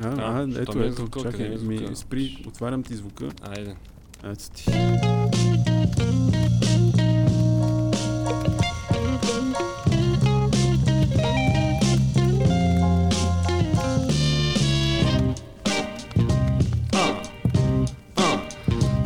А, 0.00 0.08
А, 0.08 0.42
а, 0.42 0.62
ето, 0.62 0.82
е 0.82 0.86
ето, 0.86 0.94
звука? 0.96 1.22
чакай, 1.22 1.48
ми 1.48 1.76
е 1.76 1.80
ми, 1.80 1.96
спри, 1.96 2.44
отварям 2.48 2.82
ти 2.82 2.96
звука. 2.96 3.28
Айде. 3.42 3.76
Ето 4.24 4.50
ти. 4.50 4.64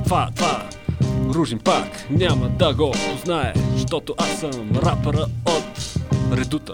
Това, 0.07 0.31
това, 0.37 0.69
Ружин 1.29 1.59
пак 1.59 2.11
няма 2.11 2.49
да 2.49 2.75
го 2.75 2.91
познае, 2.91 3.53
защото 3.73 4.15
аз 4.19 4.41
съм 4.41 4.71
рапъра 4.77 5.27
от 5.47 5.97
редута. 6.33 6.73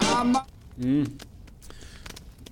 М. 0.78 1.04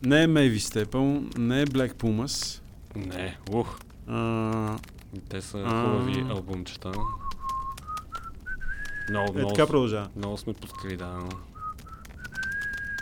Не 0.03 0.23
е 0.23 0.27
Мейви 0.27 0.61
Степъл, 0.61 1.05
не 1.39 1.63
е 1.63 1.67
Black 1.67 1.93
Pumas. 1.95 2.61
Не, 2.97 3.39
ух, 3.53 3.79
А, 4.09 4.77
те 5.29 5.43
са 5.43 5.59
А. 5.59 5.83
хубави 5.83 6.25
албумчета. 6.31 6.93
Много, 9.11 9.29
е, 9.29 9.39
много, 9.39 9.49
така 9.49 9.67
продължава. 9.67 10.09
много 10.17 10.37
сме 10.37 10.53
пускали, 10.53 10.97
да. 10.97 11.19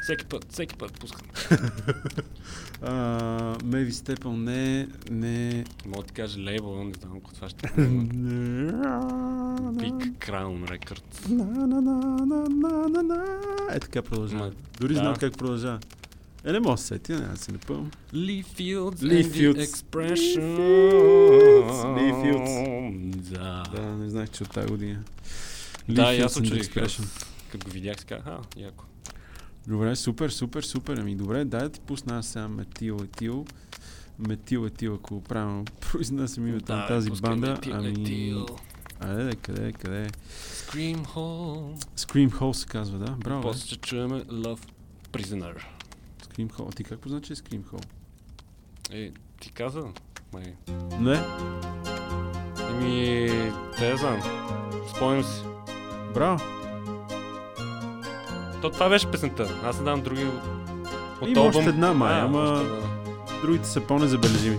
Всеки 0.09 0.25
път, 0.25 0.47
всеки 0.53 0.75
път 0.75 1.01
пускам. 1.01 1.27
А, 2.83 3.57
Мейви 3.65 3.93
Степъл 3.93 4.37
не 4.37 4.89
не. 5.11 5.65
Мога 5.87 6.03
да 6.03 6.07
ти 6.07 6.13
кажа 6.13 6.41
лейбъл, 6.41 6.85
не 6.85 6.93
знам 7.01 7.13
какво 7.21 7.35
това 7.35 7.49
ще. 7.49 7.67
Big 9.79 10.13
Crown 10.13 10.79
Records. 10.79 11.37
Е 13.77 13.81
така 13.81 14.03
продължава. 14.03 14.53
Дори 14.81 14.95
знам 14.95 15.17
как 15.17 15.39
продължава. 15.39 15.79
Е, 16.45 16.53
не 16.53 16.61
мога 16.61 16.75
да 16.75 16.79
се 16.79 16.87
сетя, 16.87 17.13
няма 17.13 17.33
да 17.33 17.37
се 17.37 17.53
напълвам. 17.53 17.91
Lee 18.15 18.45
Fields 18.45 18.97
Lee 18.97 19.23
and 19.23 19.25
the 19.25 19.33
Fields. 19.33 19.65
Expression. 19.67 20.57
Lee 21.97 22.15
Fields. 22.23 23.17
Да. 23.17 23.63
Да, 23.75 23.83
не 23.83 24.11
знаех, 24.11 24.31
че 24.31 24.43
от 24.43 24.51
тази 24.51 24.69
година. 24.69 25.03
Да, 25.89 26.03
Leaf 26.03 26.19
и 26.19 26.21
аз 26.21 26.35
Fields. 26.35 26.63
Expression. 26.63 27.25
Като 27.53 27.67
го 27.67 27.73
видях, 27.73 27.97
казах, 28.07 28.27
а, 28.27 28.41
яко. 28.57 28.85
Добре, 29.67 29.97
супер, 29.97 30.31
супер, 30.31 30.63
супер. 30.63 30.97
Ами 30.97 31.15
добре, 31.17 31.45
дай 31.45 31.61
да 31.61 31.69
ти 31.69 31.81
пусна 31.81 32.19
аз 32.19 32.27
сега 32.27 32.49
метил 32.49 32.97
етил. 33.05 33.47
Метил 34.19 34.67
етил, 34.67 34.95
ако 34.95 35.21
правилно 35.23 35.65
произнасям 35.81 36.49
името 36.49 36.73
на 36.73 36.87
тази 36.87 37.11
банда. 37.11 37.51
Метил 37.51 37.75
Ами, 37.75 37.89
Етил. 37.89 38.47
айде, 39.01 39.25
де, 39.25 39.35
къде, 39.37 39.73
къде? 39.73 40.09
Scream 40.43 40.97
Hall. 40.97 41.85
Scream 41.97 42.31
Hall 42.31 42.53
се 42.53 42.67
казва, 42.67 42.99
да? 42.99 43.11
Браво. 43.13 43.43
После 43.43 43.67
ще 43.67 43.77
чуем 43.77 44.11
Love 44.11 44.61
Prisoner. 45.13 45.57
Scream 46.23 46.51
Hall. 46.51 46.69
А 46.69 46.73
ти 46.73 46.85
как 46.85 46.99
позна, 46.99 47.21
че 47.21 47.33
е 47.33 47.37
Scream 47.37 47.63
Hall? 47.63 47.85
Е, 48.91 49.13
ти 49.41 49.53
каза? 49.53 49.85
Май. 50.33 50.55
Не, 51.01 51.21
Еми, 52.71 53.29
те 53.79 53.91
да 53.91 53.97
знам. 53.97 54.21
Спомням 54.97 55.25
си. 55.25 55.43
браво. 56.15 56.39
То 58.63 58.71
това 58.71 58.89
беше 58.89 59.07
песента. 59.07 59.49
Аз 59.65 59.79
не 59.79 59.85
дам 59.85 60.01
други 60.01 60.25
от 61.23 61.29
Има 61.29 61.41
още 61.41 61.65
една, 61.65 61.93
май, 61.93 62.21
ама-. 62.21 62.65
Другите 63.43 63.69
са 63.69 63.81
по-незабележими. 63.81 64.57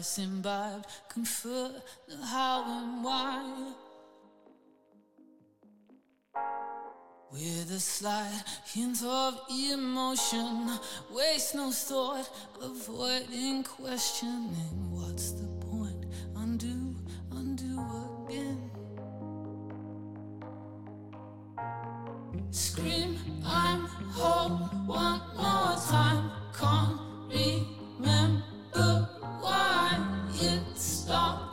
Twice 0.00 0.18
imbibed, 0.20 0.86
confer 1.10 1.70
the 2.08 2.24
how 2.24 2.64
and 2.64 3.04
why. 3.04 3.74
With 7.30 7.70
a 7.70 7.78
slight 7.78 8.42
hint 8.64 9.02
of 9.04 9.38
emotion, 9.50 10.70
waste 11.12 11.54
no 11.54 11.70
thought, 11.70 12.30
avoiding 12.62 13.62
questioning. 13.62 14.90
What's 14.90 15.32
the 15.32 15.48
point? 15.68 16.06
Undo, 16.34 16.96
undo 17.32 17.84
again. 18.26 18.70
Scream, 22.50 23.18
I'm 23.44 23.80
whole 24.14 24.56
one 24.86 25.20
more 25.36 25.76
time. 25.90 26.30
Can't 26.58 26.98
remember 27.28 29.09
stop. 31.10 31.49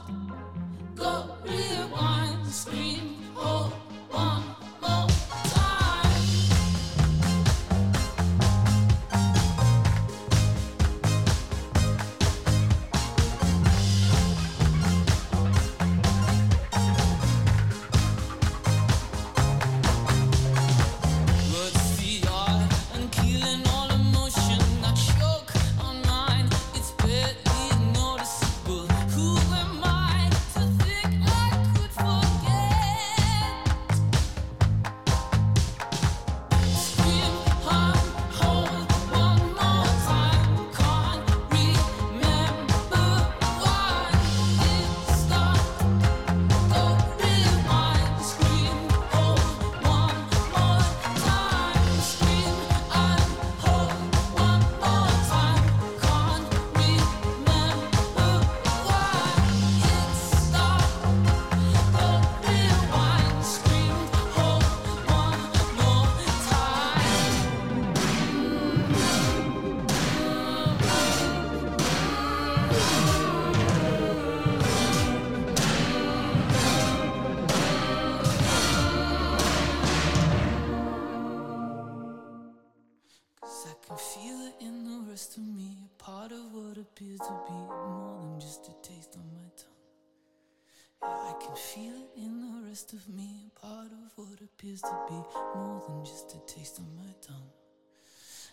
Feel 91.58 91.94
it 91.96 92.10
in 92.16 92.40
the 92.40 92.68
rest 92.68 92.94
of 92.94 93.10
me, 93.10 93.48
a 93.48 93.60
part 93.60 93.88
of 93.88 94.12
what 94.16 94.40
appears 94.42 94.80
to 94.82 94.96
be 95.10 95.16
more 95.56 95.82
than 95.88 96.06
just 96.06 96.36
a 96.36 96.40
taste 96.46 96.80
on 96.80 96.86
my 96.96 97.12
tongue. 97.20 97.50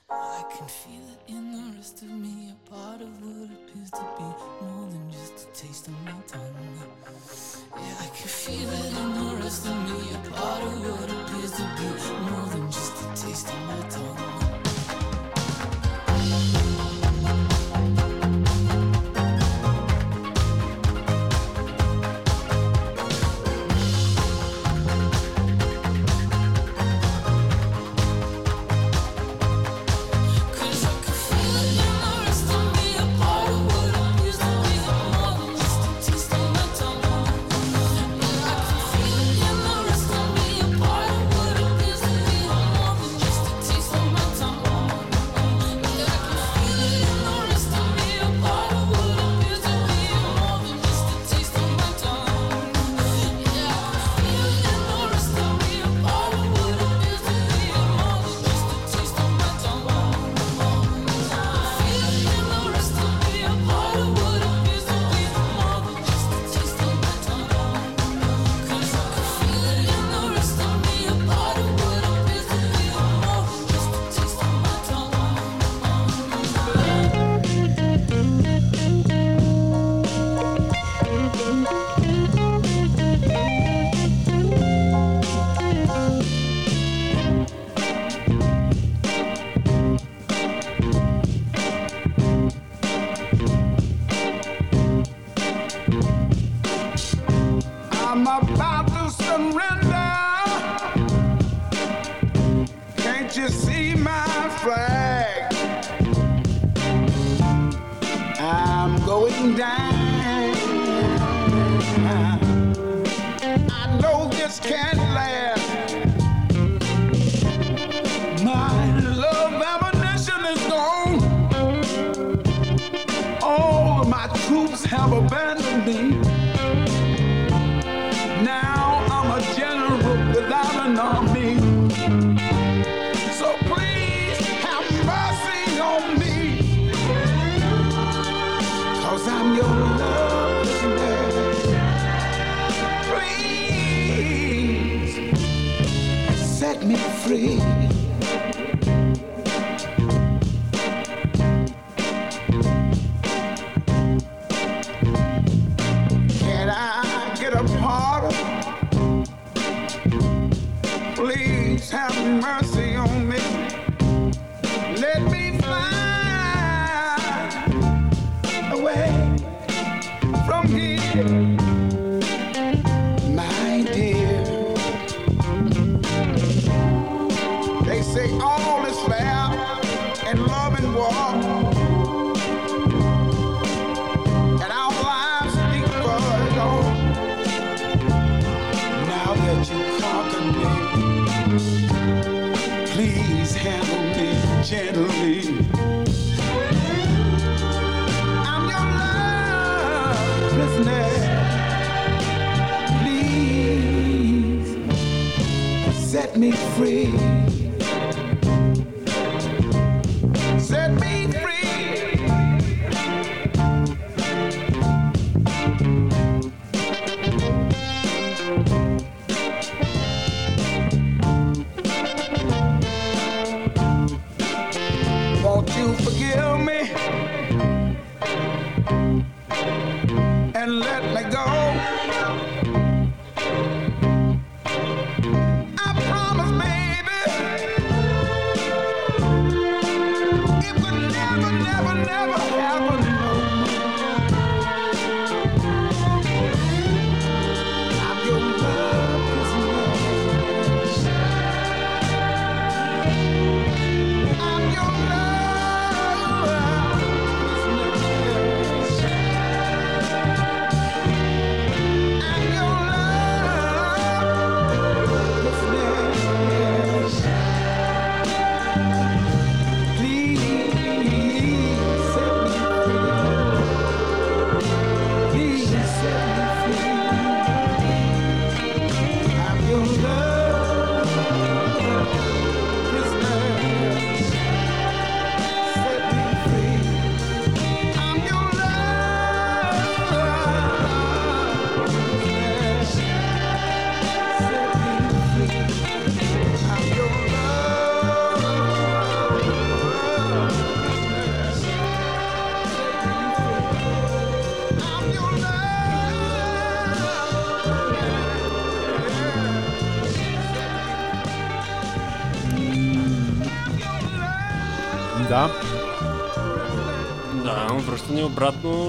I 0.09 0.43
can 0.51 0.67
feel 0.67 1.03
it 1.13 1.31
in 1.31 1.53
the 1.53 1.77
rest 1.77 2.01
of 2.01 2.09
me, 2.09 2.51
a 2.51 2.71
part 2.71 3.03
of 3.03 3.09
what 3.23 3.51
appears 3.51 3.91
to 3.91 4.05
be 4.17 4.25
more 4.65 4.89
than 4.91 5.11
just 5.13 5.49
a 5.49 5.53
taste 5.53 5.89
on 5.89 6.05
my 6.05 6.19
tongue. 6.27 6.55
Yeah, 7.77 7.95
I 8.01 8.07
can 8.07 8.29
feel 8.29 8.71
it 8.71 8.97
in 8.97 9.15
the 9.15 9.37
rest 9.43 9.67
of 9.67 9.77
me, 9.85 10.15
a 10.15 10.31
part 10.31 10.63
of 10.63 10.75
what 10.89 11.11
appears 11.11 11.53
to 11.53 11.63
be 11.77 12.31
more 12.31 12.47
than 12.49 12.71
just 12.71 13.05
a 13.05 13.27
taste 13.27 13.51
on 13.51 13.67
my 13.67 13.89
tongue. 13.91 14.64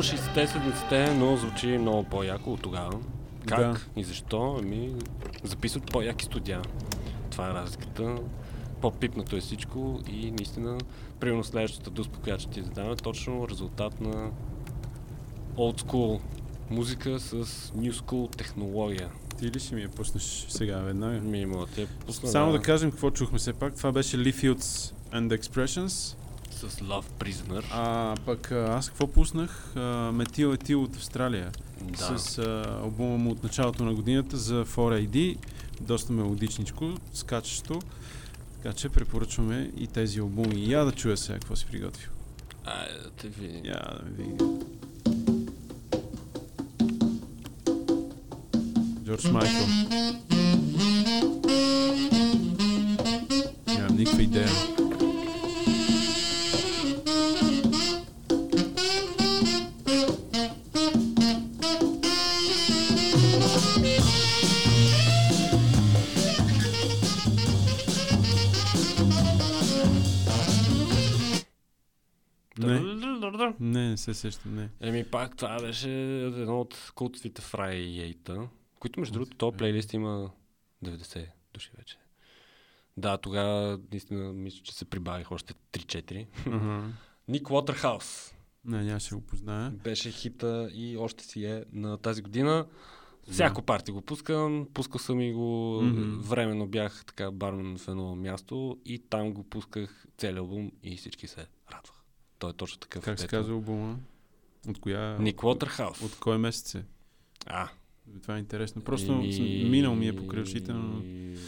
60-те, 0.06 0.48
70-те, 0.48 1.14
но 1.14 1.38
звучи 1.38 1.68
много 1.68 2.04
по-яко 2.04 2.54
от 2.54 2.62
тогава. 2.62 3.00
Как 3.46 3.60
Да. 3.60 3.78
и 3.96 4.04
защо? 4.04 4.58
Ами, 4.60 4.94
записват 5.44 5.92
по-яки 5.92 6.26
студия. 6.26 6.62
Това 7.32 7.50
е 7.50 7.54
разликата. 7.54 8.16
По-пипнато 8.82 9.36
е 9.36 9.40
всичко 9.40 10.00
и 10.12 10.32
наистина, 10.32 10.78
примерно 11.20 11.44
следващата 11.44 11.90
дуспа, 11.90 12.20
която 12.24 12.42
ще 12.42 12.52
ти 12.52 12.62
задам 12.62 12.92
е 12.92 12.96
точно 12.96 13.48
резултат 13.50 14.02
на 14.02 14.32
old 15.56 15.82
school 15.82 16.20
музика 16.70 17.20
с 17.20 17.36
new 17.78 17.92
school 17.92 18.38
технология. 18.38 19.10
ти 19.40 19.52
ли 19.52 19.60
ще 19.60 19.76
ми 19.76 19.82
я 19.82 19.90
пуснеш 19.90 20.46
сега 20.50 20.78
веднага? 20.78 21.20
Ми 21.20 21.46
мога 21.46 21.66
да 21.66 21.72
ти 21.72 21.82
я 21.82 21.88
пусна, 21.88 22.30
Само 22.30 22.52
да 22.52 22.60
кажем 22.62 22.92
какво 22.92 23.12
чухме 23.12 23.38
все 23.40 23.54
пак. 23.54 23.76
Това 23.76 23.92
беше 23.92 24.18
Lee 24.18 24.34
Fields 24.34 24.94
and 25.14 25.40
Expressions. 25.40 26.16
С 26.56 26.70
Love 26.70 27.06
Prisoner. 27.20 27.64
А 27.72 28.16
пък 28.26 28.52
аз 28.52 28.90
какво 28.90 29.08
пуснах? 29.08 29.74
Метил 30.14 30.54
Етил 30.54 30.84
от 30.84 30.96
Австралия. 30.96 31.52
да. 31.82 32.20
С 32.20 32.38
а, 32.38 32.80
албума 32.84 33.18
му 33.18 33.32
от 33.32 33.44
началото 33.44 33.84
на 33.84 33.94
годината 33.94 34.38
за 34.38 34.66
4AD. 34.66 35.38
Доста 35.82 36.14
мелодичничко, 36.14 36.94
скачащо. 37.14 37.82
Така 38.56 38.76
че 38.76 38.90
препоръчваме 38.90 39.72
и 39.78 39.88
тези 39.88 40.20
албуми. 40.20 40.70
Я 40.70 40.84
да 40.86 40.92
чуя 40.92 41.18
сега 41.18 41.40
какво 41.40 41.56
си 41.56 41.66
приготвил. 41.72 42.10
Айде 42.66 43.00
да 43.04 43.10
те 43.10 43.28
видим. 43.28 43.66
Я 43.66 43.74
да 43.74 44.24
видим. 44.24 44.38
Джордж 49.06 49.26
Майкъл. 49.32 49.68
Нямам 53.68 53.98
никаква 53.98 54.24
идея. 54.24 54.50
Не. 73.32 73.54
Не, 73.90 73.98
се 73.98 74.14
сещам, 74.14 74.56
не. 74.56 74.70
Еми 74.82 75.04
пак 75.04 75.38
това 75.38 75.58
беше 75.62 75.90
едно 76.24 76.62
от 76.62 76.92
култовите 76.96 77.42
фрайейта, 77.42 78.48
които 78.80 79.00
между 79.00 79.14
другото 79.14 79.38
този 79.38 79.58
плейлист 79.58 79.94
има 79.94 80.32
90 80.86 81.26
души 81.54 81.72
вече. 81.78 81.98
Да, 82.98 83.18
тогава 83.18 83.80
наистина 83.92 84.34
мисля, 84.34 84.60
че 84.64 84.74
се 84.76 84.86
прибавих 84.86 85.32
още 85.32 85.54
3-4. 85.72 86.28
Ага. 86.48 86.84
Ник 87.28 87.50
Уотерхаус. 87.50 88.34
Не, 88.66 88.84
нямаше 88.84 89.16
го 89.16 89.22
позная. 89.22 89.72
Беше 89.72 90.12
хита 90.12 90.70
и 90.74 90.98
още 90.98 91.24
си 91.24 91.46
е 91.46 91.64
на 91.72 91.98
тази 91.98 92.22
година. 92.22 92.66
Всяко 93.32 93.62
парти 93.62 93.92
го 93.92 94.02
пускам, 94.02 94.68
пускал 94.74 95.00
съм 95.00 95.22
и 95.22 95.34
го, 95.34 95.82
Мгм. 95.84 96.20
временно 96.22 96.68
бях 96.68 97.06
така 97.06 97.32
бармен 97.32 97.78
в 97.78 97.88
едно 97.88 98.16
място 98.16 98.78
и 98.86 99.00
там 99.00 99.34
го 99.34 99.44
пусках 99.44 100.06
целият 100.18 100.38
албум 100.40 100.72
и 100.84 100.98
всички 100.98 101.28
се 101.28 101.48
радваха. 101.72 102.02
Той 102.46 102.52
е 102.52 102.54
точно 102.54 102.80
такъв. 102.80 103.04
Как 103.04 103.20
се 103.20 103.28
казва 103.28 103.54
албума? 103.54 103.98
От 104.68 104.80
коя? 104.80 105.18
Ник 105.20 105.44
Уотерхаус. 105.44 106.02
От 106.02 106.16
кой 106.20 106.38
месец 106.38 106.76
е? 106.76 106.84
А, 107.46 107.70
Това 108.22 108.36
е 108.36 108.40
интересно. 108.40 108.82
Просто 108.82 109.12
Еми, 109.12 109.34
съм, 109.34 109.46
минал 109.46 109.96
ми 109.96 110.08
е 110.08 110.16
покрай 110.16 110.42
ушите, 110.42 110.74
но... 110.74 111.02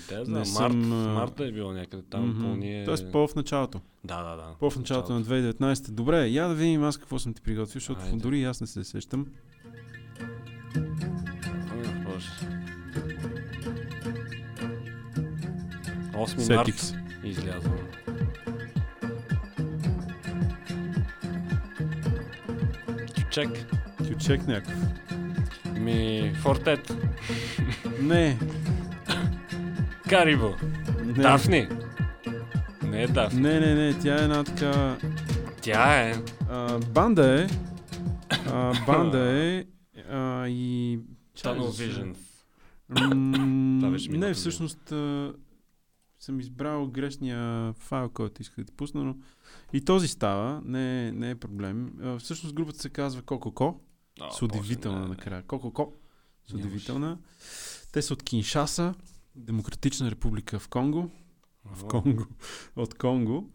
Да, 0.09 0.17
не 0.17 0.45
знам, 0.45 0.71
март, 0.71 0.83
съм, 0.83 0.91
а, 0.93 1.13
марта 1.13 1.45
е 1.45 1.51
било 1.51 1.73
някъде 1.73 2.03
там. 2.09 2.29
Мгм. 2.29 2.41
по 2.41 2.55
ние... 2.55 2.85
Тоест 2.85 3.11
по 3.11 3.27
в 3.27 3.35
началото. 3.35 3.81
Да, 4.03 4.23
да, 4.23 4.35
да. 4.35 4.55
По 4.59 4.69
в 4.69 4.77
началото 4.77 5.13
на 5.13 5.23
2019. 5.23 5.91
Добре, 5.91 6.27
я 6.27 6.47
да 6.47 6.55
видим 6.55 6.83
аз 6.83 6.97
какво 6.97 7.19
съм 7.19 7.33
ти 7.33 7.41
приготвил, 7.41 7.79
защото 7.79 8.01
Айде. 8.01 8.17
дори 8.17 8.39
и 8.39 8.43
аз 8.43 8.61
не 8.61 8.67
се 8.67 8.83
сещам. 8.83 9.27
Ами, 11.71 12.03
Боже. 12.05 12.29
8 16.13 16.37
Сетих 16.37 16.55
март 16.55 16.79
се. 16.79 16.95
Излязъл. 23.41 23.53
Чек. 23.55 23.65
Кючек 23.97 24.47
някакъв. 24.47 24.79
Ми, 25.79 26.33
Фортет. 26.41 26.93
Не, 28.01 28.39
Карибо. 30.09 30.53
не. 31.05 31.13
Дафни. 31.13 31.67
Не 32.83 33.03
е 33.03 33.07
Дафни. 33.07 33.41
Не, 33.41 33.59
не, 33.59 33.73
не, 33.75 33.99
тя 33.99 34.21
е 34.21 34.23
една 34.23 34.43
така... 34.43 34.97
Тя 35.61 36.01
е. 36.01 36.13
А, 36.49 36.79
банда 36.79 37.41
е. 37.41 37.47
А, 38.51 38.85
банда 38.85 39.19
е. 39.19 39.65
А, 40.09 40.47
и... 40.47 40.99
Tunnel 41.37 41.59
Vision. 41.59 42.15
М, 43.15 43.97
Не, 44.09 44.33
всъщност 44.33 44.91
а, 44.91 45.33
съм 46.19 46.39
избрал 46.39 46.87
грешния 46.87 47.73
файл, 47.73 48.09
който 48.09 48.41
исках 48.41 48.65
да 48.65 48.71
пусна, 48.71 49.03
но 49.03 49.15
и 49.73 49.85
този 49.85 50.07
става, 50.07 50.61
не, 50.65 51.11
не 51.11 51.29
е 51.29 51.35
проблем. 51.35 51.93
А, 52.01 52.19
всъщност 52.19 52.55
групата 52.55 52.79
се 52.79 52.89
казва 52.89 53.21
Кококо, 53.21 53.81
с 54.31 54.41
удивителна 54.41 55.07
накрая. 55.07 55.43
Кококо, 55.43 55.93
с 56.47 56.53
удивителна. 56.53 57.17
Те 57.91 58.01
са 58.01 58.13
от 58.13 58.23
Киншаса, 58.23 58.93
Демократична 59.35 60.11
република 60.11 60.59
в 60.59 60.67
Конго. 60.67 61.09
В 61.65 61.87
Конго. 61.87 62.25
От 62.75 62.93
Конго. 62.93 63.49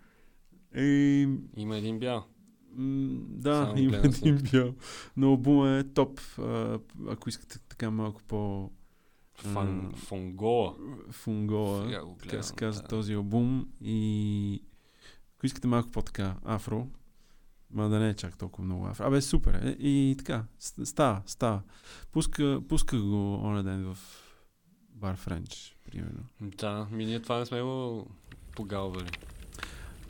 И, 0.76 1.28
Има 1.56 1.76
един 1.76 1.98
бял. 1.98 2.24
м, 2.74 3.20
да, 3.28 3.64
Само 3.64 3.78
има 3.78 3.96
един 3.96 4.38
бял. 4.52 4.74
Но 5.16 5.28
албума 5.28 5.70
е 5.70 5.84
топ. 5.84 6.20
А, 6.38 6.78
ако 7.08 7.28
искате 7.28 7.58
така 7.58 7.90
малко 7.90 8.22
по 8.22 8.70
Фан, 9.34 9.92
фунгола, 9.96 10.74
го 12.04 12.16
така 12.22 12.42
се 12.42 12.54
казва 12.54 12.82
да. 12.82 12.88
този 12.88 13.12
албум. 13.12 13.68
И 13.80 14.62
ако 15.42 15.46
искате 15.46 15.66
малко 15.66 15.90
по-така 15.90 16.34
афро, 16.44 16.86
ма 17.70 17.88
да 17.88 17.98
не 17.98 18.08
е 18.08 18.14
чак 18.14 18.38
толкова 18.38 18.64
много 18.64 18.86
афро. 18.86 19.06
Абе, 19.06 19.20
супер 19.20 19.54
е. 19.54 19.68
И 19.68 20.14
така, 20.18 20.44
става, 20.58 21.22
става. 21.26 21.62
Пуска, 22.12 22.60
пуска 22.68 23.00
го 23.00 23.34
оня 23.34 23.62
ден 23.62 23.94
в 23.94 23.98
Бар 24.94 25.16
Френч, 25.16 25.76
примерно. 25.84 26.24
Да, 26.40 26.86
ми 26.90 27.06
ние 27.06 27.20
това 27.22 27.38
не 27.38 27.46
сме 27.46 27.62
го 27.62 28.06
погалвали. 28.56 29.10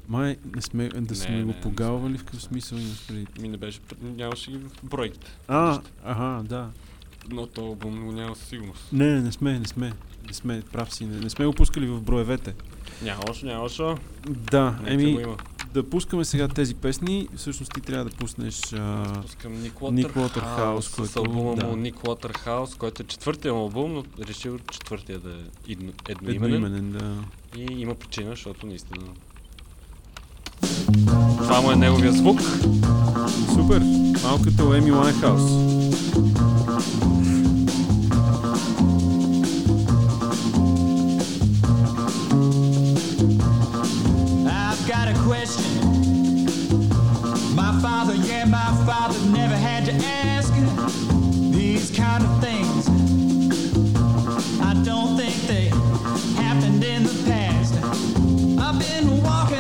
Май 0.09 0.37
не 0.55 0.63
сме, 0.63 0.89
да 0.89 1.01
Не, 1.01 1.15
сме 1.15 1.37
не, 1.37 1.43
го 1.43 1.49
не 1.49 1.61
погалвали 1.61 2.19
в 2.19 2.25
какъв 2.25 2.43
смисъл 2.43 2.77
имаш 2.77 3.07
преди. 3.09 3.27
Ми 3.41 3.49
не 3.49 3.57
беше, 3.57 3.81
нямаше 4.03 4.51
ги 4.51 4.59
в 4.59 4.85
бройките. 4.85 5.39
А, 5.49 5.83
ага, 6.05 6.49
да. 6.49 6.71
Но 7.31 7.47
то 7.47 7.67
албум 7.67 8.05
го 8.05 8.13
няма 8.13 8.37
със 8.37 8.49
сигурност. 8.49 8.93
Не, 8.93 9.07
не, 9.07 9.21
не 9.21 9.33
сме, 9.33 9.59
не 9.59 9.67
сме. 9.67 9.93
Не 10.27 10.33
сме, 10.33 10.63
прав 10.73 10.95
си. 10.95 11.07
Не, 11.07 11.21
не 11.21 11.31
сме 11.31 11.47
го 11.47 11.53
пускали 11.53 11.87
в 11.87 12.03
броевете. 12.03 12.55
Няма 13.03 13.23
още, 13.31 13.47
няма 13.47 13.65
още. 13.65 13.95
Да, 14.29 14.77
Нека 14.81 14.93
еми, 14.93 15.25
да 15.75 15.91
пускаме 15.91 16.25
сега 16.25 16.49
тези 16.49 16.75
песни. 16.75 17.29
Всъщност 17.37 17.73
ти 17.73 17.81
трябва 17.81 18.05
да 18.05 18.11
пуснеш... 18.11 18.73
А... 18.73 19.05
Пускам 19.23 19.63
Ник 19.63 20.17
Уотерхаус, 20.17 20.87
с 20.87 20.95
който- 20.95 21.19
албума 21.19 21.55
да. 21.57 21.67
му 21.67 21.77
Ник 21.77 22.09
Уотерхаус, 22.09 22.75
който 22.75 23.03
е 23.03 23.07
четвъртия 23.07 23.55
му 23.55 23.61
албум, 23.61 23.93
но 23.93 24.05
решил 24.25 24.59
четвъртия 24.71 25.19
да 25.19 25.31
е 25.31 25.73
едно, 25.73 25.93
едноименен. 26.09 26.55
Едноименен, 26.55 26.93
да. 26.93 27.15
И 27.61 27.81
има 27.81 27.95
причина, 27.95 28.31
защото 28.31 28.67
наистина... 28.67 29.07
Му 31.63 31.73
е 31.73 31.77
неговия 31.77 32.13
звук. 32.13 32.41
Супер! 33.55 33.83
Малко 34.23 34.45
като 34.45 34.75
Еми 34.75 34.91
Лайнхаус. 34.91 35.43
I've 36.73 37.12
a 45.17 45.23
question. 45.23 45.65
My 47.55 47.79
father, 47.81 48.15
yeah, 48.15 48.45
my 48.45 48.85
father 48.87 49.19
never 49.31 49.57
had 49.57 49.85
to 49.87 49.93
ask 49.93 50.53
these 51.51 51.91
kind 51.91 52.25
of 52.25 52.41
things. 52.41 52.89
I 54.61 54.75
don't 54.85 55.17
think 55.17 55.35
they 55.47 55.69
happened 56.41 56.85
in 56.85 57.03
the 57.05 57.23
past. 57.27 57.75
I've 58.59 58.79
been 58.79 59.23
walking 59.23 59.52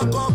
Come. 0.00 0.29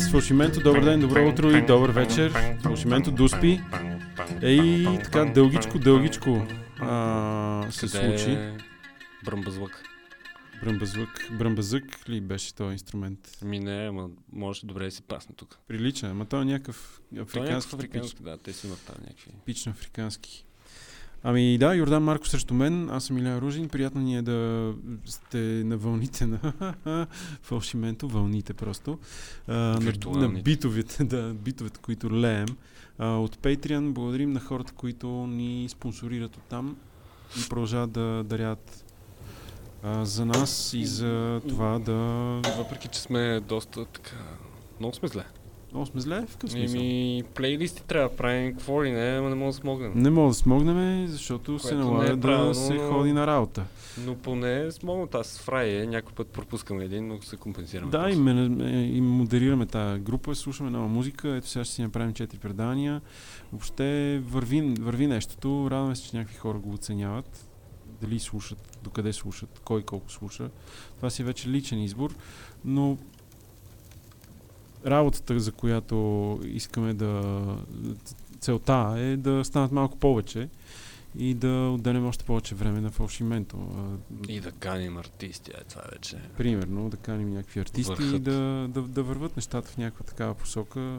Вие 0.00 0.04
сте 0.04 0.08
с 0.08 0.12
Фалшименто. 0.12 0.60
Добър 0.60 0.84
ден, 0.84 1.00
добро 1.00 1.28
утро 1.28 1.50
и 1.50 1.66
добър 1.66 1.90
вечер. 1.90 2.32
Фалшименто 2.62 3.10
Дуспи. 3.10 3.60
Ей, 4.42 4.84
така 5.04 5.24
дългичко, 5.24 5.78
дългичко 5.78 6.46
а, 6.80 7.66
се 7.70 7.86
Къде 7.86 8.18
случи. 8.18 8.30
е 8.30 8.56
Бръмбазлък. 9.24 9.82
Бръмбазък, 10.64 11.28
бръмбазък 11.38 12.08
ли 12.08 12.20
беше 12.20 12.54
този 12.54 12.72
инструмент? 12.72 13.38
Ми 13.44 13.60
не, 13.60 13.88
ама 13.88 14.08
може 14.32 14.66
добре 14.66 14.84
да 14.84 14.90
си 14.90 15.02
пасне 15.02 15.34
тук. 15.36 15.58
Прилича, 15.68 16.06
ама 16.06 16.24
той 16.26 16.42
е 16.42 16.44
някакъв 16.44 17.00
Той 17.10 17.18
е 17.18 17.22
африкански, 17.22 17.46
някакъв 17.48 17.74
африкански, 17.74 18.22
да, 18.22 18.36
те 18.38 18.52
си 18.52 18.66
имат 18.66 18.80
там 18.86 18.96
някакви. 19.00 19.30
типично 19.30 19.72
африкански. 19.72 20.46
Ами 21.22 21.58
да, 21.58 21.74
Йордан 21.74 22.02
Марко 22.02 22.28
срещу 22.28 22.54
мен, 22.54 22.90
аз 22.90 23.04
съм 23.04 23.18
Илян 23.18 23.38
Ружин, 23.38 23.68
приятно 23.68 24.00
ни 24.00 24.16
е 24.16 24.22
да 24.22 24.72
сте 25.04 25.38
на 25.38 25.76
вълните 25.76 26.26
на 26.26 26.52
фалшименто, 27.42 28.08
вълните 28.08 28.54
просто, 28.54 28.98
а, 29.48 29.52
на, 29.54 30.28
на 30.28 30.28
битовете, 30.28 31.04
да, 31.04 31.34
битовете, 31.34 31.80
които 31.80 32.12
леем. 32.12 32.48
А, 32.98 33.06
от 33.16 33.36
Patreon 33.36 33.92
благодарим 33.92 34.32
на 34.32 34.40
хората, 34.40 34.72
които 34.72 35.08
ни 35.26 35.68
спонсорират 35.68 36.36
от 36.36 36.42
там 36.42 36.76
и 37.40 37.48
продължават 37.48 37.92
да 37.92 38.24
дарят 38.24 38.84
а, 39.82 40.04
за 40.04 40.26
нас 40.26 40.72
и 40.74 40.86
за 40.86 41.40
това 41.48 41.78
да... 41.78 41.92
Въпреки, 42.56 42.88
че 42.88 43.00
сме 43.00 43.40
доста 43.40 43.84
така... 43.84 44.16
Много 44.80 44.94
сме 44.94 45.08
зле. 45.08 45.24
Много 45.72 45.86
сме 45.86 46.00
зле, 46.00 46.26
в 46.26 46.50
смисъл? 46.50 46.78
Еми, 46.78 47.22
плейлисти 47.34 47.82
трябва 47.86 48.08
да 48.08 48.16
правим, 48.16 48.52
какво 48.52 48.84
ли 48.84 48.90
не, 48.90 49.18
ама 49.18 49.28
не 49.28 49.34
мога 49.34 49.52
да 49.52 49.58
смогнем. 49.58 49.92
Не 49.94 50.10
мога 50.10 50.28
да 50.28 50.34
смогнем, 50.34 51.06
защото 51.06 51.58
се 51.58 51.68
Което 51.68 51.76
не 51.76 51.82
е 51.82 51.92
налага 51.92 52.16
да 52.16 52.20
правилно, 52.20 52.54
се 52.54 52.74
но- 52.74 52.88
ходи 52.88 53.12
на 53.12 53.26
работа. 53.26 53.64
Но 54.06 54.14
поне 54.14 54.70
смогнат. 54.70 55.14
Аз 55.14 55.38
Фрай 55.38 55.86
някой 55.86 56.12
път 56.12 56.28
пропускаме 56.28 56.84
един, 56.84 57.08
но 57.08 57.22
се 57.22 57.36
компенсираме. 57.36 57.90
Да, 57.90 58.08
и, 58.08 58.12
после. 58.12 58.20
ме, 58.20 58.70
и 58.82 59.00
модерираме 59.00 59.66
тази 59.66 60.00
група, 60.00 60.34
слушаме 60.34 60.70
нова 60.70 60.88
музика, 60.88 61.28
ето 61.36 61.48
сега 61.48 61.64
ще 61.64 61.74
си 61.74 61.82
направим 61.82 62.12
четири 62.14 62.40
предания. 62.40 63.00
Въобще 63.52 64.20
върви, 64.24 64.74
върви 64.80 65.06
нещото, 65.06 65.68
радваме 65.70 65.96
се, 65.96 66.10
че 66.10 66.16
някакви 66.16 66.38
хора 66.38 66.58
го 66.58 66.72
оценяват. 66.72 67.46
Дали 68.00 68.18
слушат, 68.18 68.78
докъде 68.82 69.12
слушат, 69.12 69.60
кой 69.64 69.82
колко 69.82 70.12
слуша. 70.12 70.50
Това 70.96 71.10
си 71.10 71.22
е 71.22 71.24
вече 71.24 71.48
личен 71.48 71.82
избор, 71.82 72.14
но 72.64 72.98
работата, 74.86 75.40
за 75.40 75.52
която 75.52 75.96
искаме 76.44 76.94
да... 76.94 77.42
Целта 78.40 78.94
е 78.96 79.16
да 79.16 79.44
станат 79.44 79.72
малко 79.72 79.96
повече 79.98 80.48
и 81.18 81.34
да 81.34 81.48
отделим 81.74 82.06
още 82.06 82.24
повече 82.24 82.54
време 82.54 82.80
на 82.80 82.90
фалшименто. 82.90 83.56
И 84.28 84.40
да 84.40 84.52
каним 84.52 84.96
артисти, 84.96 85.50
е 85.50 85.64
това 85.64 85.82
вече. 85.92 86.16
примерно 86.36 86.90
да 86.90 86.96
каним 86.96 87.34
някакви 87.34 87.60
артисти 87.60 87.92
и 87.92 87.96
Върхът. 87.96 88.22
да, 88.22 88.68
да, 88.68 88.82
да 88.82 89.02
върват 89.02 89.36
нещата 89.36 89.70
в 89.70 89.76
някаква 89.78 90.04
такава 90.04 90.34
посока, 90.34 90.98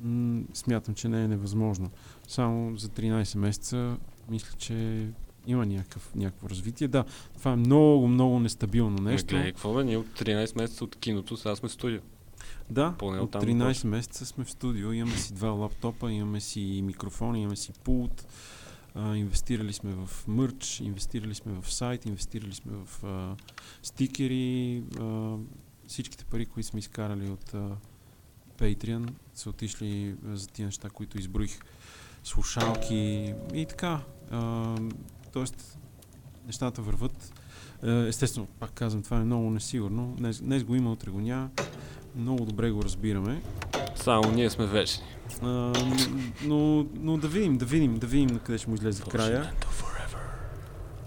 м- 0.00 0.42
смятам, 0.54 0.94
че 0.94 1.08
не 1.08 1.24
е 1.24 1.28
невъзможно. 1.28 1.90
Само 2.28 2.76
за 2.76 2.88
13 2.88 3.38
месеца 3.38 3.96
мисля, 4.28 4.54
че 4.58 5.06
има 5.46 5.66
някакъв, 5.66 6.10
някакво 6.14 6.48
развитие. 6.48 6.88
Да, 6.88 7.04
това 7.38 7.52
е 7.52 7.56
много, 7.56 8.08
много 8.08 8.38
нестабилно 8.38 8.96
Не, 9.02 9.10
нещо. 9.10 9.34
гледай, 9.34 9.52
какво 9.52 9.74
бе, 9.74 9.84
ние 9.84 9.96
от 9.96 10.06
13 10.06 10.56
месеца 10.56 10.84
от 10.84 10.96
киното, 10.96 11.36
сега 11.36 11.56
сме 11.56 11.68
в 11.68 11.72
студио. 11.72 12.00
Да, 12.72 12.94
Поне 12.98 13.20
от 13.20 13.24
оттам 13.24 13.42
13 13.42 13.68
почва. 13.68 13.88
месеца 13.88 14.26
сме 14.26 14.44
в 14.44 14.50
студио, 14.50 14.92
имаме 14.92 15.16
си 15.16 15.34
два 15.34 15.50
лаптопа, 15.50 16.12
имаме 16.12 16.40
си 16.40 16.80
микрофон, 16.84 17.36
имаме 17.36 17.56
си 17.56 17.72
пулт, 17.84 18.26
а, 18.94 19.16
инвестирали 19.16 19.72
сме 19.72 19.92
в 19.92 20.28
мърч, 20.28 20.80
инвестирали 20.80 21.34
сме 21.34 21.52
в 21.52 21.72
сайт, 21.72 22.06
инвестирали 22.06 22.54
сме 22.54 22.72
в 22.72 23.04
а, 23.04 23.36
стикери, 23.82 24.82
а, 25.00 25.36
всичките 25.88 26.24
пари, 26.24 26.46
които 26.46 26.68
сме 26.68 26.78
изкарали 26.78 27.30
от 27.30 27.54
а, 27.54 27.68
Patreon, 28.58 29.10
са 29.34 29.50
отишли 29.50 30.14
за 30.24 30.48
тия 30.48 30.66
неща, 30.66 30.90
които 30.90 31.18
изброих. 31.18 31.58
Слушалки 32.24 33.34
и 33.54 33.66
така. 33.68 34.00
А, 34.30 34.76
тоест, 35.32 35.78
нещата 36.46 36.82
върват. 36.82 37.32
Е, 37.82 38.08
Естествено, 38.08 38.46
пак 38.46 38.70
казвам, 38.70 39.02
това 39.02 39.16
е 39.16 39.24
много 39.24 39.50
несигурно. 39.50 40.14
Днес, 40.18 40.40
днес 40.40 40.64
го 40.64 40.74
има, 40.74 40.92
утре 40.92 41.10
го 41.10 41.20
няма. 41.20 41.50
Много 42.16 42.44
добре 42.44 42.70
го 42.70 42.82
разбираме. 42.82 43.42
Само 43.94 44.30
ние 44.30 44.50
сме 44.50 44.66
вечни. 44.66 45.04
А, 45.42 45.72
но, 46.44 46.86
но 47.00 47.16
да 47.16 47.28
видим, 47.28 47.56
да 47.56 47.64
видим, 47.64 47.98
да 47.98 48.06
видим 48.06 48.26
на 48.26 48.38
къде 48.38 48.58
ще 48.58 48.70
му 48.70 48.76
излезе 48.76 49.02
края. 49.02 49.52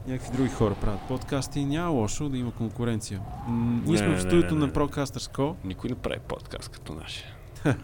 Някакви 0.07 0.38
други 0.38 0.49
хора 0.49 0.76
правят 0.82 1.02
подкасти 1.07 1.60
и 1.60 1.65
няма 1.65 1.90
лошо 1.90 2.30
да 2.30 2.38
има 2.38 2.52
конкуренция. 2.52 3.22
М, 3.48 3.84
ние 3.86 3.98
сме 3.98 4.07
не, 4.07 4.15
в 4.15 4.22
студиото 4.22 4.56
не, 4.56 4.65
на. 4.65 4.72
Procasters 4.72 5.36
Co. 5.36 5.56
Никой 5.64 5.90
не 5.90 5.95
прави 5.95 6.19
подкаст 6.27 6.69
като 6.69 6.94
нашия. 6.94 7.36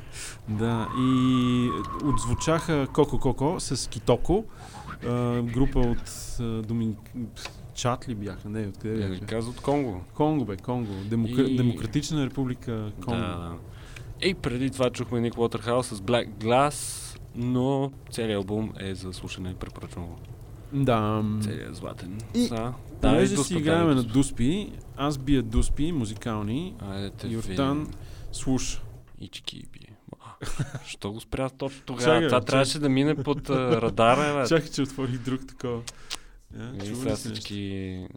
Да, 0.47 0.87
и 0.99 1.69
отзвучаха 2.03 2.87
Коко 2.93 3.19
Коко 3.19 3.55
с 3.59 3.89
Китоко. 3.89 4.45
Група 5.43 5.79
от 5.79 6.37
Доминик... 6.67 6.97
Чат 7.81 8.09
ли 8.09 8.15
бяха? 8.15 8.49
Не, 8.49 8.67
откъде 8.67 8.93
Не, 8.93 8.99
бяха? 8.99 9.21
не 9.21 9.27
казва 9.27 9.51
от 9.51 9.61
Конго. 9.61 10.01
Конго 10.13 10.45
бе, 10.45 10.57
Конго. 10.57 10.93
Демокра... 11.05 11.41
И- 11.41 11.55
Демократична 11.57 12.25
република 12.25 12.91
Конго. 13.05 13.19
Да. 13.19 13.53
И 14.21 14.33
преди 14.33 14.69
това 14.69 14.89
чухме 14.89 15.19
Ник 15.19 15.37
Уотерхаус 15.37 15.87
с 15.87 15.95
Black 15.95 16.29
Glass, 16.29 16.75
но 17.35 17.91
целият 18.11 18.37
албум 18.37 18.73
е 18.79 18.95
за 18.95 19.13
слушане, 19.13 19.53
препоръчвам 19.55 20.05
го. 20.05 20.17
Да. 20.73 21.23
Целият 21.41 21.75
златен. 21.75 22.17
И- 22.35 22.47
да, 22.49 22.73
Понеже 23.01 23.35
да, 23.35 23.43
си 23.43 23.55
играем 23.55 23.89
на 23.89 24.03
дуспи, 24.03 24.71
аз 24.97 25.17
бия 25.17 25.43
дуспи, 25.43 25.91
музикални, 25.91 26.75
Айде 26.81 27.11
Йортан 27.25 27.87
слуша. 28.31 28.81
Ички 29.19 29.63
бие. 29.73 29.95
Що 30.85 31.11
го 31.11 31.19
спря 31.19 31.49
точно 31.49 31.81
тогава? 31.85 32.27
Това 32.27 32.41
трябваше 32.41 32.79
да 32.79 32.89
мине 32.89 33.15
под 33.15 33.49
а, 33.49 33.81
радара. 33.81 34.45
Чакай, 34.49 34.69
че 34.69 34.81
отворих 34.81 35.19
друг 35.19 35.41
такова. 35.47 35.81
И 36.55 36.59
А, 36.81 36.85
чува 36.85 36.95
сега 36.97 37.11
ли 37.11 37.17
се 37.17 37.29
нещо? 37.29 37.43
всички... 37.43 38.07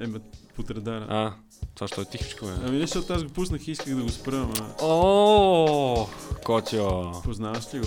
Ема, 0.00 0.18
под 0.56 0.70
радара. 0.70 1.06
А, 1.08 1.32
това 1.74 1.88
ще 1.88 2.00
е 2.00 2.04
тихичко, 2.04 2.46
бе. 2.46 2.52
Ами 2.64 2.78
не, 2.78 2.86
защото 2.86 3.12
аз 3.12 3.24
го 3.24 3.30
пуснах 3.30 3.68
и 3.68 3.70
исках 3.70 3.94
да 3.96 4.02
го 4.02 4.08
спра, 4.08 4.36
ама 4.36 4.74
О, 4.82 6.06
Котио! 6.44 7.12
познаваш 7.24 7.74
ли 7.74 7.78
го? 7.80 7.86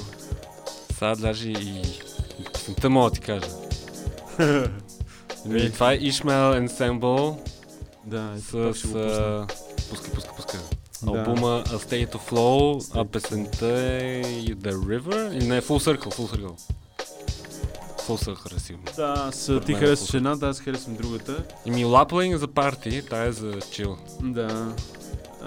Сега 0.94 1.16
даже 1.16 1.50
и 1.50 1.82
песента 2.54 2.90
мога 2.90 3.10
да 3.10 3.14
ти 3.14 3.22
кажа. 3.22 3.48
Ами, 5.46 5.62
Е. 5.62 5.70
това 5.72 5.94
е 5.94 6.00
Ishmael 6.00 6.68
Ensemble 6.68 7.38
Да, 8.06 8.34
с... 8.40 8.54
а, 8.54 9.48
Пуска, 9.90 10.12
пуска, 10.12 10.36
пуска. 10.36 10.58
Да. 11.04 11.10
Албума 11.10 11.64
A 11.68 11.76
State 11.78 12.12
of 12.12 12.30
Flow, 12.32 12.92
а 12.96 13.06
песента 13.06 13.68
е 13.68 14.24
The 14.46 14.74
River 14.74 15.34
или 15.34 15.48
не, 15.48 15.62
Full 15.62 15.98
Circle, 15.98 16.16
Full 16.16 16.36
Circle. 16.36 16.60
Circle 18.08 18.56
е 18.56 18.60
сигурно. 18.60 18.86
Да, 18.96 19.32
с, 19.32 19.44
Според 19.44 19.66
ти 19.66 19.74
харесваш 19.74 20.14
едната, 20.14 20.48
аз 20.50 20.60
харесвам 20.60 20.96
другата. 20.96 21.44
И 21.66 21.72
ми 21.72 21.86
Lapling 21.86 22.36
за 22.36 22.48
парти, 22.48 23.02
тая 23.10 23.28
е 23.28 23.32
за 23.32 23.60
чил. 23.72 23.98
Да. 24.22 24.76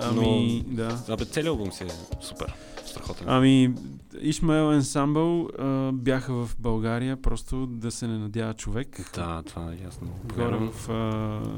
Ами, 0.01 0.65
да. 0.67 0.99
Абе, 1.09 1.25
целият 1.25 1.51
албум 1.51 1.73
си 1.73 1.85
е 1.85 1.89
супер. 2.21 2.55
Страхотен. 2.87 3.27
Ами, 3.29 3.75
Ишмаел 4.21 4.81
Ensemble 4.81 5.59
а, 5.59 5.93
бяха 5.93 6.33
в 6.33 6.51
България, 6.59 7.17
просто 7.17 7.67
да 7.67 7.91
се 7.91 8.07
не 8.07 8.19
надява 8.19 8.55
човек. 8.55 9.11
Да, 9.15 9.43
това 9.43 9.73
е 9.73 9.85
ясно. 9.85 10.09
Горе 10.35 10.57
в, 10.57 10.91
а, 10.91 10.95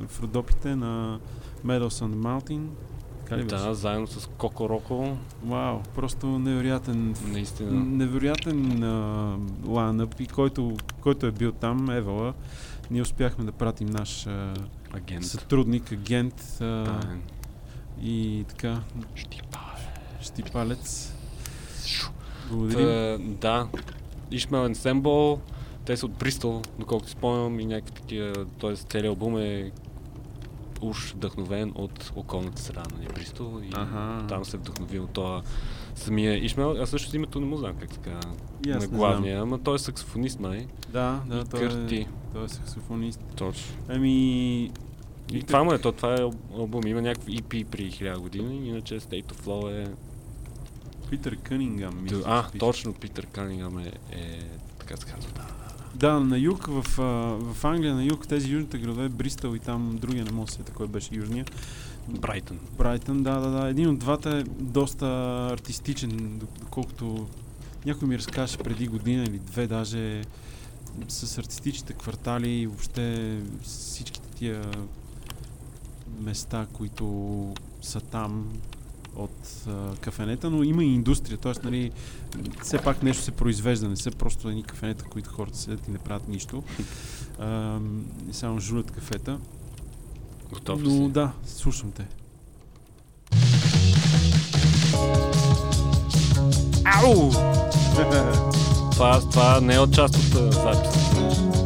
в 0.09 0.23
Родопите 0.23 0.77
на 0.77 1.21
on 1.65 1.91
the 1.91 2.17
Mountain. 2.17 2.67
Така 3.27 3.39
ли 3.41 3.45
беше? 3.45 3.57
Да, 3.57 3.75
заедно 3.75 4.07
с 4.07 4.29
Коко 4.29 4.69
Роко, 4.69 5.17
Вау, 5.45 5.81
просто 5.95 6.27
невероятен 6.27 7.15
наистина. 7.27 7.71
невероятен 7.73 8.83
лайнъп 9.67 10.21
и 10.21 10.27
който, 10.27 10.77
който 11.01 11.27
е 11.27 11.31
бил 11.33 11.53
там, 11.53 11.91
Евала, 11.91 12.35
ние 12.91 13.03
успяхме 13.03 13.45
да 13.45 13.53
пратим 13.53 13.89
наш 13.89 14.27
а, 14.27 14.55
Агент. 14.93 15.25
сътрудник, 15.25 15.93
агент 15.93 16.59
а, 16.61 17.01
и 18.03 18.45
така, 18.49 18.81
Щипа. 19.15 19.59
щипалец. 20.21 21.13
Благодарим. 22.51 23.37
Та, 23.41 23.59
да. 23.59 23.69
Ishmael 24.37 24.75
Ensemble, 24.75 25.39
те 25.85 25.97
са 25.97 26.07
от 26.07 26.13
Бристол, 26.13 26.63
доколкото 26.79 27.11
спомням 27.11 27.61
и 27.61 27.67
някакви 27.67 27.93
такива, 27.95 28.47
т.е. 28.61 28.77
целият 28.77 29.09
албум 29.09 29.39
е 29.39 29.71
уж 30.81 31.13
вдъхновен 31.13 31.73
от 31.75 32.13
околната 32.17 32.63
среда 32.63 32.83
на 32.93 33.13
Бристол 33.15 33.61
и 33.63 33.69
Аха. 33.75 34.25
там 34.29 34.45
се 34.45 34.57
е 34.57 34.61
вдъхновил 34.61 35.07
това 35.07 35.43
самия 35.95 36.45
Ишмел. 36.45 36.77
Аз 36.83 36.91
също 36.91 37.17
името 37.17 37.41
не 37.41 37.47
му 37.47 37.57
знам 37.57 37.77
как 37.81 37.91
така 37.91 38.21
И 38.67 38.71
аз 38.71 38.83
на 38.83 38.89
главния, 38.89 39.43
ама 39.43 39.59
той 39.59 39.75
е 39.75 39.79
саксофонист, 39.79 40.41
май. 40.41 40.67
Да, 40.89 41.21
да, 41.27 41.39
и 41.39 41.45
той 41.45 41.61
кърти. 41.61 41.97
е, 41.97 42.09
той 42.33 42.45
е 42.45 42.49
саксофонист. 42.49 43.21
Точно. 43.37 43.77
Ами, 43.89 44.71
И 45.33 45.43
това 45.47 45.65
му 45.65 45.73
е, 45.73 45.79
то, 45.79 45.93
това 45.93 46.15
е 46.15 46.19
ал- 46.19 46.35
албум. 46.55 46.87
Има 46.87 47.03
някакви 47.03 47.33
EP 47.33 47.65
при 47.65 47.91
1000 47.91 48.19
години, 48.19 48.69
иначе 48.69 49.01
State 49.01 49.25
of 49.27 49.45
Flow 49.45 49.85
е... 49.85 49.95
Питър 51.11 51.37
Кънингам. 51.37 52.03
мисля, 52.03 52.23
а, 52.25 52.51
точно, 52.59 52.95
Питър 52.95 53.27
Канингам 53.27 53.79
е, 53.79 53.93
е 54.13 54.41
така 54.79 54.97
се 54.97 55.07
казва, 55.07 55.31
да. 55.35 55.66
Да, 55.97 56.21
на 56.21 56.39
юг, 56.39 56.67
в, 56.67 56.85
в 57.55 57.65
Англия, 57.65 57.95
на 57.95 58.05
юг, 58.05 58.29
тези 58.29 58.53
южните 58.53 58.79
градове, 58.79 59.09
Бристъл 59.09 59.55
и 59.55 59.59
там 59.59 59.99
другия 60.01 60.25
не 60.25 60.31
мога 60.31 60.47
да 60.47 60.53
се 60.53 60.73
кой 60.75 60.87
беше 60.87 61.15
южния. 61.15 61.45
Брайтън. 62.09 62.59
Брайтън, 62.79 63.23
да, 63.23 63.41
да, 63.41 63.51
да. 63.51 63.69
Един 63.69 63.89
от 63.89 63.99
двата 63.99 64.31
е 64.31 64.43
доста 64.61 65.07
артистичен, 65.53 66.11
док- 66.11 66.59
доколкото 66.61 67.27
някой 67.87 68.09
ми 68.09 68.19
разкаже 68.19 68.59
преди 68.59 68.87
година 68.87 69.25
или 69.25 69.39
две 69.39 69.67
даже 69.67 70.23
с 71.09 71.39
артистичните 71.39 71.93
квартали 71.93 72.51
и 72.51 72.67
въобще 72.67 73.39
всичките 73.63 74.29
тия 74.29 74.63
места, 76.21 76.67
които 76.73 77.55
са 77.83 78.01
там 78.01 78.49
от 79.17 79.67
а, 79.69 79.97
кафенета, 79.97 80.51
но 80.51 80.63
има 80.63 80.85
и 80.85 80.95
индустрия, 80.95 81.39
т.е. 81.39 81.53
Нали, 81.65 81.91
все 82.63 82.79
пак 82.79 83.03
нещо 83.03 83.23
се 83.23 83.31
произвежда, 83.31 83.89
не 83.89 83.97
са 83.97 84.11
просто 84.11 84.49
едни 84.49 84.63
кафенета, 84.63 85.05
които 85.05 85.31
хората 85.31 85.59
седят 85.59 85.89
и 85.89 85.91
не 85.91 85.99
правят 85.99 86.29
нищо. 86.29 86.63
А, 87.39 87.79
и 88.31 88.33
само 88.33 88.61
жулят 88.61 88.91
кафета. 88.91 89.39
Готов 90.53 90.83
Но 90.83 90.91
си? 90.91 91.09
да, 91.09 91.33
слушам 91.47 91.93
те. 91.93 92.07
Ау! 96.85 97.31
това, 98.93 99.21
това 99.21 99.61
не 99.61 99.75
е 99.75 99.79
от 99.79 99.93
част 99.95 100.17
от 100.17 100.23
записа. 100.53 101.57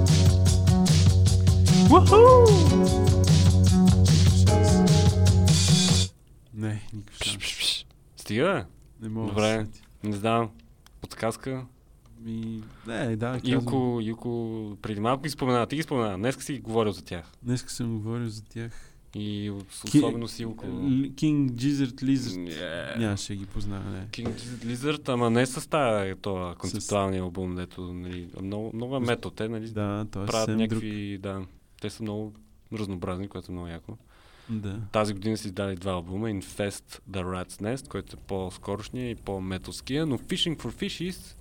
Не, 6.60 6.82
никакъв 6.92 7.22
шанс. 7.22 7.84
Стига, 8.16 8.66
Не 9.00 9.08
мога 9.08 9.28
Добре. 9.28 9.56
да 9.58 9.64
бе. 10.02 10.08
Не 10.08 10.16
знам. 10.16 10.50
Подсказка. 11.00 11.66
Ми, 12.20 12.62
не, 12.86 13.16
да, 13.16 13.32
казвам. 13.32 13.52
Юко, 13.52 13.98
Юко, 14.02 14.30
преди 14.82 15.00
малко 15.00 15.22
ги 15.22 15.30
спомена. 15.30 15.66
Ти 15.66 15.76
ги 15.76 15.82
спомена. 15.82 16.18
Днеска 16.18 16.42
си 16.42 16.58
говорил 16.58 16.92
за 16.92 17.04
тях. 17.04 17.32
Днеска 17.42 17.70
съм 17.70 17.98
говорил 17.98 18.28
за 18.28 18.44
тях. 18.44 18.86
И 19.14 19.52
особено 19.84 20.28
си 20.28 20.42
Юко. 20.42 20.66
Л- 20.66 21.10
King 21.10 21.50
Gizzard 21.50 22.02
Lizard. 22.04 22.50
Yeah. 22.50 22.98
Нямаше 22.98 23.36
ги 23.36 23.46
познава, 23.46 23.90
не. 23.90 24.06
King 24.06 24.28
Gizzard 24.28 24.64
Lizard, 24.66 25.08
ама 25.08 25.30
не 25.30 25.46
с 25.46 25.68
тази 25.68 26.14
това 26.14 26.54
концептуалния 26.54 27.22
албум, 27.22 27.54
дето 27.54 27.92
нали, 27.92 28.28
много, 28.42 28.70
много 28.74 28.96
е 28.96 29.00
метод. 29.00 29.34
Те 29.36 29.48
нали, 29.48 29.68
Да, 29.68 30.04
е 30.06 30.10
правят 30.10 30.30
съвсем 30.30 30.58
друг. 30.58 30.60
някакви, 30.60 31.18
да, 31.18 31.42
те 31.80 31.90
са 31.90 32.02
много 32.02 32.32
разнообразни, 32.72 33.28
което 33.28 33.52
е 33.52 33.54
много 33.54 33.68
яко. 33.68 33.96
Да. 34.50 34.76
Тази 34.92 35.12
година 35.12 35.36
си 35.36 35.46
издали 35.48 35.76
два 35.76 35.92
албума, 35.92 36.28
Infest 36.28 37.00
The 37.10 37.22
Rat's 37.22 37.62
Nest, 37.62 37.88
който 37.88 38.16
е 38.16 38.20
по-скорошния 38.26 39.10
и 39.10 39.14
по-металския, 39.14 40.06
но 40.06 40.18
Fishing 40.18 40.56
for 40.56 40.72
Fishies 40.74 41.36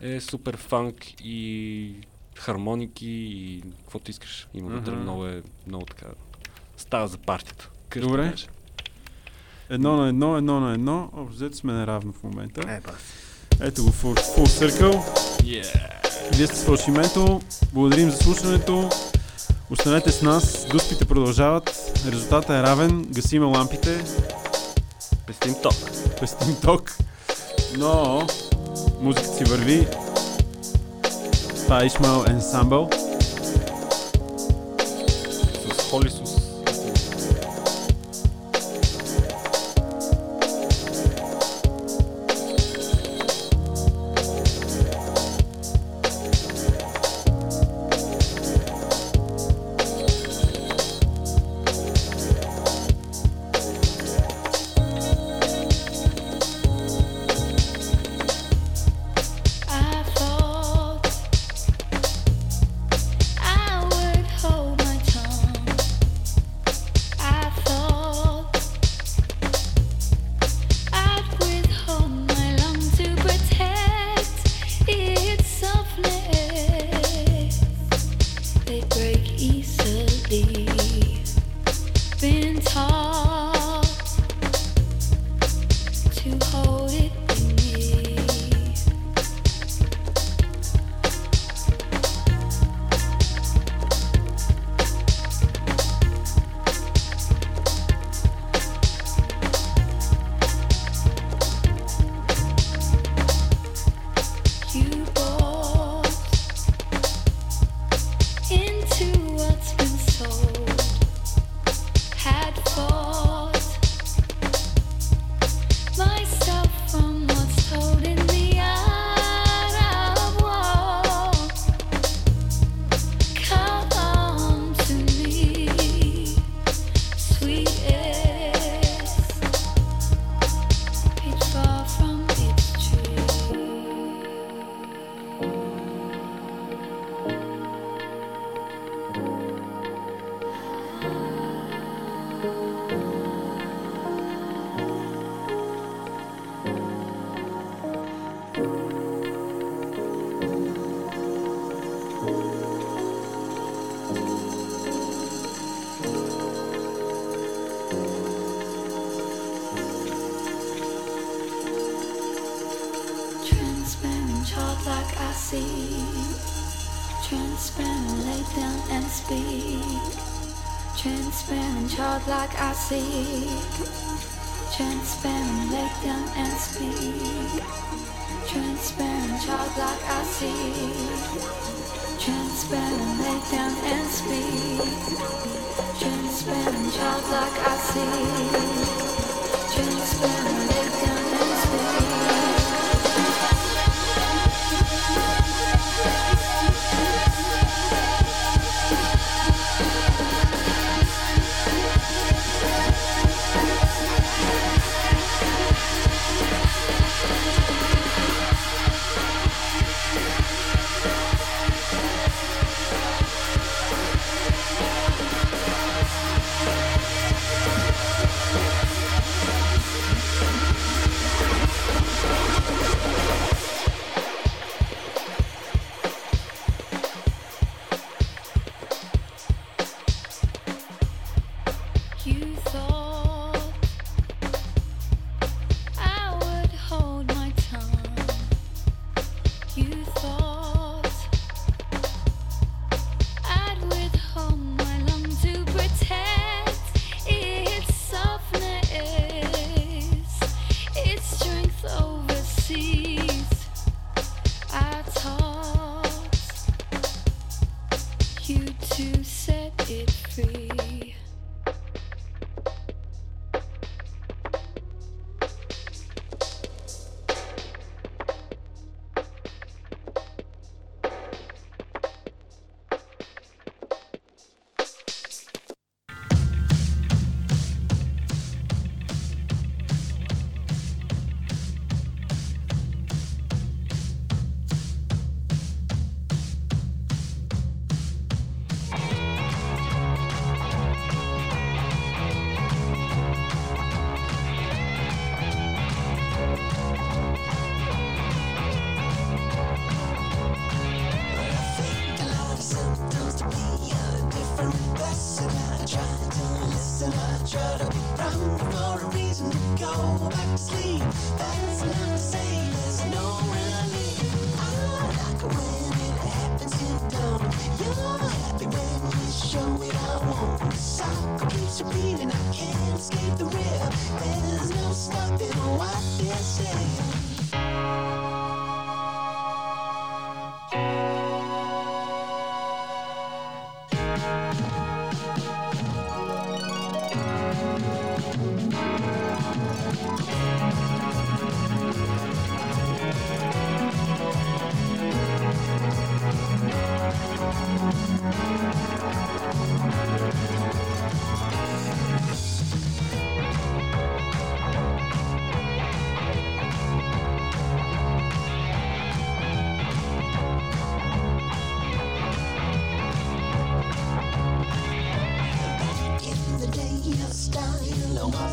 е 0.00 0.20
супер 0.20 0.56
фанк 0.56 0.94
и 1.24 1.94
хармоники 2.36 3.08
и 3.10 3.62
каквото 3.78 4.10
искаш. 4.10 4.48
Има 4.54 4.70
вътре 4.70 4.92
Аха. 4.92 5.00
много 5.00 5.26
е, 5.26 5.42
много 5.66 5.86
така, 5.86 6.06
става 6.76 7.08
за 7.08 7.18
партията. 7.18 7.70
Къща 7.88 8.08
Добре. 8.08 8.30
беше. 8.30 8.46
Едно 9.70 9.96
на 9.96 10.08
едно, 10.08 10.36
едно 10.36 10.60
на 10.60 10.74
едно. 10.74 11.10
Общо 11.12 11.36
взето 11.36 11.56
сме 11.56 11.72
наравно 11.72 12.12
в 12.12 12.22
момента. 12.22 12.72
Е, 12.72 12.80
бас. 12.80 13.30
Ето 13.60 13.82
го 13.82 13.90
full, 13.90 14.36
full 14.36 14.68
circle. 14.68 14.94
Yeah. 15.42 16.36
Вие 16.36 16.46
сте 16.46 16.56
с 16.56 16.64
Фалшименто. 16.64 17.40
Благодарим 17.72 18.10
за 18.10 18.16
слушането. 18.16 18.90
Останете 19.70 20.12
с 20.12 20.22
нас. 20.22 20.66
Дуспите 20.70 21.04
продължават. 21.04 21.92
Резултатът 22.06 22.50
е 22.50 22.62
равен. 22.62 23.06
Гасиме 23.08 23.46
лампите. 23.46 24.04
Пестим 25.26 25.54
ток. 25.62 25.74
Пестим 26.20 26.56
ток. 26.62 26.96
Но 27.78 28.26
музиката 29.00 29.36
си 29.36 29.44
върви. 29.44 29.86
Това 31.56 31.82
е 31.82 31.86
Ишмал 31.86 32.24
Ensemble. 32.24 32.94
С 35.74 35.90
Холисус. 35.90 36.29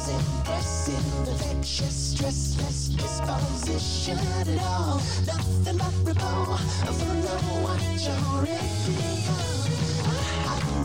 Was 0.08 0.26
impressive, 0.40 1.28
infectious, 1.28 2.16
stressless 2.16 2.96
disposition 2.96 4.18
at 4.18 4.48
all. 4.62 5.02
Nothing 5.26 5.78
but 5.78 5.94
rapport 6.06 6.58
from 6.58 7.22
the 7.22 7.36
what 7.64 7.82
you're 8.00 8.48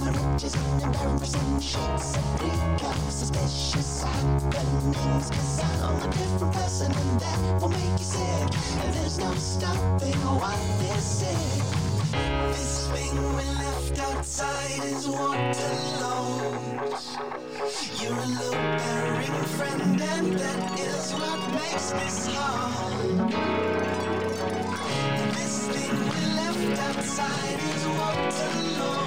the 0.02 0.10
riches 0.10 0.54
and 0.54 0.82
embarrassing 0.82 1.60
shakes 1.60 2.16
and 2.16 2.40
freakouts, 2.40 3.10
suspicious 3.10 4.02
happenings. 4.02 5.30
Cause 5.30 5.60
I'm 5.60 5.96
a 5.96 6.10
different 6.10 6.54
person 6.54 6.92
and 6.92 7.20
that 7.20 7.62
will 7.62 7.68
make 7.68 7.98
you 7.98 8.04
sick. 8.04 8.54
And 8.82 8.94
there's 8.94 9.18
no 9.18 9.34
stopping 9.34 10.20
what 10.40 10.58
this 10.80 11.22
is. 11.22 11.70
This 12.56 12.88
thing 12.88 13.14
we 13.36 13.44
left 13.44 13.98
outside 14.00 14.84
is 14.84 15.06
Waterloo. 15.06 16.61
You're 16.82 16.90
a 16.90 18.26
low-bearing 18.26 19.44
friend, 19.54 19.82
and 20.02 20.36
that 20.36 20.80
is 20.80 21.12
what 21.12 21.40
makes 21.54 21.90
this 21.92 22.26
hard. 22.26 22.98
This 25.32 25.56
thing 25.68 25.94
we 26.10 26.20
left 26.34 26.80
outside 26.80 27.60
is 27.70 27.86
Waterloo. 27.86 28.98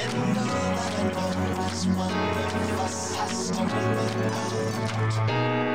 And 0.00 0.38
all 0.38 0.54
that 0.78 0.92
I 0.96 1.02
know 1.12 1.68
is 1.70 1.82
one 1.88 2.16
of 2.16 2.80
us 2.80 2.98
has 3.16 3.50
to 3.50 3.62
live 3.62 4.32
out. 5.28 5.69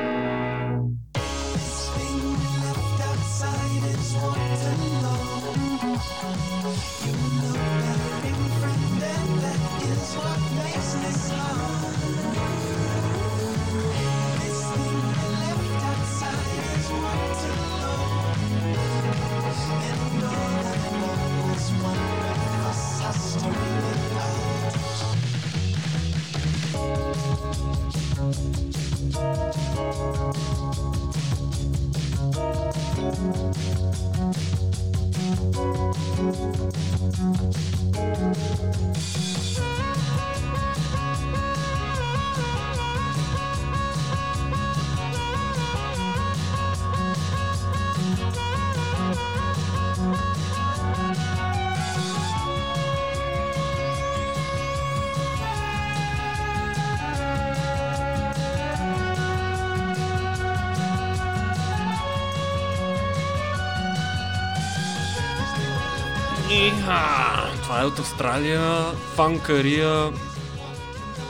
Това 67.76 67.84
е 67.84 67.88
от 67.88 67.98
Австралия, 67.98 68.84
фанкария 69.14 70.12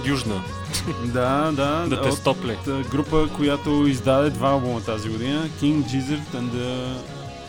Южна. 0.05 0.43
Да, 1.05 1.53
да. 1.53 1.87
Да 1.89 2.03
те 2.03 2.13
стопли. 2.13 2.59
група, 2.91 3.29
която 3.37 3.87
издаде 3.87 4.31
два 4.31 4.49
албума 4.49 4.81
тази 4.81 5.09
година. 5.09 5.49
King 5.49 5.85
Gizzard 5.85 6.35
and 6.35 6.51
the... 6.51 6.97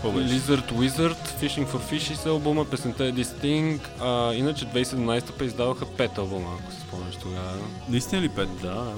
Lizard 0.03 0.71
Wizard, 0.71 1.41
Fishing 1.41 1.67
for 1.67 1.91
Fishes 1.91 2.25
е 2.25 2.29
албума, 2.29 2.65
песента 2.65 3.05
е 3.05 3.13
Distinct, 3.13 3.81
а 4.01 4.33
иначе 4.33 4.65
2017 4.65 5.31
па 5.31 5.45
издаваха 5.45 5.85
пет 5.85 6.17
албума, 6.17 6.49
ако 6.61 6.71
се 6.71 6.81
спомняш 6.81 7.15
тогава. 7.15 7.53
Наистина 7.89 8.21
ли 8.21 8.29
пет? 8.29 8.49
Да, 8.61 8.93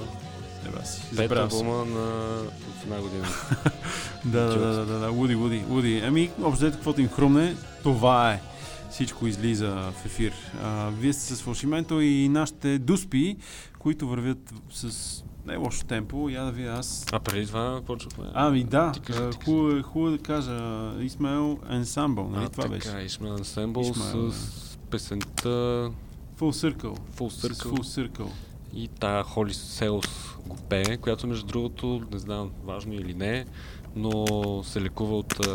Еба 0.68 0.84
си. 0.84 1.16
пет 1.16 1.32
албума 1.32 1.76
на 1.76 2.06
в 2.80 2.84
една 2.84 2.96
година. 2.96 3.28
Да, 4.24 4.40
да, 4.40 4.58
да, 4.58 4.74
да, 4.74 4.86
да, 4.86 4.98
да, 4.98 5.10
Уди, 5.10 5.36
Уди, 5.36 5.64
Уди. 5.70 6.02
Ами, 6.06 6.30
общо 6.42 6.70
каквото 6.70 7.00
им 7.00 7.08
хрумне, 7.08 7.54
това 7.82 8.32
е. 8.32 8.40
Всичко 8.90 9.26
излиза 9.26 9.92
в 9.92 10.06
ефир. 10.06 10.32
А, 10.62 10.90
вие 10.90 11.12
сте 11.12 11.34
с 11.34 11.42
Фалшименто 11.42 12.00
и 12.00 12.28
нашите 12.28 12.78
дуспи, 12.78 13.36
които 13.78 14.08
вървят 14.08 14.54
с 14.70 15.24
не 15.46 15.56
лошо 15.56 15.84
темпо. 15.84 16.28
Я 16.28 16.44
да 16.44 16.52
видя 16.52 16.70
аз. 16.70 17.06
А 17.12 17.20
преди 17.20 17.46
това 17.46 17.80
почвахме. 17.86 18.24
Ами 18.34 18.64
да, 18.64 18.92
хубаво 19.44 19.76
е, 19.76 19.82
хубаво 19.82 20.14
е 20.14 20.18
да 20.18 20.22
кажа. 20.22 20.92
Исмаел 21.00 21.58
Ensemble, 21.70 22.30
нали 22.30 22.44
а, 22.44 22.48
това 22.48 22.62
така, 22.62 22.74
беше? 22.74 23.04
Ишмел 23.04 23.38
Ensemble 23.38 23.90
Ишмаел, 23.90 24.32
с 24.32 24.78
песента 24.90 25.48
Full 26.38 26.72
Circle. 26.74 26.98
Full 27.16 27.28
С 27.28 27.48
Circle 27.48 27.70
Full 27.70 28.10
Circle. 28.10 28.30
и 28.74 28.88
тая 28.88 29.24
Holy 29.24 29.52
Cells 29.52 30.36
го 30.46 30.56
пее, 30.56 30.96
която 30.96 31.26
между 31.26 31.46
другото, 31.46 32.02
не 32.12 32.18
знам 32.18 32.50
важно 32.64 32.94
или 32.94 33.14
не, 33.14 33.46
но 33.96 34.24
се 34.64 34.80
лекува 34.80 35.18
от, 35.18 35.46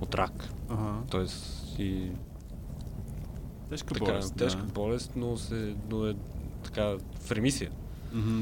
от 0.00 0.14
рак. 0.14 0.48
Ага. 0.68 0.92
Тоест 1.10 1.66
и 1.78 2.08
Тежка 3.70 3.94
така, 3.94 4.04
болест. 4.04 4.36
тежка 4.36 4.62
да. 4.62 4.72
болест, 4.72 5.12
но, 5.16 5.36
се, 5.36 5.74
но 5.90 6.06
е 6.06 6.14
така 6.64 6.96
в 7.20 7.30
ремисия. 7.30 7.70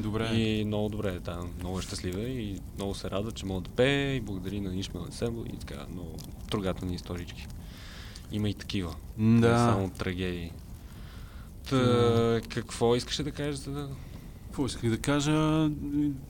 Добре. 0.03 0.27
И 0.35 0.65
много 0.65 0.89
добре, 0.89 1.19
да, 1.21 1.41
много 1.61 1.79
е 1.79 1.83
щастлива 1.83 2.21
и 2.21 2.61
много 2.77 2.95
се 2.95 3.11
радва, 3.11 3.33
че 3.33 3.47
мога 3.47 3.61
да 3.61 3.71
пее 3.71 4.15
и 4.17 4.21
благодари 4.21 4.61
на 4.61 4.77
Ишмел 4.77 5.07
Ensemble 5.07 5.55
и 5.55 5.57
така, 5.57 5.87
много 5.93 6.15
трогателни 6.51 6.95
исторички. 6.95 7.47
Има 8.33 8.49
и 8.49 8.55
такива. 8.55 8.95
Не 9.19 9.41
Да. 9.41 9.59
само 9.59 9.91
трагедии. 9.91 10.53
Та, 11.71 12.41
какво 12.49 12.97
искаше 12.97 13.23
да 13.23 13.31
кажеш 13.31 13.55
за 13.57 13.71
да... 13.71 13.89
Какво 14.47 14.67
исках 14.67 14.91
да 14.91 14.99
кажа? 14.99 15.71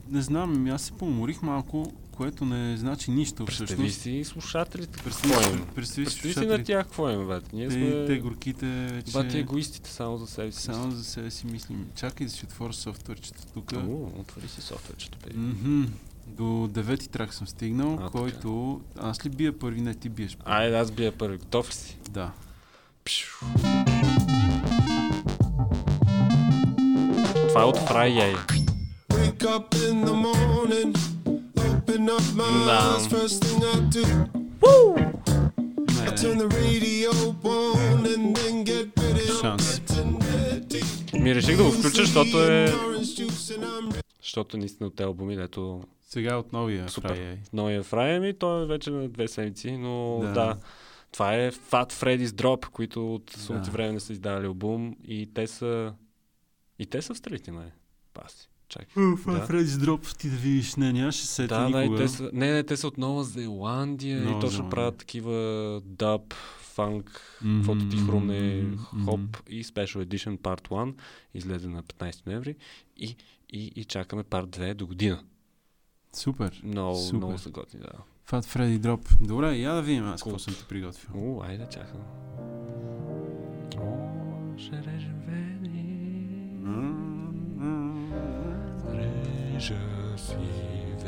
Не 0.09 0.21
знам, 0.21 0.67
аз 0.67 0.81
се 0.81 0.91
поморих 0.91 1.41
малко, 1.41 1.91
което 2.15 2.45
не 2.45 2.77
значи 2.77 3.11
нищо 3.11 3.45
Представи 3.45 3.67
всъщност. 3.67 3.95
си 3.95 4.23
слушателите. 4.23 5.03
Представи 5.03 5.33
какво 5.33 5.43
си- 5.45 5.49
им? 5.51 5.65
представи 5.75 5.85
си 6.05 6.21
Представи 6.21 6.33
си 6.33 6.39
на 6.39 6.43
слушателите. 6.43 6.63
тях 6.63 6.85
какво 6.85 7.09
им, 7.09 7.27
бе. 7.27 7.39
Ние 7.53 7.67
Те, 7.67 7.73
сме 7.73 8.05
те 8.05 8.19
горките 8.19 8.65
вече... 8.65 9.11
бати 9.11 9.37
егоистите 9.37 9.89
само 9.89 10.17
за 10.17 10.27
себе 10.27 10.51
си. 10.51 10.61
Само 10.61 10.91
за 10.91 11.03
себе 11.03 11.31
си 11.31 11.47
мислим. 11.47 11.87
Чакай 11.95 12.27
да 12.27 12.33
си 12.33 12.45
отворя 12.45 12.73
софтуерчето 12.73 13.39
тук. 13.53 13.73
О, 13.73 14.09
отвори 14.17 14.47
си 14.47 14.61
софтуерчето, 14.61 15.17
бе. 15.19 15.37
Мгм. 15.37 15.83
До 16.27 16.67
девети 16.67 17.09
трак 17.09 17.33
съм 17.33 17.47
стигнал, 17.47 17.93
А, 17.93 17.97
така. 17.97 18.09
който... 18.09 18.81
Аз 18.99 19.25
ли 19.25 19.29
бия 19.29 19.59
първи? 19.59 19.81
Не, 19.81 19.93
ти 19.93 20.09
биеш 20.09 20.37
първи. 20.37 20.51
Айде, 20.51 20.77
аз 20.77 20.91
бия 20.91 21.11
първи. 21.11 21.37
Готов 21.37 21.69
ли 21.69 21.73
си? 21.73 21.97
Да. 22.09 22.31
Това 27.49 27.61
е 27.61 27.65
от 27.65 27.77
Фрай 27.79 28.09
Яй. 28.09 28.35
Wake 29.09 29.37
up 29.39 29.69
in 29.71 30.05
the 30.05 30.13
morning, 30.25 30.97
open 31.85 32.09
up 32.09 32.23
my 32.35 32.43
eyes, 32.79 33.05
first 33.07 33.43
thing 33.43 33.61
I 33.63 33.75
do. 33.97 34.05
I 36.07 36.09
turn 36.21 36.37
the 36.37 36.47
radio 36.61 37.11
on 37.43 38.05
and 38.13 38.35
then 38.35 38.63
get 38.63 38.87
ready. 38.95 39.41
Шанс. 39.41 39.81
Ми 41.13 41.35
реших 41.35 41.57
да 41.57 41.63
го 41.63 41.71
включа, 41.71 42.05
защото 42.05 42.43
е... 42.43 42.73
защото 44.21 44.57
наистина 44.57 44.87
от 44.87 44.95
тези 44.95 45.05
албуми, 45.05 45.35
дето 45.35 45.83
Сега 46.01 46.37
от 46.37 46.53
новия 46.53 46.89
Супер. 46.89 47.09
Фрай. 47.09 47.37
новия 47.53 47.83
Фрай, 47.83 48.19
ми 48.19 48.33
той 48.33 48.63
е 48.63 48.65
вече 48.65 48.91
на 48.91 49.09
две 49.09 49.27
седмици, 49.27 49.71
но 49.71 50.19
Да. 50.23 50.31
да. 50.31 50.57
Това 51.11 51.35
е 51.35 51.51
Fat 51.51 51.91
Freddy's 51.93 52.25
Drop, 52.27 52.65
които 52.69 53.15
от 53.15 53.29
сумати 53.29 53.65
Да. 53.65 53.71
време 53.71 53.91
не 53.93 53.99
са 53.99 54.13
издавали 54.13 54.45
албум 54.45 54.95
и 55.07 55.29
те 55.33 55.47
са... 55.47 55.93
И 56.79 56.85
те 56.85 57.01
са 57.01 57.13
в 57.13 57.17
страните, 57.17 57.51
май. 57.51 57.71
Паси. 58.13 58.49
Чакай. 58.75 59.35
Е 59.35 59.45
Фредис 59.45 59.77
Дроп, 59.77 60.17
ти 60.17 60.29
да 60.29 60.35
видиш, 60.35 60.75
не, 60.75 60.93
нямаше 60.93 61.21
се 61.21 61.27
сети 61.27 61.47
Да, 61.47 61.69
да, 61.69 61.95
те 61.95 62.07
са, 62.07 62.29
не, 62.33 62.53
не, 62.53 62.63
те 62.63 62.77
са 62.77 62.87
от 62.87 62.97
Нова 62.97 63.23
Зеландия 63.23 64.21
Нова 64.21 64.37
и 64.37 64.41
точно 64.41 64.49
Зеландия. 64.49 64.69
правят 64.69 64.97
такива 64.97 65.81
даб, 65.85 66.33
фанк, 66.61 67.21
каквото 67.57 67.89
ти 67.89 67.97
хрумне, 67.97 68.65
хоп 69.05 69.37
и 69.49 69.63
Special 69.63 70.05
Edition 70.05 70.37
Part 70.37 70.67
1 70.67 70.93
излезе 71.33 71.67
на 71.67 71.83
15 71.83 72.27
ноември 72.27 72.55
и, 72.97 73.15
и, 73.49 73.71
и 73.75 73.85
чакаме 73.85 74.23
Part 74.23 74.45
2 74.45 74.73
до 74.73 74.87
година. 74.87 75.23
Супер. 76.13 76.61
Много, 76.63 76.95
Супер. 76.95 77.17
много 77.17 77.37
са 77.37 77.49
готини, 77.49 77.83
да. 77.83 77.99
Фат 78.25 78.45
Фреди 78.45 78.79
Дроп. 78.79 79.01
Добре, 79.21 79.55
я 79.57 79.73
да 79.73 79.81
видим 79.81 80.05
аз 80.05 80.23
какво 80.23 80.39
съм 80.39 80.53
ти 80.53 80.65
приготвил. 80.69 81.37
О, 81.37 81.43
айде, 81.43 81.67
чакам. 81.71 81.99
О, 83.77 84.57
ще 84.57 84.71
режем 84.71 85.21
вени. 85.27 85.95
Режа 86.65 87.04
си 89.61 89.73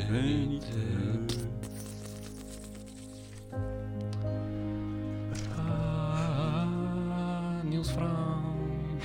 вените. 0.10 0.74
А, 5.58 6.66
Нилс 7.64 7.92
Фрам. 7.92 9.00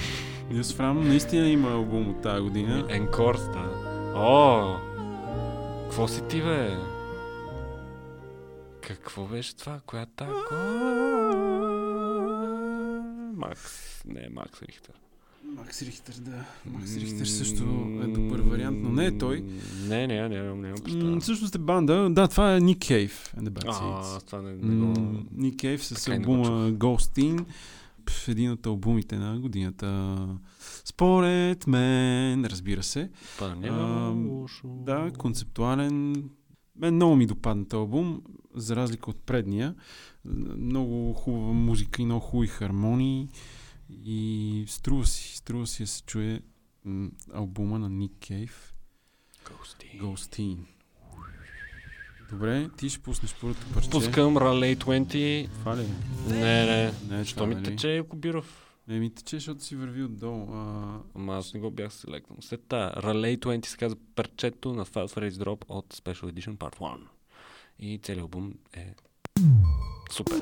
Нилс 0.51 0.75
Фрам 0.75 1.09
наистина 1.09 1.49
има 1.49 1.71
албум 1.71 2.11
от 2.11 2.23
тази 2.23 2.43
година. 2.43 2.87
Енкорс, 2.89 3.49
да. 3.49 3.71
О! 4.17 4.77
Какво 5.83 6.09
си 6.09 6.29
ти, 6.29 6.43
бе? 6.43 6.77
Какво 8.81 9.25
беше 9.25 9.57
това? 9.57 9.81
Коя 9.87 10.07
тако? 10.17 10.55
Макс. 13.37 14.03
Не, 14.05 14.29
Макс 14.31 14.63
Рихтер. 14.63 14.95
Макс 15.57 15.83
Рихтер, 15.83 16.15
да. 16.15 16.45
Макс 16.67 16.97
Рихтер 16.97 17.25
също 17.25 17.63
е 18.03 18.07
добър 18.07 18.41
вариант, 18.41 18.79
но 18.83 18.89
не 18.89 19.07
е 19.07 19.19
той. 19.19 19.45
Не, 19.89 20.07
не, 20.07 20.29
не, 20.29 20.43
нямам 20.43 20.75
представа. 20.85 21.11
М, 21.11 21.21
Всъщност 21.21 21.55
е 21.55 21.59
банда. 21.59 22.11
Да, 22.11 22.29
това 22.29 22.57
е 22.57 22.61
Ник 22.61 22.79
Кейв 22.79 23.35
Bad 23.37 23.65
А, 23.67 24.21
това 24.21 24.43
не, 24.43 24.53
не 24.53 24.87
го... 24.87 25.19
Ник 25.37 25.61
Кейв 25.61 25.85
с 25.85 26.09
не 26.09 26.15
албума 26.15 26.73
Ghostin. 26.73 27.45
Пф, 28.05 28.29
Един 28.29 28.51
от 28.51 28.67
албумите 28.67 29.17
на 29.17 29.41
годината. 29.41 30.17
Според 30.85 31.67
мен, 31.67 32.45
разбира 32.45 32.83
се. 32.83 33.11
Па, 33.39 33.57
няма 33.57 34.09
Ам, 34.09 34.31
лошо. 34.31 34.69
Да, 34.69 35.11
концептуален. 35.19 36.25
Мен 36.77 36.95
много 36.95 37.17
ми 37.17 37.27
допадна 37.27 37.69
този 37.69 37.79
албум, 37.79 38.23
за 38.55 38.77
разлика 38.77 39.11
от 39.11 39.17
предния. 39.17 39.75
Много 40.59 41.13
хубава 41.13 41.53
музика 41.53 42.03
и 42.03 42.05
много 42.05 42.21
хубави 42.21 42.49
хармонии. 42.49 43.29
И 44.05 44.65
струва 44.69 45.07
си, 45.07 45.37
струва 45.37 45.67
си 45.67 45.83
да 45.83 45.87
се 45.87 46.03
чуе 46.03 46.41
м, 46.85 47.11
албума 47.35 47.79
на 47.79 47.89
Ник 47.89 48.13
Кейв. 48.21 48.75
Ghostin. 50.01 50.59
Добре, 52.31 52.69
ти 52.77 52.89
ще 52.89 52.99
пуснеш 53.03 53.35
първото 53.41 53.67
парче. 53.75 53.91
Пускам 53.91 54.35
Raleigh 54.37 54.77
20. 54.77 55.49
Това 55.51 55.77
ли? 55.77 55.83
е? 55.83 56.33
Не, 56.33 56.67
не. 56.67 56.93
Не, 57.17 57.25
Що 57.25 57.47
ми 57.47 57.63
тече 57.63 58.05
Кобиров? 58.09 58.69
Не 58.89 58.99
ми 58.99 59.15
тече, 59.15 59.37
защото 59.37 59.65
си 59.65 59.77
върви 59.77 60.03
отдолу. 60.05 60.55
А, 60.55 60.99
Ама 61.15 61.37
аз 61.37 61.55
не 61.55 61.61
го 61.61 61.71
бях 61.71 61.93
селектнал. 61.93 62.39
След 62.41 62.61
та, 62.69 62.93
Raleigh 62.97 63.39
20 63.39 63.67
се 63.67 63.77
казва 63.77 63.99
парчето 64.15 64.75
на 64.75 64.87
Fat 64.87 65.09
Freddy's 65.17 65.45
Drop 65.45 65.65
от 65.69 65.95
Special 65.95 66.33
Edition 66.33 66.57
Part 66.57 66.79
1. 66.79 66.99
И 67.79 67.99
целият 68.03 68.23
албум 68.23 68.55
е 68.73 68.95
супер. 70.11 70.41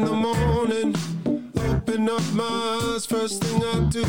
In 0.00 0.06
the 0.06 0.12
morning, 0.12 0.94
open 1.58 2.08
up 2.08 2.22
my 2.32 2.44
eyes, 2.94 3.04
first 3.04 3.42
thing 3.42 3.62
I 3.62 3.80
do. 3.90 4.04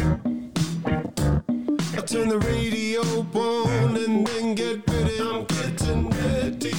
I 1.98 2.02
turn 2.02 2.30
the 2.30 2.40
radio 2.40 3.02
on 3.02 3.98
and 3.98 4.26
then 4.26 4.56
get 4.56 4.90
ready. 4.90 5.18
I'm 5.20 5.44
getting 5.46 6.10
ready. 6.10 6.72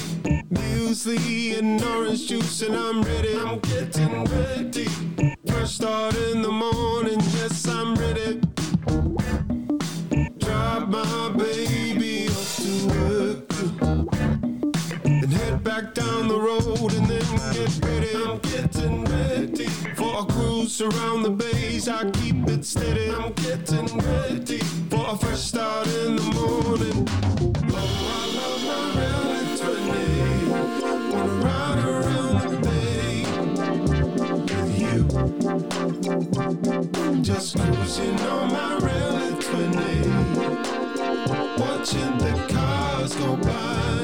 Muesli 0.51 1.59
and 1.59 1.82
orange 1.84 2.26
juice, 2.28 2.62
and 2.62 2.74
I'm 2.74 3.02
ready. 3.02 3.36
I'm 3.36 3.59
getting 3.60 4.24
ready. 4.24 4.89
First 5.47 5.76
start 5.76 6.16
in 6.16 6.40
the 6.40 6.51
morning, 6.51 7.20
yes, 7.36 7.68
I'm 7.68 7.94
ready. 7.97 8.40
Drive 10.39 10.89
my 10.89 11.28
baby 11.36 11.72
down 15.94 16.28
the 16.28 16.39
road 16.39 16.93
and 16.94 17.06
then 17.06 17.24
get 17.52 17.85
ready. 17.85 18.14
I'm 18.14 18.39
getting 18.39 19.05
ready 19.05 19.66
for 19.97 20.20
a 20.20 20.24
cruise 20.24 20.81
around 20.81 21.23
the 21.23 21.31
bays. 21.31 21.89
I 21.89 22.10
keep 22.10 22.48
it 22.48 22.64
steady. 22.64 23.10
I'm 23.10 23.32
getting 23.32 23.98
ready 23.98 24.59
for 24.90 25.05
a 25.09 25.16
fresh 25.16 25.40
start 25.40 25.86
in 25.89 26.16
the 26.16 26.23
morning. 26.23 27.09
Oh, 27.73 28.09
I 28.19 28.27
love 28.39 28.62
my 28.64 28.93
20. 29.59 31.12
Wanna 31.12 31.35
ride 31.44 31.85
around 31.85 32.36
the 32.48 32.56
bay 32.66 33.24
with 34.48 34.73
you. 37.16 37.23
Just 37.23 37.56
cruising 37.59 38.20
on 38.20 38.52
my 38.52 38.78
20. 39.40 40.02
Watching 41.59 42.19
the 42.19 42.32
cars 42.48 43.14
go 43.16 43.36
by. 43.36 44.02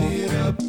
It 0.00 0.34
up. 0.34 0.63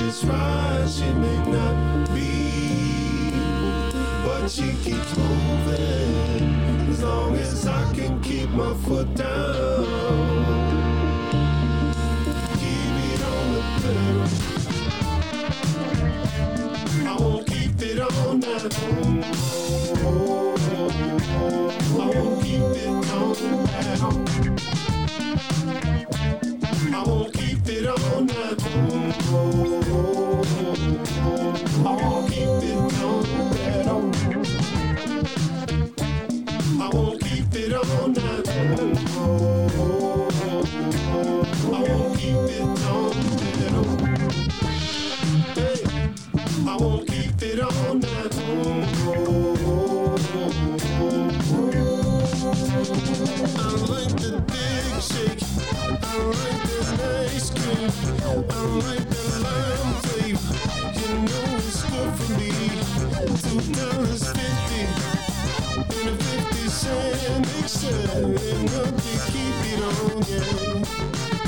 Flash 0.00 0.24
right, 0.24 0.88
she 0.88 1.12
may 1.12 1.38
not 1.52 2.08
be, 2.14 3.32
but 4.24 4.48
she 4.48 4.72
keeps 4.82 5.14
moving 5.14 6.88
as 6.88 7.02
long 7.02 7.36
as 7.36 7.66
I 7.66 7.92
can 7.92 8.18
keep 8.22 8.48
my 8.48 8.72
foot 8.76 9.14
down. 9.14 9.84
Keep 12.54 12.94
it 13.12 13.22
on 13.28 13.52
the 13.52 13.62
pedal. 13.82 14.22
I 17.06 17.16
won't 17.20 17.46
keep 17.46 17.82
it 17.82 18.00
on 18.00 18.40
that. 18.40 18.74
I 21.92 22.06
won't 22.06 22.42
keep 22.42 22.62
it 22.62 22.88
on 23.12 23.34
that. 23.66 24.29
mixing, 66.90 67.42
mixing, 67.42 68.32
mixing, 68.32 68.62
mixing, 68.62 68.94
mixing, 68.94 69.30
mixing, 69.30 69.80
mixing, 69.80 70.18
mixing, 70.18 70.80
mixing, 70.80 71.39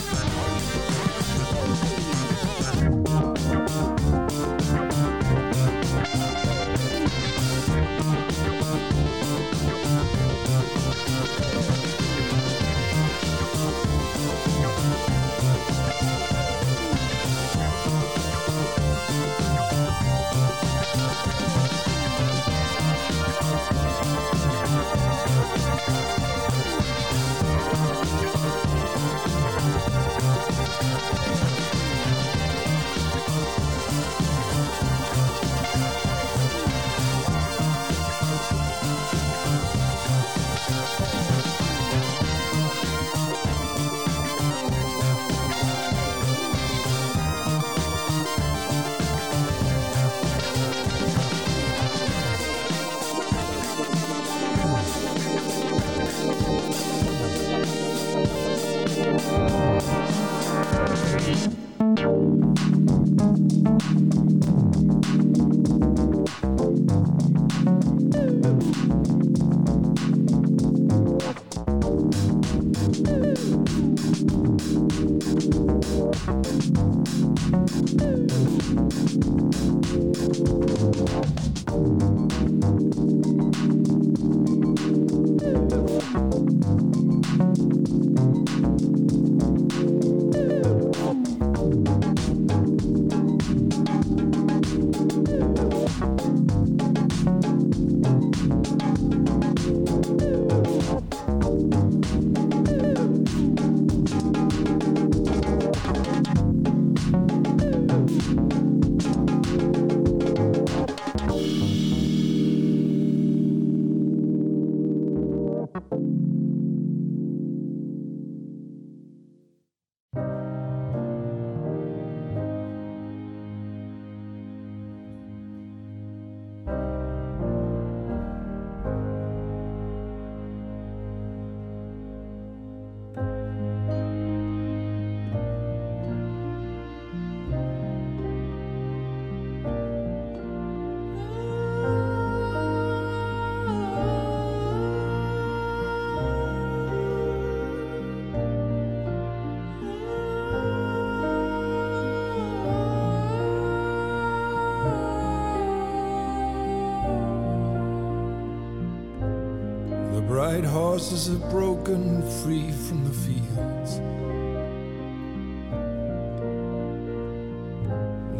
horses 160.92 161.26
have 161.28 161.48
broken 161.48 162.20
free 162.42 162.70
from 162.70 163.02
the 163.02 163.14
fields. 163.24 163.90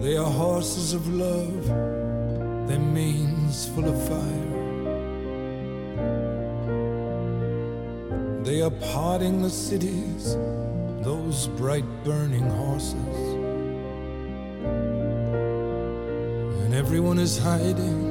They 0.05 0.19
are 0.19 0.31
horses 0.31 0.93
of 0.93 1.09
love, 1.09 1.67
their 2.69 2.79
manes 2.79 3.67
full 3.71 3.89
of 3.89 3.97
fire. 4.07 4.53
They 8.45 8.61
are 8.61 8.77
parting 8.93 9.41
the 9.41 9.49
cities, 9.49 10.37
those 11.01 11.49
bright 11.57 11.89
burning 12.05 12.51
horses. 12.51 13.17
And 16.65 16.75
everyone 16.75 17.19
is 17.19 17.39
hiding 17.39 18.02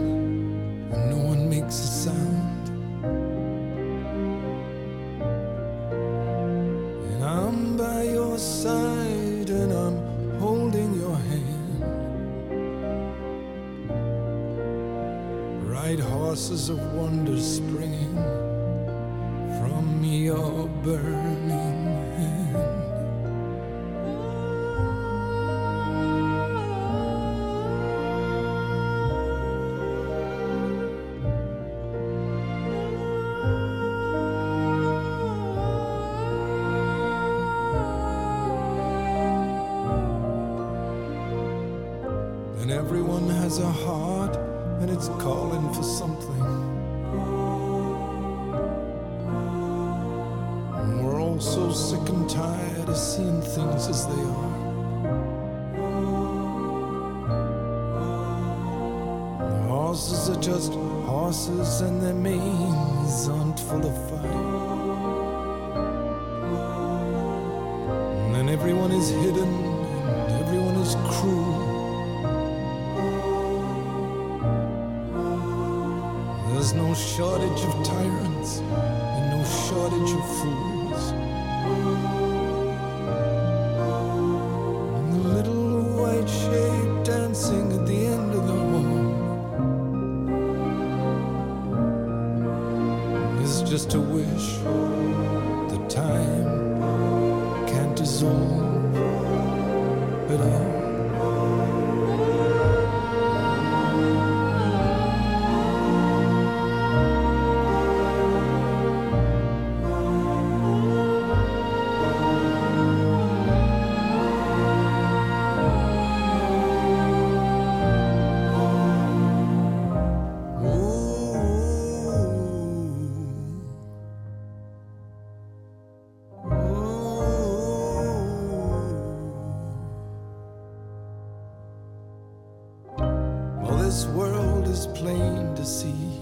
this 133.92 134.06
world 134.06 134.70
is 134.70 134.88
plain 134.96 135.54
to 135.54 135.66
see. 135.66 136.22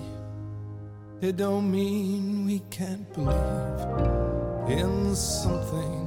It 1.21 1.37
don't 1.37 1.69
mean 1.69 2.47
we 2.47 2.61
can't 2.71 3.07
believe 3.13 4.79
in 4.79 5.15
something 5.15 6.01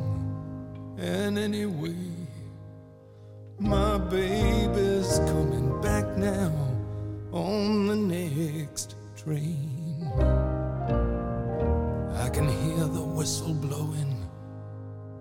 in 0.99 1.39
any 1.39 1.67
way. 1.67 2.09
My 3.61 3.97
baby's 3.97 5.21
coming 5.31 5.81
back 5.81 6.05
now 6.17 6.53
on 7.31 7.87
the 7.87 7.95
next 7.95 8.97
train. 9.17 10.11
I 12.25 12.29
can 12.31 12.49
hear 12.49 12.87
the 12.99 13.07
whistle 13.17 13.55
blowing. 13.55 14.17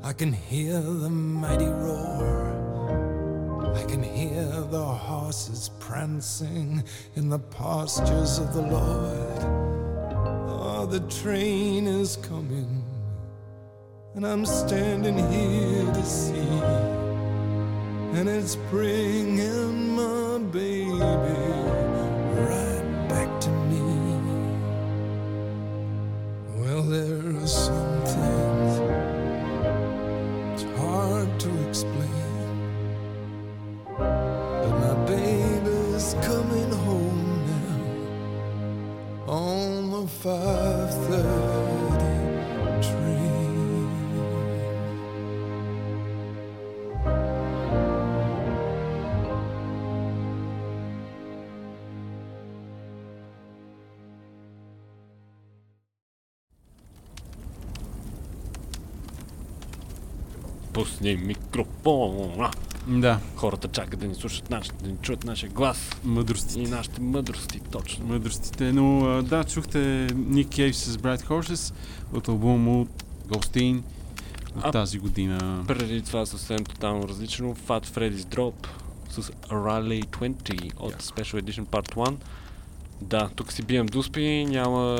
I 0.04 0.12
can 0.14 0.34
hear 0.34 0.82
the 0.82 1.12
mighty 1.12 1.72
roar. 1.86 2.61
I 3.76 3.84
can 3.84 4.04
hear 4.04 4.46
the 4.70 4.84
horses 4.84 5.70
prancing 5.80 6.84
in 7.16 7.30
the 7.30 7.40
pastures 7.40 8.38
of 8.38 8.54
the 8.54 8.62
Lord. 8.62 9.44
Oh, 10.50 10.86
the 10.86 11.00
train 11.22 11.88
is 11.88 12.18
coming, 12.18 12.84
and 14.16 14.26
I'm 14.26 14.46
standing 14.46 15.18
here 15.18 15.86
to 15.86 16.04
see. 16.04 16.62
And 18.18 18.28
it's 18.28 18.56
bringing 18.70 19.96
my 19.96 20.38
baby 20.38 21.61
Пусни 61.02 61.16
микрофона. 61.16 62.52
Да. 62.88 63.20
Хората 63.36 63.68
чакат 63.68 64.00
да 64.00 64.08
ни 64.08 64.16
слушат 64.16 64.50
наш, 64.50 64.68
да 64.84 64.90
ни 64.90 64.98
чуят 65.02 65.24
нашия 65.24 65.50
глас. 65.50 65.90
Мъдростите. 66.04 66.60
И 66.60 66.68
нашите 66.68 67.02
мъдрости, 67.02 67.60
точно. 67.72 68.06
Мъдростите, 68.06 68.74
но 68.74 69.06
а, 69.06 69.24
да, 69.24 69.44
чухте 69.44 70.08
Ник 70.16 70.50
Кейв 70.50 70.76
с 70.76 70.98
Bright 70.98 71.22
Horses 71.22 71.74
от 72.14 72.28
албума 72.28 72.58
му 72.58 72.88
Ghostin 73.28 73.82
от 74.56 74.66
А, 74.66 74.72
тази 74.72 75.00
година. 75.00 75.64
Преди 75.68 76.02
това 76.02 76.26
съвсем 76.26 76.64
тотално 76.64 77.08
различно. 77.08 77.56
Fat 77.56 77.86
Freddy's 77.86 78.36
Drop 78.36 78.68
с 79.10 79.22
Rally 79.50 80.06
20 80.06 80.72
от 80.80 81.04
Special 81.04 81.42
Edition 81.42 81.66
Part 81.66 81.96
1. 81.96 82.16
Да, 83.02 83.30
тук 83.36 83.54
си 83.54 83.64
бием 83.64 83.86
дуспи, 83.86 84.46
няма 84.50 84.98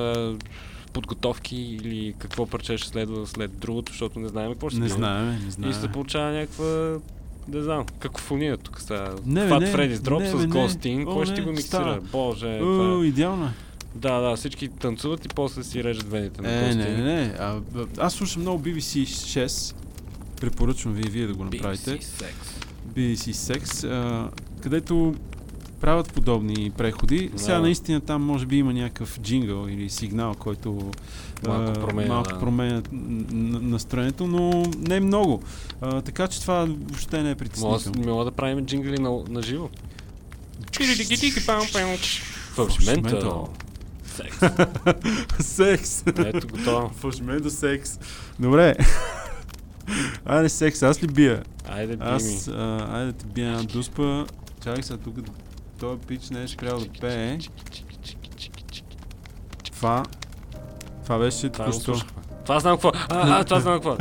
подготовки 0.94 1.56
или 1.56 2.14
какво 2.18 2.46
парче 2.46 2.78
ще 2.78 2.88
следва 2.88 3.28
след 3.28 3.52
другото, 3.52 3.92
защото 3.92 4.20
не 4.20 4.28
знаем 4.28 4.52
какво 4.52 4.70
ще 4.70 4.80
Не 4.80 4.90
знаем, 4.90 5.28
не 5.32 5.48
И 5.48 5.52
знаем. 5.52 5.74
се 5.74 5.88
получава 5.88 6.32
някаква, 6.32 6.98
не 7.48 7.62
знам, 7.62 7.86
какофония 8.00 8.58
тук 8.58 8.82
сега. 8.82 9.14
Не, 9.26 9.40
Freddy's 9.42 9.96
Drop 9.96 10.20
не, 10.20 10.30
с. 10.30 11.08
О, 11.08 11.14
Кой 11.14 11.26
ще 11.26 11.42
го 11.42 11.50
миксира? 11.50 11.68
става. 11.68 12.00
Боже, 12.02 12.58
това 12.60 12.90
О, 12.90 13.04
е. 13.04 13.08
идеално 13.08 13.46
е. 13.46 13.50
Да, 13.96 14.20
да, 14.20 14.36
всички 14.36 14.68
танцуват 14.68 15.26
и 15.26 15.30
после 15.30 15.64
си 15.64 15.84
режат 15.84 16.12
вените 16.12 16.42
на 16.42 16.52
Е, 16.52 16.76
не, 16.76 16.86
не, 16.88 17.04
не. 17.04 17.34
А, 17.40 17.60
аз 17.98 18.14
слушам 18.14 18.42
много 18.42 18.64
BBC 18.64 19.02
6. 19.02 19.76
Препоръчвам 20.42 20.94
ви 20.94 21.02
и 21.02 21.10
вие 21.10 21.28
да 21.28 21.34
го 21.34 21.44
направите. 21.44 21.92
BBC 21.92 22.02
Sex. 22.02 22.34
BBC 22.88 23.32
Sex, 23.32 23.88
а, 23.88 24.30
където 24.62 25.16
правят 25.82 26.14
подобни 26.14 26.72
преходи. 26.78 27.32
Сега 27.36 27.54
Да. 27.54 27.62
наистина 27.62 28.02
там 28.02 28.24
може 28.24 28.46
би 28.46 28.58
има 28.58 28.74
някакъв 28.74 29.20
джингъл 29.22 29.68
или 29.70 29.90
сигнал, 29.90 30.36
който 30.36 30.92
Малко 31.48 31.74
променя, 31.74 32.08
малко 32.08 32.30
да. 32.30 32.40
променя 32.40 32.82
настроението, 33.62 34.28
но 34.28 34.64
не 34.78 35.00
много. 35.00 35.44
А, 35.82 36.02
така 36.02 36.28
че 36.28 36.42
това 36.42 36.66
въобще 36.66 37.24
не 37.24 37.32
е 37.32 37.36
притеснително. 37.36 38.08
мога 38.08 38.26
да 38.26 38.32
правим 38.32 38.66
джингли 38.66 38.98
на, 38.98 39.20
на 39.30 39.42
живо. 39.42 39.70
Фалшиментал. 42.54 43.50
Секс. 44.16 44.38
секс. 45.40 46.04
Ето, 46.08 46.48
готово. 46.48 46.90
Фалшименто 46.90 47.50
секс. 47.50 48.00
Добре. 48.40 48.76
Айде 50.26 50.50
секс, 50.50 50.84
аз 50.84 51.04
ли 51.04 51.08
бия? 51.08 51.44
Айде, 51.70 51.96
би 51.96 52.04
Аз, 52.06 52.48
а, 52.48 52.88
айде 52.92 53.14
ти 53.14 53.26
бия 53.26 53.48
една 53.48 53.64
дуспа. 53.64 54.26
Чакай 54.64 54.84
сега 54.84 54.98
тук, 54.98 55.16
този 55.82 56.00
пич 56.00 56.30
не 56.30 56.44
е 56.44 56.48
спрял 56.48 56.80
да 56.80 56.86
пее. 57.02 57.38
Това, 59.64 60.04
това 61.04 61.18
беше 61.18 61.48
го 61.48 61.54
току-що. 61.54 62.06
Това 62.44 62.60
знам 62.60 62.76
какво. 62.76 62.92
А, 63.10 63.40
а, 63.40 63.44
това 63.44 63.60
знам 63.60 63.74
какво. 63.74 63.98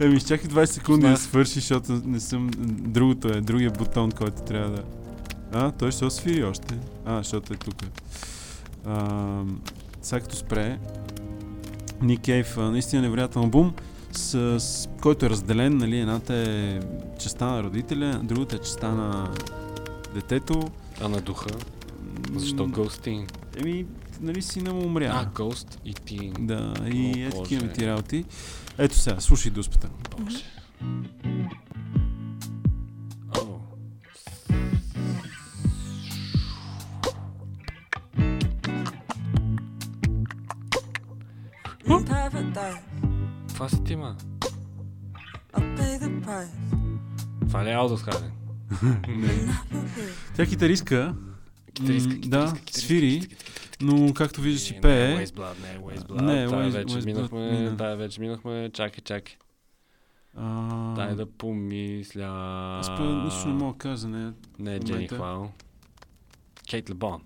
Еми, 0.00 0.14
изчакай 0.14 0.50
20 0.50 0.64
секунди 0.64 1.08
да 1.08 1.16
свърши, 1.16 1.54
защото 1.54 2.02
не 2.04 2.20
съм... 2.20 2.50
Другото 2.68 3.28
е, 3.28 3.40
другия 3.40 3.70
бутон, 3.70 4.10
който 4.10 4.42
трябва 4.42 4.76
да... 4.76 4.82
А, 5.52 5.70
той 5.70 5.92
ще 5.92 6.10
свири 6.10 6.44
още. 6.44 6.78
А, 7.04 7.18
защото 7.18 7.52
е 7.52 7.56
тук. 7.56 7.76
Сега 10.02 10.20
като 10.20 10.36
спре, 10.36 10.78
Ник 12.02 12.20
Кейв, 12.20 12.56
наистина 12.56 13.02
невероятен 13.02 13.42
албум, 13.42 13.74
с, 14.12 14.60
с, 14.60 14.88
който 15.00 15.26
е 15.26 15.30
разделен, 15.30 15.76
нали, 15.76 15.98
едната 15.98 16.34
е 16.34 16.80
частта 17.18 17.46
на 17.46 17.62
родителя, 17.62 18.20
другата 18.22 18.56
е 18.56 18.58
частта 18.58 18.88
на 18.88 19.30
детето. 20.14 20.70
А 21.00 21.08
на 21.08 21.20
духа? 21.20 21.48
Защо 22.34 22.68
Ghosting? 22.68 23.30
Еми, 23.56 23.86
нали 24.20 24.42
сина 24.42 24.74
му 24.74 24.86
умря. 24.86 25.10
А, 25.14 25.26
Ghost 25.26 25.78
и 25.84 25.94
ти. 25.94 26.32
Да, 26.38 26.74
и 26.92 27.22
е 27.22 27.30
такива 27.30 27.68
ти 27.68 27.86
работи. 27.86 28.24
Ето 28.78 28.98
сега, 28.98 29.20
слушай 29.20 29.50
дуспата. 29.50 29.88
Боже. 30.18 30.44
О. 33.38 33.58
Това 43.48 43.68
си 43.68 43.84
ти, 43.84 43.96
ма. 43.96 44.16
Това 47.48 47.64
ли 47.64 47.70
е 47.70 47.72
Алдос 47.72 48.02
Хаден? 48.02 48.33
Тя 50.36 50.42
е 50.42 50.46
китаристка. 50.46 51.14
Китаристка, 51.74 52.14
Да, 52.28 52.54
свири, 52.70 53.28
но 53.80 54.14
както 54.14 54.40
виждаш 54.40 54.70
и 54.70 54.74
Не, 54.74 54.80
пее. 54.80 55.14
Не, 55.14 55.22
е 55.22 55.26
Blood, 55.26 55.60
не, 56.22 56.42
е. 56.42 56.46
Не, 56.46 56.48
Тая 56.48 56.70
вече 56.70 56.96
минахме, 57.04 57.50
мина. 57.52 57.76
тая 57.76 57.96
вече 57.96 58.20
минахме, 58.20 58.70
чакай, 58.74 59.04
чакай. 59.04 59.34
Дай 60.96 61.14
да 61.14 61.26
помисля. 61.26 62.26
Аз 62.80 62.88
нищо 63.24 63.48
не 63.48 63.54
мога 63.54 63.72
да 63.72 63.78
кажа 63.78 63.96
за 63.96 64.08
нея. 64.08 64.34
Не, 64.58 64.78
в 64.80 64.84
Джени. 64.84 65.08
Хвал. 65.08 65.52
Кейт 66.70 66.90
Лебон. 66.90 67.20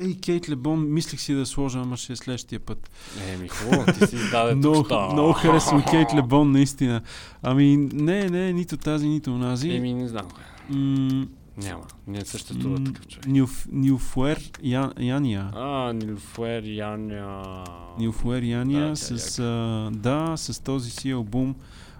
Ей, 0.00 0.14
Кейт 0.20 0.48
Лебон, 0.48 0.92
мислих 0.92 1.20
си 1.20 1.34
да 1.34 1.46
сложа, 1.46 1.78
ама 1.78 1.96
ще 1.96 2.12
е 2.12 2.16
следващия 2.16 2.60
път. 2.60 2.90
Еми, 3.28 3.48
хубаво, 3.48 3.92
ти 3.92 4.06
си 4.06 4.16
издаде 4.16 4.54
много, 4.54 4.86
много 5.12 5.32
харесвам 5.32 5.84
Кейт 5.90 6.14
Лебон, 6.14 6.52
наистина. 6.52 7.02
Ами, 7.42 7.76
не, 7.76 8.30
не, 8.30 8.52
нито 8.52 8.76
тази, 8.76 9.08
нито 9.08 9.34
онази. 9.34 9.70
Еми, 9.70 9.94
не 9.94 10.08
знам. 10.08 10.26
М, 10.70 11.26
Няма. 11.56 11.84
Не 12.06 12.24
съществува 12.24 12.84
такъв 12.84 13.06
човек. 13.06 13.26
Нилф, 13.26 13.68
Нилфуер 13.72 14.50
Ян, 14.62 14.92
Яния. 15.00 15.50
А, 15.54 15.92
Нилфуер 15.92 16.62
Яня. 16.64 17.64
Нилфуер 17.98 18.42
Яния 18.42 18.86
Да, 18.86 18.92
е 18.92 18.96
с, 18.96 19.38
а, 19.38 19.90
да, 19.92 20.36
с 20.36 20.62
този 20.62 20.90
си 20.90 21.10
албум 21.10 21.54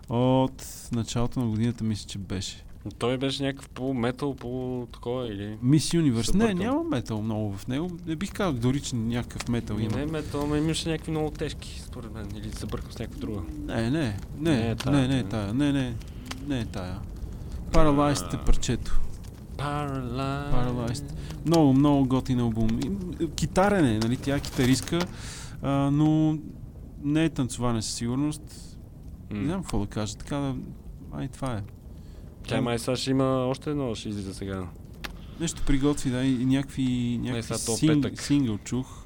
от 0.09 0.66
началото 0.93 1.41
на 1.41 1.47
годината, 1.47 1.85
мисля, 1.85 2.09
че 2.09 2.19
беше. 2.19 2.65
Той 2.99 3.19
беше 3.19 3.43
някакъв 3.43 3.69
по-метал, 3.69 4.35
по-такова 4.35 5.29
или... 5.29 5.59
Мис 5.63 5.95
Юниверс. 5.95 6.35
Не, 6.35 6.55
няма 6.55 6.85
метал 6.85 7.23
много 7.23 7.53
в 7.57 7.69
него. 7.69 7.91
Не 8.07 8.17
бих 8.17 8.33
казал 8.33 8.53
дори, 8.53 8.81
че 8.81 8.97
някакъв 8.97 9.49
метал 9.49 9.77
има. 9.79 9.97
не, 9.97 10.07
метал, 10.07 10.43
ама 10.43 10.59
имаше 10.59 10.89
някакви 10.89 11.11
много 11.11 11.31
тежки, 11.31 11.83
според 11.87 12.15
мен. 12.15 12.29
Или 12.37 12.53
се 12.53 12.67
бъркам 12.67 12.93
с 12.93 12.99
някаква 12.99 13.21
друга. 13.21 13.41
Не, 13.67 13.91
не, 13.91 14.17
Не 14.39 14.57
не, 14.57 14.71
е 14.71 14.77
тая, 14.77 14.97
не, 14.97 15.09
не 15.09 15.19
е 15.19 15.25
тая, 15.25 15.55
не, 15.55 15.73
не, 15.73 15.95
не 16.47 16.61
е 16.61 16.65
тая. 16.65 16.99
Paralyzed 17.71 18.35
е 18.35 18.45
парчето. 18.45 19.01
Paralyzed. 19.57 20.53
Paralyzed. 20.53 21.05
Много, 21.47 21.73
много 21.73 22.07
готин 22.07 22.41
албум. 22.41 22.69
Китарен 23.37 23.85
е, 23.85 23.99
нали, 23.99 24.17
тя 24.17 24.37
е 24.37 24.41
китаристка, 24.41 24.99
а, 25.63 25.71
но 25.91 26.39
не 27.03 27.25
е 27.25 27.29
танцуване 27.29 27.83
със 27.83 27.95
сигурност. 27.95 28.43
Не 29.31 29.45
знам 29.45 29.61
какво 29.61 29.79
да 29.79 29.87
кажа, 29.87 30.17
така 30.17 30.37
да... 30.37 30.55
Ай, 31.13 31.29
това 31.29 31.53
е. 31.53 31.63
Тя 32.47 32.60
май 32.60 32.78
сега 32.78 32.97
ще 32.97 33.10
има 33.10 33.24
още 33.24 33.70
едно, 33.70 33.94
ще 33.94 34.09
излиза 34.09 34.35
сега. 34.35 34.69
Нещо 35.40 35.62
приготви, 35.66 36.10
да, 36.10 36.24
и 36.24 36.44
някакви, 36.44 37.19
някакви 37.23 37.43
сега 37.43 37.59
то 37.66 37.77
синг, 37.77 38.02
петък. 38.02 38.20
сингъл 38.20 38.59
чух. 38.59 39.05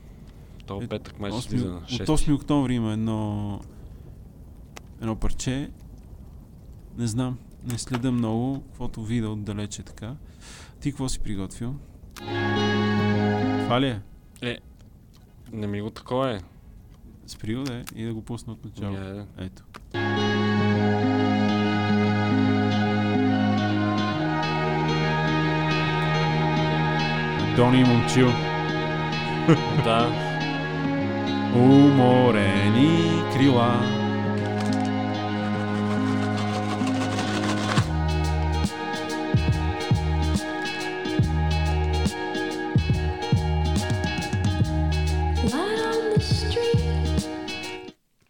То 0.66 0.82
Е, 0.82 0.86
петък 0.86 1.20
май 1.20 1.32
ще 1.40 1.54
излиза 1.54 1.70
на 1.70 1.76
От 1.76 1.90
6. 1.90 2.04
8 2.06 2.34
октомври 2.34 2.74
има 2.74 2.92
едно 2.92 3.60
едно 5.00 5.16
парче. 5.16 5.70
Не 6.98 7.06
знам, 7.06 7.38
не 7.64 7.78
следа 7.78 8.12
много, 8.12 8.62
каквото 8.66 9.02
видя 9.02 9.28
отдалече 9.28 9.82
така. 9.82 10.16
Ти 10.80 10.90
какво 10.90 11.08
си 11.08 11.18
приготвил? 11.18 11.74
Това 13.62 13.80
ли 13.80 13.86
е? 13.86 14.00
Е, 14.42 14.58
не 15.52 15.66
ми 15.66 15.80
го 15.80 15.90
такова 15.90 16.30
е. 16.30 16.40
Спри 17.26 17.54
го 17.54 17.62
да 17.62 17.76
е 17.76 17.84
и 17.96 18.04
да 18.04 18.14
го 18.14 18.22
пусна 18.22 18.52
от 18.52 18.64
начало. 18.64 18.92
Ня, 18.92 19.14
да. 19.14 19.26
Ето. 19.44 19.62
Дони 27.56 27.84
Момчил. 27.84 28.26
да. 29.84 30.08
Уморени 31.56 33.22
крила. 33.32 33.80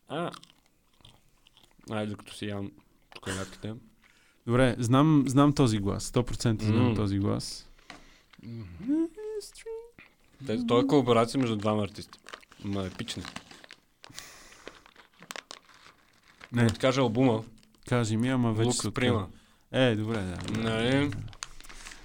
А. 0.09 0.31
Айде, 1.91 2.15
като 2.15 2.35
си 2.35 2.47
ям 2.47 2.71
тук 3.15 3.27
ядките. 3.27 3.75
Добре, 4.47 4.77
знам, 4.79 5.25
знам 5.27 5.53
този 5.53 5.79
глас. 5.79 6.11
100% 6.11 6.63
знам 6.63 6.89
М. 6.89 6.95
този 6.95 7.19
глас. 7.19 7.69
Те- 10.47 10.67
Той 10.67 10.83
е 10.83 10.87
колаборация 10.87 11.41
между 11.41 11.57
двама 11.57 11.83
артисти. 11.83 12.19
Ма 12.65 12.85
епични. 12.85 13.23
Не. 16.53 16.65
Да 16.65 16.71
ти 16.71 16.79
кажа 16.79 17.01
албума. 17.01 17.43
Кажи 17.89 18.17
ми, 18.17 18.29
ама 18.29 18.53
вече 18.53 18.67
Лукс 18.67 18.91
Прима. 18.91 19.27
Е, 19.73 19.95
добре, 19.95 20.17
да. 20.17 20.61
Нали? 20.61 21.11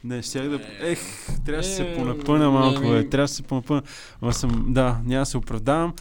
Не, 0.04 0.22
щях 0.22 0.50
да... 0.50 0.60
Ех, 0.80 1.00
трябва 1.46 1.62
да 1.62 1.68
се 1.68 1.84
Е, 1.84 1.96
понапъна 1.96 2.52
малко, 2.52 2.82
бе. 2.82 3.10
Трябва 3.10 3.24
да 3.24 3.28
се 3.28 3.44
понапъна. 3.44 3.82
Ама 4.22 4.34
съм... 4.34 4.66
Да, 4.70 5.00
няма 5.04 5.22
да 5.22 5.26
се 5.26 5.38
оправдавам. 5.38 5.94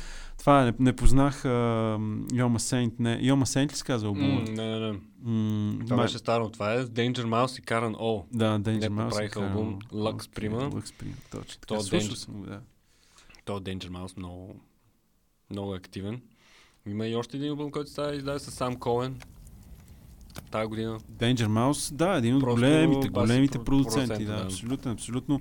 Това 0.46 0.62
е, 0.62 0.64
не, 0.64 0.72
не 0.80 0.92
познах 0.92 1.44
Йома 2.34 2.58
Сейнт. 2.58 3.00
Не, 3.00 3.18
Йома 3.22 3.46
Сейнт 3.46 3.72
ли 3.72 3.76
се 3.76 3.84
казва? 3.84 4.10
М, 4.10 4.16
Не, 4.16 4.66
не, 4.70 4.80
не. 4.80 4.98
М, 5.24 5.78
Това 5.80 5.96
май- 5.96 6.04
беше 6.04 6.18
старо. 6.18 6.50
Това 6.50 6.72
е 6.72 6.78
Danger 6.78 7.16
Mouse 7.16 7.58
и 7.58 7.62
Karen 7.62 7.94
O. 7.94 8.24
Да, 8.32 8.58
Danger 8.60 8.80
Те 8.80 8.86
Mouse. 8.86 8.94
направиха 8.94 9.40
е 9.40 9.44
албум. 9.44 9.78
Lux 9.82 10.16
Prima. 10.30 10.70
Lux 10.70 10.82
Prima, 10.94 11.30
точно. 11.30 11.60
То 11.66 11.80
слушал 11.80 12.00
Danger- 12.00 12.14
съм 12.14 12.42
да. 12.42 12.60
То 13.44 13.60
Danger 13.60 13.88
Mouse 13.88 14.18
много, 14.18 14.54
много 15.50 15.74
е 15.74 15.78
активен. 15.78 16.20
Има 16.86 17.06
и 17.06 17.16
още 17.16 17.36
един 17.36 17.50
албум, 17.50 17.70
който 17.70 17.90
става 17.90 18.14
издаде 18.14 18.38
с 18.38 18.50
Сам 18.50 18.76
Коен. 18.76 19.20
Тая 20.50 20.68
година. 20.68 20.98
Danger 21.12 21.46
Mouse, 21.46 21.94
да, 21.94 22.12
един 22.12 22.34
от 22.34 22.40
Просто 22.40 22.54
големите, 22.56 23.08
големите 23.08 23.58
про- 23.58 23.64
продуценти, 23.64 24.24
да, 24.24 24.36
да. 24.36 24.42
абсолютно, 24.42 24.92
абсолютно. 24.92 25.40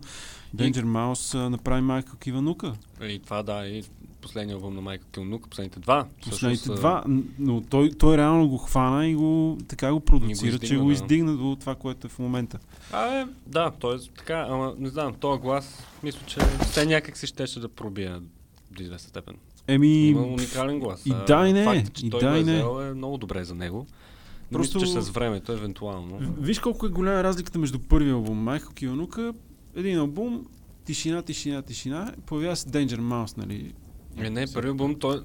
Danger 0.56 0.84
Mouse 0.84 1.38
а, 1.38 1.50
направи 1.50 1.82
Майкъл 1.82 2.16
Киванука. 2.16 2.74
И 3.02 3.20
това 3.20 3.44
да, 3.44 3.68
и 3.68 3.84
последния 4.26 4.56
албум 4.56 4.76
на 4.76 4.82
Майкъл 4.82 5.08
Килнук, 5.12 5.50
последните 5.50 5.80
два. 5.80 6.06
Последните 6.22 6.62
всъщност, 6.62 6.80
два, 6.80 7.04
но 7.40 7.62
той, 7.62 7.92
той 8.00 8.18
реално 8.18 8.48
го 8.48 8.58
хвана 8.58 9.08
и 9.08 9.16
го 9.16 9.58
така 9.68 9.94
го 9.94 10.00
продуцира, 10.00 10.60
че 10.60 10.66
издигна, 10.66 10.84
го 10.84 10.88
да. 10.88 10.94
издигна 10.94 11.38
до 11.38 11.58
това, 11.60 11.76
което 11.76 12.08
е 12.08 12.10
в 12.10 12.20
момента. 12.20 12.60
А, 12.92 13.20
е, 13.20 13.26
да, 13.48 13.72
т.е. 13.72 14.16
така, 14.18 14.46
ама 14.50 14.76
не 14.80 14.90
знам, 14.90 15.14
този 15.14 15.42
глас, 15.42 15.84
мисля, 16.04 16.20
че 16.26 16.40
все 16.62 16.86
някак 16.86 17.18
си 17.18 17.28
щеше 17.28 17.60
да 17.60 17.70
пробие 17.70 18.20
до 18.72 18.84
известна 18.84 19.10
степен. 19.10 19.36
Еми, 19.68 20.08
Има 20.08 20.22
уникален 20.22 20.80
глас. 20.80 21.06
и 21.06 21.14
да 21.28 21.48
и 21.48 21.54
не, 21.54 21.64
Факт, 21.64 21.94
че 21.94 22.06
и 22.06 22.10
той 22.10 22.20
да 22.20 22.30
го 22.30 22.36
е 22.36 22.40
и 22.40 22.44
не. 22.44 22.60
е 22.60 22.94
много 22.94 23.18
добре 23.18 23.44
за 23.44 23.56
него. 23.56 23.88
Но 24.52 24.58
Просто- 24.60 24.80
мисля, 24.80 25.00
че 25.00 25.06
с 25.06 25.10
времето, 25.10 25.52
евентуално. 25.52 26.20
Виж 26.38 26.60
колко 26.60 26.86
е 26.86 26.90
голяма 26.90 27.24
разликата 27.24 27.60
между 27.60 27.80
първия 27.80 28.14
албум 28.14 28.38
Майкъл 28.38 28.72
Киванука, 28.74 29.34
един 29.76 30.00
албум, 30.00 30.46
тишина, 30.86 31.22
тишина, 31.22 31.62
тишина, 31.62 32.14
появява 32.26 32.56
се 32.56 32.70
Danger 32.70 33.00
Mouse, 33.00 33.38
нали? 33.38 33.74
Е, 34.18 34.30
не, 34.30 34.46
първи 34.54 34.70
албум, 34.70 35.00
той... 35.00 35.22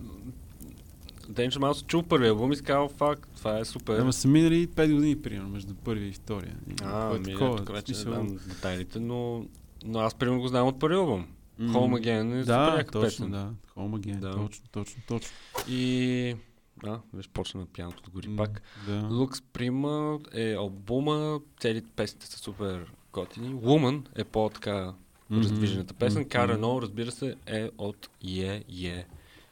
Danger 1.23 1.59
Mouse 1.59 1.87
чул 1.87 2.03
първи 2.03 2.29
албум 2.29 2.53
и 2.53 2.57
си 2.57 2.63
казал, 2.63 2.89
факт, 2.89 3.29
това 3.37 3.59
е 3.59 3.65
супер. 3.65 3.99
Ама 3.99 4.13
са 4.13 4.29
минали 4.29 4.69
5 4.69 4.95
години, 4.95 5.23
примерно, 5.23 5.49
между 5.49 5.75
първия 5.75 6.09
и 6.09 6.13
втория. 6.13 6.57
И 6.71 6.75
А, 6.85 7.15
е 7.17 7.19
ми, 7.19 7.25
такова, 7.25 7.57
тук 7.57 7.73
вече 7.73 7.93
не 7.93 7.99
знам 7.99 8.39
детайлите, 8.47 9.01
но, 9.01 9.45
но 9.85 9.99
аз 9.99 10.15
примерно 10.15 10.41
го 10.41 10.49
знам 10.49 10.67
от 10.69 10.79
първи 10.81 10.97
албум. 10.97 11.27
М, 11.59 11.73
Home 11.73 12.01
Again 12.01 12.41
е 12.41 12.45
да, 12.45 12.71
супер 12.71 12.85
точно, 12.85 13.01
песен. 13.01 13.31
да. 13.31 13.51
Home 13.77 14.01
Again, 14.01 14.19
Да. 14.19 14.31
точно, 14.33 14.65
точно, 14.73 15.03
точно. 15.09 15.31
И... 15.69 16.37
А, 16.85 16.99
виж, 17.15 17.29
почна 17.29 17.61
на 17.61 17.67
пианото 17.67 18.03
да 18.03 18.11
гори 18.11 18.29
М, 18.29 18.37
пак. 18.37 18.63
да. 18.87 19.03
Lux 19.03 19.43
Prima 19.53 20.21
е 20.35 20.55
албума, 20.55 21.41
целите 21.61 21.89
песните 21.97 22.27
са 22.27 22.39
супер 22.39 22.93
готини. 23.13 23.55
Woman 23.55 24.03
е 24.17 24.25
по-така 24.25 24.95
Мгм, 25.31 25.43
раздвижената 25.43 25.95
песен. 25.95 26.25
Cara 26.25 26.59
No, 26.59 26.83
разбира 26.83 27.11
се, 27.11 27.37
е 27.47 27.69
от 27.79 28.09
Yeah, 28.25 28.65
Yeah, 28.65 29.05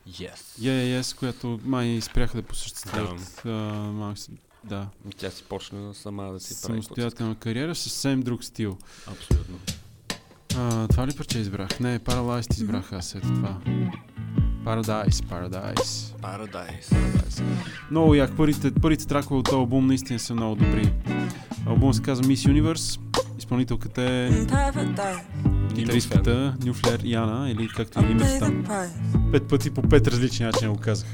Yes. 0.09 0.59
Yeah, 0.60 1.00
yes, 1.00 1.16
която 1.18 1.60
май 1.64 2.00
спряха 2.00 2.36
да 2.36 2.42
посъществуват. 2.42 3.40
Да. 3.44 4.30
да. 4.64 4.88
Тя 5.16 5.30
си 5.30 5.44
почна 5.48 5.94
сама 5.94 6.32
да 6.32 6.40
си 6.40 6.55
прави 6.62 6.82
Самостоятелна 6.82 7.34
кариера, 7.34 7.74
съвсем 7.74 8.22
друг 8.22 8.44
стил. 8.44 8.78
Абсолютно. 9.06 9.59
А, 10.59 10.89
това 10.89 11.06
ли 11.06 11.12
парче 11.16 11.39
избрах? 11.39 11.80
Не, 11.80 11.98
Paralyzed 11.98 12.55
избрах 12.55 12.93
аз 12.93 13.14
ето 13.14 13.26
това. 13.26 13.59
Paradise, 14.64 15.10
Paradise. 15.10 16.14
Paradise. 16.22 16.94
Много 17.90 18.14
як. 18.14 18.36
Първите, 18.36 18.74
първите 18.74 19.06
тракове 19.06 19.39
от 19.39 19.44
този 19.44 19.56
албум 19.56 19.86
наистина 19.86 20.18
са 20.18 20.35
много 20.35 20.55
добри. 20.55 20.93
Албум 21.66 21.94
се 21.94 22.02
казва 22.02 22.24
Miss 22.24 22.62
Universe. 22.62 23.01
Изпълнителката 23.39 24.02
е 24.02 24.30
гитаристката 25.74 26.56
Нюфлер 26.64 27.01
Яна, 27.05 27.51
или 27.51 27.68
както 27.68 28.01
и 28.01 28.10
името 28.10 28.39
там. 28.39 28.64
Пет 29.32 29.48
пъти 29.48 29.70
по 29.70 29.82
пет 29.82 30.09
различни 30.09 30.47
начини 30.47 30.70
го 30.70 30.76
казах. 30.76 31.09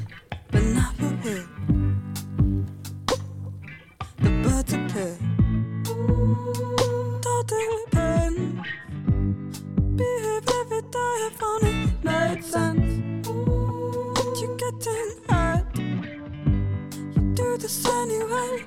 This 17.64 17.86
anyway 17.86 18.62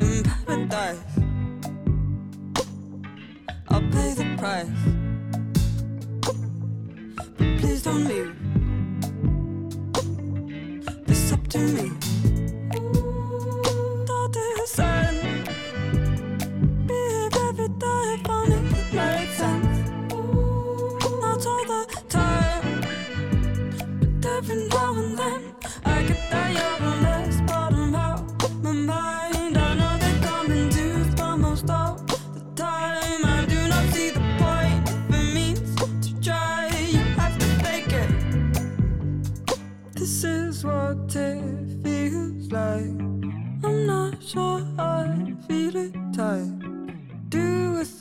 in 0.00 0.22
paradise. 0.24 0.98
I'll 3.68 3.82
pay 3.92 4.14
the 4.14 4.34
price, 4.38 4.70
but 6.22 7.58
please 7.58 7.82
don't 7.82 8.04
leave. 8.08 8.34
It's 11.06 11.30
up 11.30 11.46
to 11.48 11.58
me. 11.58 12.05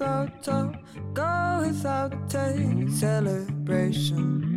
Without 0.05 0.75
go 1.13 1.61
without 1.65 2.29
taste. 2.29 2.99
Celebration. 2.99 4.54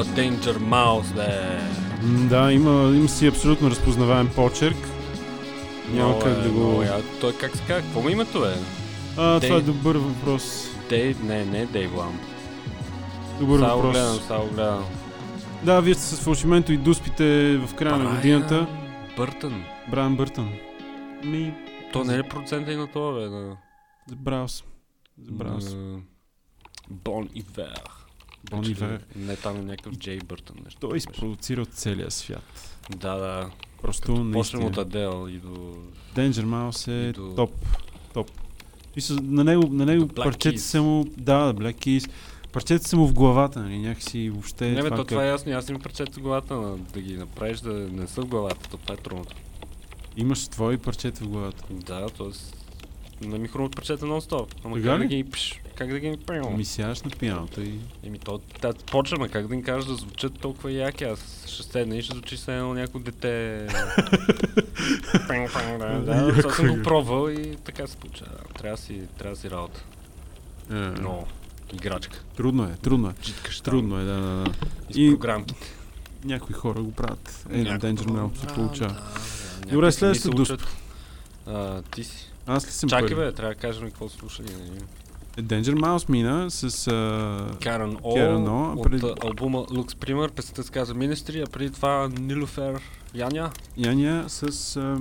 Е 0.00 0.04
Danger 0.04 0.58
Mouse, 0.58 1.14
бе. 1.14 1.58
М, 2.02 2.28
Да, 2.28 2.52
има, 2.52 2.96
има 2.96 3.08
си 3.08 3.26
абсолютно 3.26 3.70
разпознаваем 3.70 4.28
почерк. 4.28 4.76
Няма 5.90 6.18
как 6.18 6.32
е, 6.32 6.40
да 6.40 6.50
го... 6.50 6.82
я- 6.82 7.02
Той 7.20 7.32
как 7.32 7.56
се 7.56 7.62
казва? 7.62 7.82
Какво 7.82 8.08
името 8.08 8.44
е? 8.44 8.54
А, 9.16 9.40
това 9.40 9.56
е 9.56 9.60
добър 9.60 9.96
въпрос. 9.96 10.68
Дей... 10.88 11.14
Не, 11.22 11.44
не 11.44 11.66
Дейв 11.66 11.96
Ламп. 11.96 12.20
Добър 13.40 13.58
Само 13.58 13.76
въпрос. 13.76 13.92
гледам, 13.92 14.18
само 14.18 14.46
гледам. 14.46 14.84
Да, 15.62 15.80
вие 15.80 15.94
сте 15.94 16.04
с 16.04 16.20
фалшименто 16.20 16.72
и 16.72 16.76
дуспите 16.76 17.56
в 17.58 17.74
края 17.74 17.96
на 17.96 18.14
годината. 18.16 18.66
Бъртън. 19.16 19.64
Брайан 19.90 20.16
Бъртън. 20.16 20.52
Ми, 21.24 21.54
То 21.92 22.04
не 22.04 22.16
е 22.16 22.22
процента 22.22 22.72
и 22.72 22.76
на 22.76 22.86
това, 22.86 23.12
бе? 23.12 23.28
На... 23.28 23.56
забравял 24.06 24.48
съм. 24.48 24.66
Забравял 25.24 25.60
съм. 25.60 26.02
Бон 26.90 27.28
Ивер. 27.34 27.80
Ивер. 28.68 29.04
Не 29.16 29.36
там 29.36 29.56
е 29.56 29.62
някакъв 29.62 29.92
Джей 29.98 30.18
Бъртън. 30.18 30.56
Нещо. 30.64 30.80
Той 30.80 30.96
изпродуцира 30.96 31.62
от 31.62 31.68
целия 31.72 32.10
свят. 32.10 32.78
Да, 32.96 33.14
да. 33.14 33.50
Просто 33.82 34.30
Почнем 34.32 34.64
от 34.64 34.78
Адел 34.78 35.26
и 35.30 35.38
до... 35.38 35.76
Danger 36.16 36.44
Mouse 36.44 37.08
е 37.08 37.12
до- 37.12 37.34
топ. 37.34 37.52
Топ. 38.14 38.30
И 38.96 39.00
с, 39.00 39.18
на 39.22 39.44
него, 39.44 39.68
на 39.70 39.86
него 39.86 40.04
Black 40.06 40.14
парчета 40.24 40.56
Keys. 40.56 40.60
са 40.60 40.82
му... 40.82 41.04
Да, 41.16 41.54
Black 41.54 41.74
Keys. 41.76 42.10
Парчета 42.52 42.88
са 42.88 42.96
му 42.96 43.06
в 43.06 43.12
главата, 43.14 43.60
нали? 43.60 43.78
Някакси 43.78 44.30
въобще... 44.30 44.70
не, 44.70 44.82
бе, 44.82 44.88
то 44.90 44.96
как- 44.96 45.06
това 45.08 45.24
е 45.24 45.28
ясно. 45.28 45.52
Аз 45.52 45.68
им 45.68 45.80
парчета 45.80 46.12
в 46.12 46.22
главата, 46.22 46.54
на, 46.54 46.76
да 46.76 47.00
ги 47.00 47.16
направиш 47.16 47.60
да 47.60 47.72
не 47.72 48.06
са 48.06 48.22
в 48.22 48.26
главата. 48.26 48.68
То 48.70 48.76
това 48.76 48.94
е 48.94 48.98
трудното. 48.98 49.36
Имаш 50.16 50.48
твои 50.48 50.78
парчета 50.78 51.24
в 51.24 51.28
главата. 51.28 51.64
Да, 51.70 52.08
т.е. 52.08 53.26
не 53.26 53.38
ми 53.38 53.48
хрумват 53.48 53.76
парчета 53.76 54.06
нон-стоп. 54.06 54.54
Ама 54.64 54.82
как 54.82 54.98
да 54.98 55.04
ги... 55.06 55.24
Пш, 55.24 55.60
как 55.80 55.90
да 55.90 55.98
ги... 55.98 56.18
Ми 56.56 56.64
сядаш 56.64 57.02
на 57.02 57.10
пианото 57.10 57.60
и... 57.60 57.78
Еми 58.04 58.18
то, 58.18 58.40
да, 58.62 58.74
почваме, 58.74 59.28
как 59.28 59.46
да 59.46 59.54
им 59.54 59.62
кажа 59.62 59.86
да 59.86 59.94
звучат 59.94 60.38
толкова 60.40 60.72
яки, 60.72 61.04
аз 61.04 61.44
ще 61.46 61.62
седна 61.62 61.96
и 61.96 62.02
ще 62.02 62.14
звучи 62.14 62.36
се 62.36 62.56
едно 62.56 62.74
някакво 62.74 62.98
дете. 62.98 63.66
Пинг, 65.28 65.50
пинг, 65.52 65.78
да, 65.78 66.00
да, 66.00 66.34
това 66.36 66.52
съм 66.52 66.66
е. 66.66 66.68
го 66.68 66.82
пробвал 66.82 67.30
и 67.30 67.56
така 67.64 67.86
се 67.86 67.96
получава. 67.96 68.30
Трябва 68.58 68.76
да 68.76 68.82
си, 68.82 69.00
трябва 69.18 69.34
да 69.34 69.40
си 69.40 69.50
работа. 69.50 69.84
Е, 70.70 70.74
Но, 70.74 71.26
играчка. 71.72 72.22
Трудно 72.36 72.64
е, 72.64 72.76
трудно 72.82 73.08
е. 73.08 73.12
Читкаш. 73.22 73.60
Трудно 73.60 74.00
е, 74.00 74.04
да, 74.04 74.14
да, 74.14 74.44
да. 74.44 74.52
И 74.94 75.10
програмките. 75.10 75.66
някои 76.24 76.54
хора 76.54 76.82
го 76.82 76.92
правят. 76.92 77.46
Е, 77.50 77.62
на 77.62 77.78
Danger 77.78 78.08
Mouse 78.08 78.40
се 78.40 78.46
получава. 78.46 78.92
да, 79.66 79.90
да, 79.90 80.30
Добре. 80.30 80.56
А, 81.46 81.82
ти 81.82 82.04
си. 82.04 82.30
Аз 82.46 82.66
ли 82.66 82.70
съм 82.70 82.88
Чакай 82.88 83.16
бе, 83.16 83.32
трябва 83.32 83.54
да 83.54 83.60
кажем 83.60 83.84
какво 83.84 84.08
слушали. 84.08 84.48
нали? 84.52 84.78
Е, 84.78 84.99
Danger 85.42 85.74
Mouse 85.74 86.10
мина 86.10 86.50
с... 86.50 86.88
А... 86.88 87.56
Каран 87.62 87.96
О, 88.02 88.14
Каран 88.14 88.48
О, 88.48 88.72
от 88.76 88.82
пред- 88.82 89.24
албума 89.24 89.58
Lux 89.58 89.94
Primer, 89.94 90.30
песента 90.30 90.62
се 90.62 90.72
казва 90.72 90.94
Ministry, 90.94 91.44
а 91.46 91.50
преди 91.50 91.70
това 91.70 92.08
Нилофер 92.18 92.80
Яня. 93.14 93.50
Яня 93.76 94.24
с 94.28 94.42
а... 94.76 94.98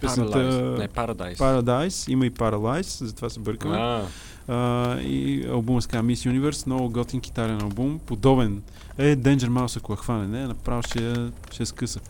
песната 0.00 0.38
Paradise. 0.38 0.78
Не, 0.78 0.88
Paradise. 0.88 1.36
Paradise. 1.36 2.10
Има 2.10 2.26
и 2.26 2.30
Paralyze, 2.30 3.04
затова 3.04 3.30
се 3.30 3.40
бъркаме. 3.40 3.76
А, 3.76 4.06
А, 4.48 5.00
и 5.00 5.46
албума 5.50 5.82
се 5.82 5.88
казва 5.88 6.04
Miss 6.04 6.30
Universe, 6.30 6.66
много 6.66 6.90
готин 6.90 7.20
китарен 7.20 7.62
албум, 7.62 8.00
подобен. 8.06 8.62
Е, 8.98 9.16
Danger 9.16 9.48
Mouse, 9.48 9.76
ако 9.76 9.92
я 9.92 9.96
хване, 9.96 10.26
не, 10.26 10.46
направо 10.46 10.82
ще 10.82 11.14
ще 11.52 11.66
скъса. 11.66 12.00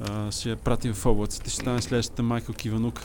А, 0.00 0.30
ще 0.32 0.50
я 0.50 0.56
прати 0.56 0.92
в 0.92 1.06
облаците, 1.06 1.50
ще 1.50 1.60
стане 1.60 1.82
следващата 1.82 2.22
Майкъл 2.22 2.54
Киванук. 2.54 3.00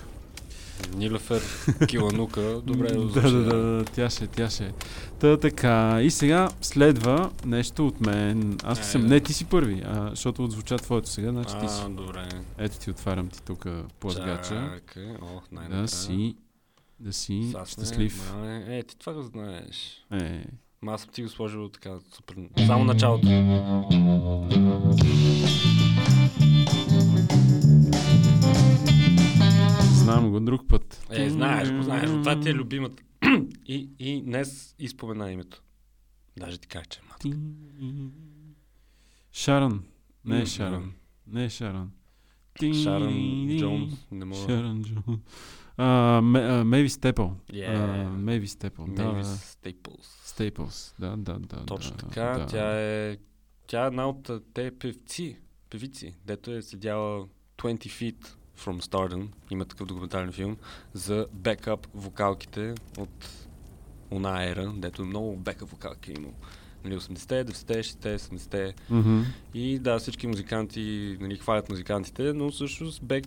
Нилофер 0.96 1.42
Киланука, 1.88 2.62
добре 2.64 2.92
да, 2.92 3.22
да, 3.22 3.32
да, 3.32 3.44
да, 3.44 3.86
тя 3.86 4.10
ще, 4.10 4.28
тя 4.28 4.50
ще. 4.50 4.74
Та 5.20 5.38
така, 5.38 6.00
и 6.02 6.12
сега 6.12 6.50
следва 6.62 7.32
нещо 7.46 7.88
от 7.88 8.02
мен. 8.02 8.58
Аз 8.64 8.80
ли 8.80 8.84
съм, 8.84 9.06
Е. 9.06 9.08
не 9.10 9.20
ти 9.20 9.34
си 9.34 9.46
първи, 9.46 9.82
а, 9.86 10.10
защото 10.10 10.44
отзвуча 10.44 10.78
твоето 10.78 11.10
сега, 11.10 11.30
значи 11.32 11.54
ти 11.62 11.68
си. 11.68 11.82
А, 11.86 11.90
добре. 11.90 12.30
Ето 12.58 12.80
ти 12.80 12.92
отварям 12.92 13.28
ти 13.28 13.42
тук 13.44 13.66
плазгача. 14.00 14.80
Да 15.70 15.88
си, 15.88 16.36
да 17.00 17.14
си 17.14 17.54
щастлив. 17.68 18.34
мале. 18.36 18.78
Е, 18.78 18.84
ти 18.84 18.98
това 18.98 19.14
го 19.14 19.22
знаеш. 19.24 20.06
Е, 20.14 20.44
Ма 20.82 20.94
аз 20.94 21.02
съм 21.02 21.10
ти 21.14 21.24
го 21.24 21.30
сложил 21.30 21.70
така 21.70 21.90
супер. 22.16 22.36
Само 22.68 22.84
началото. 22.84 23.28
Знам 30.12 30.32
го 30.32 30.40
друг 30.40 30.68
път. 30.68 31.08
Е, 31.10 31.30
знаеш 31.30 31.72
го, 31.72 31.84
знаеш. 31.84 32.10
Това 32.10 32.40
ти 32.40 32.50
е 32.50 32.54
любимата. 32.54 33.04
и, 33.66 33.90
и 34.00 34.22
днес 34.22 34.76
изпомена 34.80 35.32
името. 35.32 35.62
Даже 36.38 36.58
ти 36.58 36.68
кажа, 36.68 36.86
че 36.86 37.00
е 37.00 37.04
мат. 37.10 37.38
Шаран. 39.32 39.84
Не 40.26 40.42
е 40.42 40.46
Шаран. 40.46 40.94
Не 41.28 41.46
е 41.46 41.50
Шаран. 41.50 41.92
Шаран 42.84 43.48
Джонс, 43.60 43.94
не 44.12 44.26
мога. 44.26 44.42
Шаран 44.42 44.84
Джонс. 44.84 45.20
Мейви 46.66 46.90
Степъл. 46.90 47.36
Мейви 48.18 48.48
Степъл. 48.48 48.86
Да. 48.90 49.24
Стейплс. 49.24 50.22
Стейпълс. 50.26 50.96
Да, 51.00 51.18
да, 51.18 51.40
да. 51.40 51.66
Точно 51.66 51.98
да, 51.98 52.08
така. 52.08 52.22
да. 52.22 52.46
Тя 52.46 52.80
е 52.80 53.18
тя 53.70 53.84
е 53.84 53.88
една 53.88 54.10
от 54.10 54.32
те 54.54 54.72
певци, 54.80 55.38
певици, 55.70 56.16
дето 56.26 56.52
е 56.52 56.62
седяла 56.62 57.28
20 57.58 57.78
feet 57.78 58.36
from 58.60 58.82
Stardom, 58.82 59.28
има 59.52 59.66
такъв 59.66 59.88
документален 59.88 60.32
филм, 60.32 60.58
за 60.94 61.28
бекап 61.34 61.88
вокалките 61.94 62.76
от 62.98 63.30
она 64.12 64.46
ера, 64.46 64.74
дето 64.76 65.06
много 65.06 65.36
бекап 65.36 65.70
вокалки 65.70 66.12
е 66.12 66.16
имало. 66.18 66.34
Нали, 66.84 66.98
80-те, 66.98 67.46
90-те, 67.46 67.84
60-те, 67.84 68.20
70-те. 68.20 68.74
Мгм. 68.90 69.22
И 69.54 69.80
да, 69.80 70.00
всички 70.00 70.28
музиканти 70.28 71.18
нали, 71.22 71.38
хвалят 71.38 71.70
музикантите, 71.70 72.34
но 72.34 72.52
всъщност 72.52 73.04
бек 73.04 73.26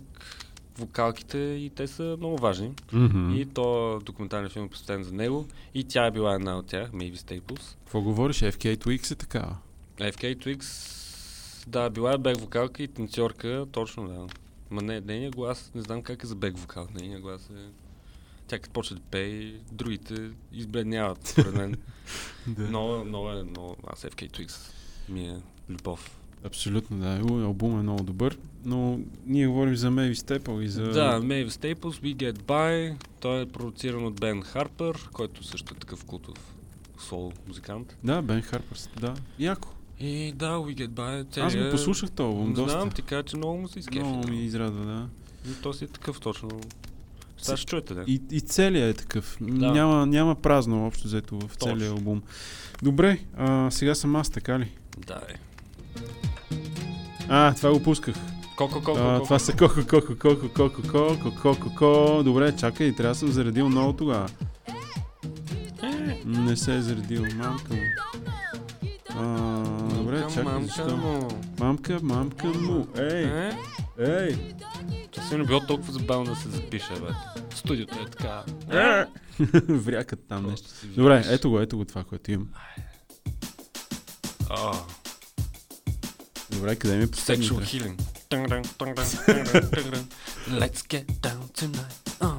вокалките 0.77 1.37
и 1.37 1.71
те 1.75 1.87
са 1.87 2.15
много 2.19 2.37
важни. 2.37 2.71
Мгм. 2.93 3.33
И 3.35 3.45
то 3.45 3.99
документален 4.05 4.49
филм 4.49 4.65
е 4.65 4.69
посветен 4.69 5.03
за 5.03 5.13
него. 5.13 5.47
И 5.73 5.83
тя 5.83 6.05
е 6.05 6.11
била 6.11 6.33
една 6.33 6.57
от 6.57 6.65
тях, 6.65 6.91
Maybe 6.91 7.15
Staples. 7.15 7.75
Какво 7.79 8.01
говориш? 8.01 8.39
FK 8.39 8.77
Twix 8.77 9.11
е 9.11 9.15
такава. 9.15 9.57
FK 9.97 10.37
Twix, 10.37 10.63
да, 11.67 11.89
била 11.89 12.13
е 12.13 12.17
бек 12.17 12.37
вокалка 12.37 12.83
и 12.83 12.87
танцорка, 12.87 13.65
точно 13.71 14.07
да. 14.07 14.27
Ма 14.73 14.81
не, 14.81 15.01
нейният 15.01 15.35
глас, 15.35 15.71
не 15.75 15.81
знам 15.81 16.01
как 16.01 16.23
е 16.23 16.27
за 16.27 16.35
бек 16.35 16.57
вокал. 16.57 16.87
Нейният 16.95 17.21
глас 17.21 17.49
е... 17.49 17.69
Тя 18.47 18.59
като 18.59 18.73
почне 18.73 18.95
да 18.95 19.01
пее, 19.01 19.53
другите 19.71 20.29
избледняват, 20.51 21.27
според 21.27 21.53
мен. 21.53 21.75
Да. 22.47 22.61
Много, 22.61 23.05
много 23.05 23.29
е, 23.29 23.43
много... 23.43 23.75
Аз 23.87 24.01
FK 24.01 24.31
Twix 24.31 24.71
ми 25.09 25.27
е 25.27 25.41
любов. 25.69 26.19
Абсолютно, 26.43 26.97
да. 26.97 27.21
У, 27.31 27.39
Албумът 27.39 27.79
е 27.79 27.83
много 27.83 28.03
добър, 28.03 28.37
но 28.65 28.99
ние 29.25 29.47
говорим 29.47 29.75
за 29.75 29.91
Мейви 29.91 30.15
Степъл 30.15 30.61
и 30.61 30.67
за... 30.67 30.83
Да, 30.83 31.21
Maeve 31.21 31.49
Staples, 31.49 31.75
We 31.75 32.15
Get 32.15 32.37
By. 32.37 32.95
Той 33.19 33.41
е 33.41 33.45
продуциран 33.45 34.05
от 34.05 34.19
Бен 34.19 34.41
Харпер, 34.41 35.09
който 35.13 35.43
също 35.43 35.73
е 35.73 35.79
такъв 35.79 36.05
култов 36.05 36.53
сол 36.99 37.33
музикант. 37.47 37.97
Да, 38.03 38.21
Бен 38.21 38.41
Харпърс, 38.41 38.89
да. 38.99 39.13
Яко. 39.39 39.69
И 39.99 40.33
да, 40.35 40.49
We 40.51 40.75
Get 40.75 40.89
By. 40.89 41.21
Аз 41.21 41.33
целият- 41.51 41.65
го 41.67 41.71
послушах 41.71 42.11
този 42.11 42.27
албум 42.27 42.53
доста. 42.53 42.71
Знам, 42.71 42.91
ти 42.91 43.01
кажа, 43.01 43.23
че 43.23 43.37
много 43.37 43.57
му 43.57 43.67
се 43.67 43.79
изкефи. 43.79 43.99
Много 43.99 44.27
ми 44.27 44.45
израдва, 44.45 44.85
да. 44.85 45.07
И 45.51 45.53
то 45.61 45.73
си 45.73 45.83
е 45.83 45.87
такъв 45.87 46.19
точно. 46.19 46.49
Сега 47.37 47.57
ще 47.57 47.65
чуете, 47.65 47.93
да. 47.93 48.03
И, 48.07 48.21
и 48.31 48.41
целият 48.41 48.95
е 48.97 49.01
такъв. 49.01 49.37
Да. 49.41 49.71
Няма, 49.71 50.05
няма 50.05 50.35
празно 50.35 50.87
общо 50.87 51.07
взето 51.07 51.39
в 51.39 51.55
целия 51.55 51.89
албум. 51.91 52.21
Добре, 52.83 53.19
а, 53.37 53.71
сега 53.71 53.95
съм 53.95 54.15
аз, 54.15 54.29
така 54.29 54.59
ли? 54.59 54.71
Да, 54.97 55.21
е. 55.29 55.33
А, 57.29 57.53
това 57.53 57.71
го 57.73 57.83
пусках. 57.83 58.15
Коко, 58.57 58.73
коко, 58.73 58.93
коко. 58.93 59.23
това 59.23 59.39
са 59.39 59.53
коко, 59.53 59.75
коко, 59.89 60.15
коко, 60.19 60.49
коко, 60.53 60.81
коко, 60.91 61.17
коко, 61.41 61.59
коко. 61.59 62.21
Добре, 62.23 62.55
чакай, 62.55 62.95
трябва 62.95 63.13
да 63.13 63.19
съм 63.19 63.31
заредил 63.31 63.69
много 63.69 63.93
тогава. 63.93 64.29
Не 66.25 66.55
се 66.55 66.75
е 66.75 66.81
заредил, 66.81 67.21
мамка 67.35 67.73
му. 67.73 67.81
Добре, 70.13 70.21
Мамка, 70.21 70.33
чакай, 70.35 70.43
мамка 70.45 70.67
защо? 70.67 70.97
му. 70.97 71.27
Мамка, 71.59 71.99
мамка 72.01 72.47
му. 72.47 72.87
Ей, 72.99 73.23
Е? 73.23 73.57
ей. 73.99 74.53
Това 75.11 75.27
си 75.27 75.35
не 75.35 75.43
било 75.43 75.59
толкова 75.59 75.93
забавно 75.93 76.25
да 76.25 76.35
се 76.35 76.49
запише, 76.49 76.93
бе. 76.93 77.07
Студиото 77.55 77.95
е 77.95 78.05
така. 78.05 78.43
Врякат 79.69 80.19
там 80.29 80.45
нещо. 80.45 80.63
Просто 80.63 80.79
си 80.79 80.87
Добре, 80.87 81.17
виждаш. 81.17 81.33
ето 81.33 81.49
го, 81.49 81.59
ето 81.59 81.77
го 81.77 81.85
това, 81.85 82.03
което 82.03 82.31
имам. 82.31 82.47
А, 84.49 84.71
Добре, 86.49 86.75
къде 86.75 86.97
ми 86.97 87.03
е 87.03 87.07
Sexual 87.07 87.11
последните? 87.11 87.65
healing. 87.65 88.01
Let's 90.49 90.81
get 90.87 91.05
down 91.05 91.41
tonight. 91.59 92.15
А, 92.19 92.37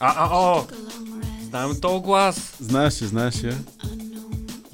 а, 0.00 0.14
а, 0.16 0.28
о! 0.32 0.66
Знаем 1.42 1.80
този 1.80 2.02
глас. 2.02 2.56
Знаеш 2.60 3.00
я, 3.00 3.08
знаеш 3.08 3.42
я. 3.42 3.58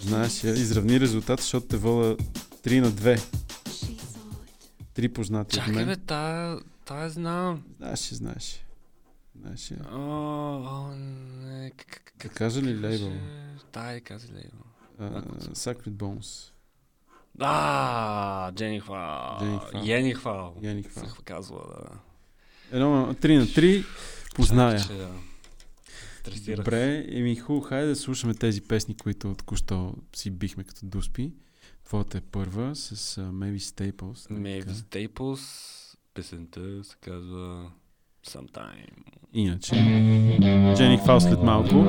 Знаеш. 0.03 0.45
Изравни 0.45 1.01
резултат, 1.01 1.41
защото 1.41 1.67
те 1.67 1.77
вода 1.77 2.17
3 2.63 2.81
на 2.81 2.93
2. 2.93 3.23
Три 4.95 5.09
познати 5.09 5.59
от 5.59 5.65
Чакай, 5.65 5.75
бе, 5.75 5.85
мен. 5.85 6.01
тая, 6.07 6.59
тая 6.85 7.11
знам. 7.11 7.63
Знаеш 7.79 8.09
знаеш. 8.13 8.65
Знаеш. 9.41 9.73
О, 9.93 9.97
о, 9.97 10.95
не, 10.95 11.71
как, 11.71 12.03
как, 12.05 12.15
Да 12.23 12.29
кажа 12.29 12.63
ли 12.63 12.87
лейбъл? 12.87 13.13
Дай, 13.73 14.01
кази 14.01 14.29
лейбъл. 14.33 14.61
Sacred 15.55 15.91
Bones. 15.91 16.51
А, 17.39 18.53
Джени 18.53 18.81
Хвал. 18.81 19.39
Джени 19.81 20.15
Хвал. 20.15 20.55
Се 21.07 21.23
казва, 21.25 21.61
да. 21.69 21.99
Едно, 22.77 23.15
три 23.21 23.37
на 23.37 23.53
три, 23.55 23.85
позная. 24.35 24.79
Чакай, 24.79 24.97
че, 24.97 25.03
да. 25.03 25.11
Стресирах. 26.21 26.57
Добре, 26.65 27.07
еми 27.09 27.37
хубаво, 27.37 27.65
хайде 27.67 27.87
да 27.87 27.97
слушаме 27.97 28.35
тези 28.35 28.61
песни, 28.61 28.95
които 28.97 29.35
току-що 29.35 29.95
си 30.17 30.31
бихме 30.31 30.65
като 30.65 30.87
дуспи. 30.87 31.33
Твоята 31.85 32.19
е 32.19 32.21
първа 32.21 32.77
с 32.77 33.17
uh, 33.17 33.31
Maybe 33.31 33.59
Staples. 33.59 34.31
нали 34.31 34.43
Maybe 34.43 34.61
така? 34.61 34.73
Staples, 34.73 35.41
песента 36.15 36.85
се 36.85 36.97
казва 37.01 37.71
Sometime. 38.27 38.89
Иначе, 39.33 39.75
Джени 40.77 40.99
Хвал 40.99 41.21
след 41.21 41.43
малко. 41.43 41.87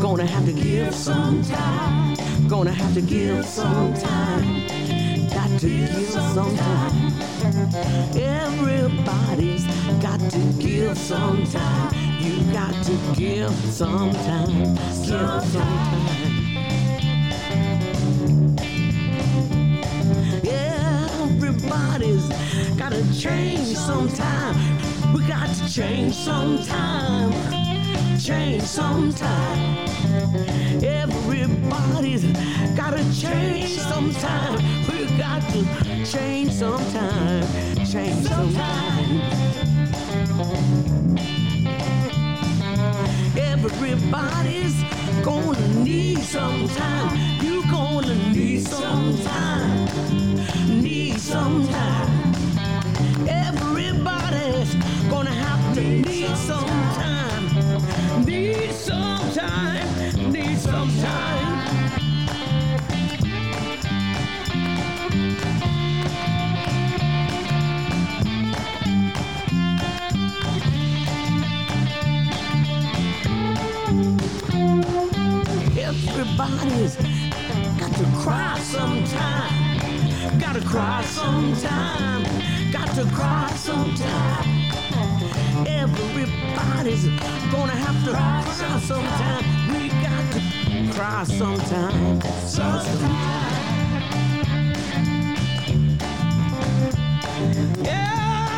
Gonna 0.00 0.26
have 0.26 0.44
to 0.46 0.52
give 0.52 0.92
some 0.94 1.42
time. 1.44 2.16
Gonna 2.48 2.72
have 2.72 2.92
to 2.94 3.00
give 3.00 3.44
some 3.44 3.94
time. 3.94 4.66
Got 5.28 5.60
to 5.60 5.68
give 5.68 6.10
some 6.10 6.56
time. 6.56 7.12
Everybody's 8.16 9.64
got 10.02 10.18
to 10.18 10.38
give 10.58 10.98
some 10.98 11.44
time. 11.46 11.94
You 12.20 12.52
got 12.52 12.74
to 12.84 12.98
give 13.14 13.54
some 13.72 14.12
time. 14.12 14.74
Give 14.74 15.06
some 15.06 15.40
time. 15.52 16.44
Everybody's 21.24 22.28
gotta 22.76 23.02
change 23.14 23.76
sometime. 23.76 24.56
We 25.14 25.24
got 25.28 25.48
to 25.54 25.72
change 25.72 26.14
sometime. 26.14 27.63
Change 28.24 28.62
sometime. 28.62 29.86
Everybody's 30.82 32.24
gotta 32.74 33.04
change 33.12 33.76
sometime. 33.76 34.54
We 34.88 35.04
got 35.18 35.42
to 35.50 35.62
change 36.06 36.52
sometime. 36.52 37.46
Change 37.84 38.26
sometime. 38.26 39.20
Everybody's 43.36 44.82
gonna 45.22 45.84
need 45.84 46.20
some 46.20 46.66
time. 46.68 47.42
You 47.42 47.62
gonna 47.70 48.14
need 48.32 48.66
some 48.66 49.18
time. 49.18 49.73
Everybody's 76.36 76.96
got 77.78 77.94
to 77.94 78.04
cry 78.16 78.58
sometime. 78.58 80.40
Gotta 80.40 80.60
cry 80.62 81.04
sometime. 81.04 82.24
Got 82.72 82.92
to 82.96 83.04
cry 83.14 83.52
sometime. 83.54 84.44
Everybody's 85.64 87.04
gonna 87.52 87.76
have 87.76 88.04
to 88.04 88.10
cry 88.10 88.44
sometime. 88.82 89.44
We 89.68 89.88
got 90.02 90.32
to 90.32 90.40
cry 90.92 91.22
sometime. 91.22 92.20
Sometime. 92.48 93.54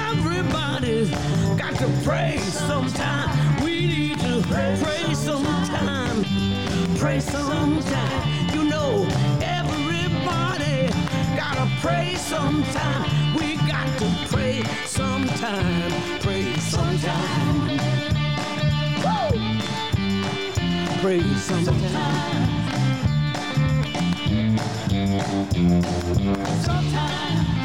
Everybody's 0.09 1.11
got 1.59 1.75
to 1.77 1.89
pray 2.05 2.39
sometime. 2.39 3.63
We 3.63 3.87
need 3.87 4.19
to 4.21 4.41
pray 4.49 5.13
sometime. 5.13 6.56
Pray 6.99 7.21
sometime. 7.21 8.49
You 8.55 8.65
know, 8.65 9.07
everybody 9.43 10.89
gotta 11.37 11.71
pray 11.81 12.15
sometime. 12.17 13.37
We 13.37 13.57
got 13.57 13.87
to 13.99 14.09
pray 14.29 14.63
sometime. 14.87 15.93
Pray 16.21 16.57
sometime. 16.57 17.79
Woo! 19.05 19.39
Pray 21.01 21.23
sometime. 21.35 21.79
Sometime. 21.79 22.57
Alice 26.67 27.56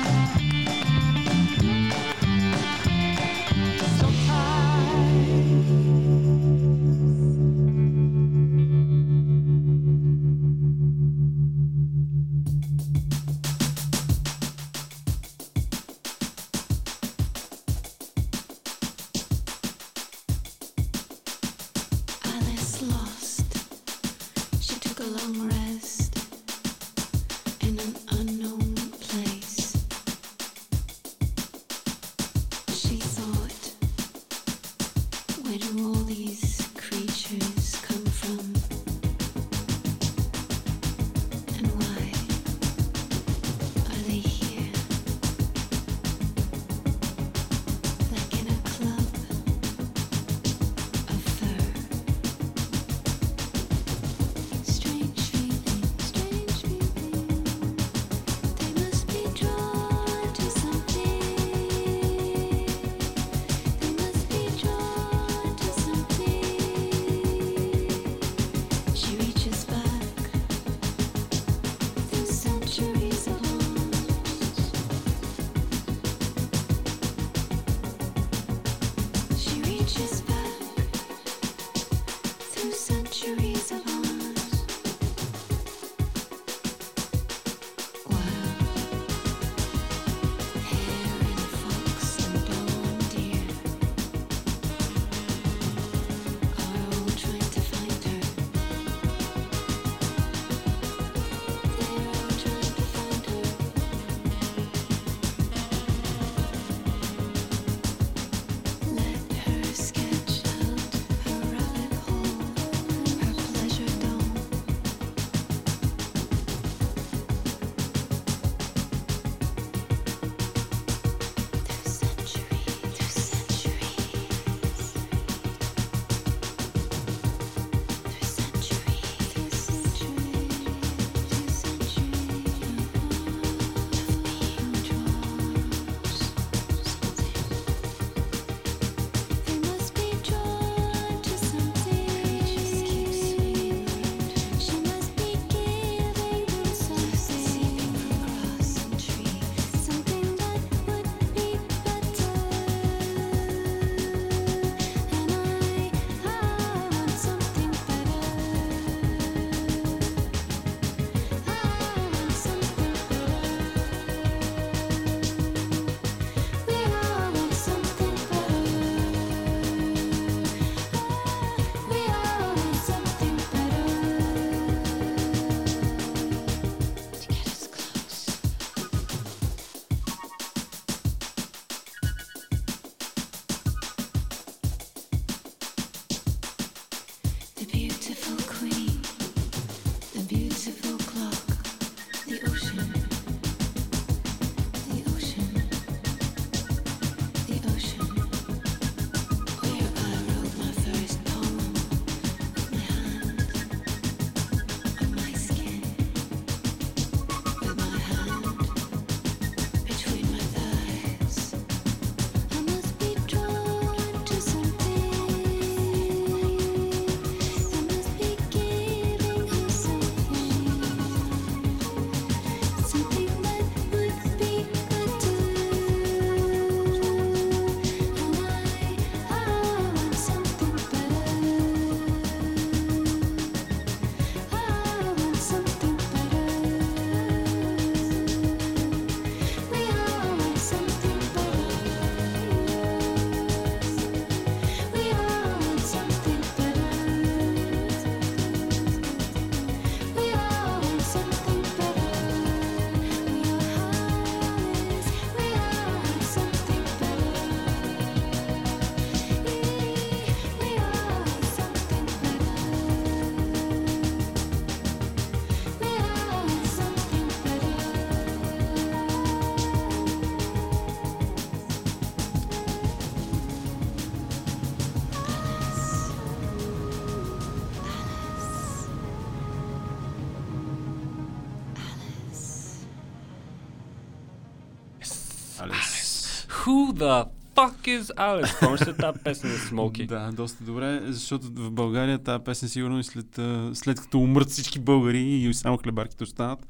the 287.01 287.27
fuck 287.55 287.87
is 287.87 288.03
Alex? 288.15 288.59
Помниш 288.59 288.79
се 288.79 288.93
тази 288.93 289.19
песен 289.23 289.51
на 289.51 289.57
Смоки? 289.57 290.05
Да, 290.05 290.31
доста 290.31 290.63
добре, 290.63 291.01
защото 291.05 291.47
в 291.47 291.71
България 291.71 292.19
тази 292.23 292.43
песен 292.43 292.69
сигурно 292.69 292.99
и 292.99 293.03
след, 293.03 293.39
след 293.73 294.01
като 294.01 294.19
умрат 294.19 294.49
всички 294.49 294.79
българи 294.79 295.21
и 295.21 295.53
само 295.53 295.77
хлебарките 295.77 296.23
останат, 296.23 296.67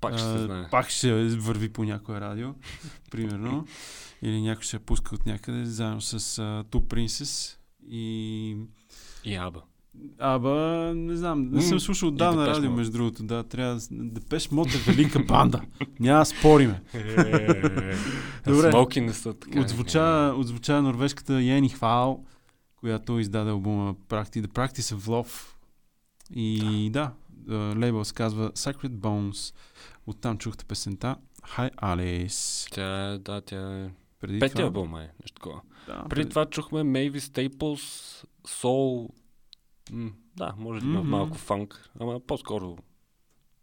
Пак 0.00 0.18
ще 0.18 0.22
се 0.22 0.38
знае. 0.38 0.68
пак 0.70 0.90
ще 0.90 1.24
върви 1.24 1.68
по 1.68 1.84
някое 1.84 2.20
радио, 2.20 2.48
примерно. 3.10 3.66
Или 4.22 4.42
някой 4.42 4.62
ще 4.62 4.76
я 4.76 4.80
пуска 4.80 5.14
от 5.14 5.26
някъде, 5.26 5.64
заедно 5.64 6.00
с 6.00 6.20
uh, 6.20 6.64
Two 6.64 6.80
Princess 6.80 7.56
и... 7.88 8.56
И 9.24 9.34
Аба. 9.34 9.62
Аба, 10.18 10.54
не 10.94 11.16
знам, 11.16 11.48
не 11.48 11.62
съм 11.62 11.80
слушал 11.80 12.10
да 12.10 12.32
на 12.32 12.46
радио, 12.46 12.70
между 12.70 12.92
другото. 12.92 13.22
Да, 13.22 13.42
трябва. 13.42 13.74
да- 13.74 13.80
Депеш 13.90 14.50
Мод 14.50 14.68
е 14.68 14.78
велика 14.78 15.18
банда. 15.20 15.60
Няма 16.00 16.18
да 16.18 16.24
спориме. 16.24 16.82
Добре. 18.46 18.70
Смоки 18.70 19.00
не 19.00 19.12
са 19.12 19.34
така. 19.34 19.60
Отзвуча, 19.60 20.00
отзвуча 20.36 20.82
норвежката 20.82 21.42
Йени 21.42 21.68
Хвал, 21.68 22.24
която 22.76 23.18
издаде 23.18 23.50
албума 23.50 23.94
Practice, 23.94 24.40
The 24.40 24.46
Practice 24.46 24.94
of 24.94 25.00
Love. 25.00 25.50
И 26.30 26.90
да, 26.90 27.10
да 27.30 27.74
лейбъл 27.76 28.04
се 28.04 28.14
казва 28.14 28.50
Sacred 28.50 28.88
Bones. 28.88 29.54
Оттам 30.06 30.38
чухте 30.38 30.64
песента 30.64 31.16
Hi 31.48 31.74
Alice. 31.74 32.70
Тя 32.72 33.04
е, 33.04 33.18
да, 33.18 33.40
тя 33.40 33.78
е... 33.78 33.88
Преди 34.20 34.38
Петия 34.38 34.54
това- 34.56 34.80
албум 34.80 34.96
е, 34.96 35.00
нещо 35.00 35.34
такова. 35.34 35.60
Да, 35.86 35.92
Преди 35.94 36.08
преди- 36.08 36.28
това 36.28 36.46
чухме 36.46 36.78
Mavis 36.80 37.18
Staples, 37.18 38.24
Soul, 38.48 39.08
да, 40.36 40.54
може 40.58 40.80
да 40.80 40.86
има 40.86 41.00
Мгм. 41.00 41.08
малко 41.10 41.38
фанк, 41.38 41.90
ама 42.00 42.20
по-скоро 42.20 42.76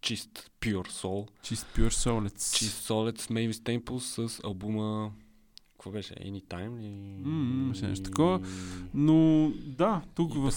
чист, 0.02 0.52
pure 0.62 0.88
soul. 0.90 1.28
Чист 1.42 1.68
Pure 1.76 1.90
Solets. 1.90 2.58
Чист 2.58 2.84
солец 2.84 3.28
Mavis 3.28 3.52
Staples 3.52 4.28
с 4.28 4.42
албума 4.44 5.12
какво 5.72 5.92
беше? 5.92 6.14
Anytime 6.14 6.80
ли? 6.80 6.86
Имаше 7.62 7.88
нещо 7.88 8.04
такова. 8.04 8.42
Но 8.94 9.50
да, 9.56 10.02
тук 10.16 10.34
в, 10.34 10.52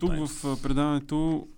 тук 0.00 0.12
в 0.12 0.62
предаването 0.62 1.48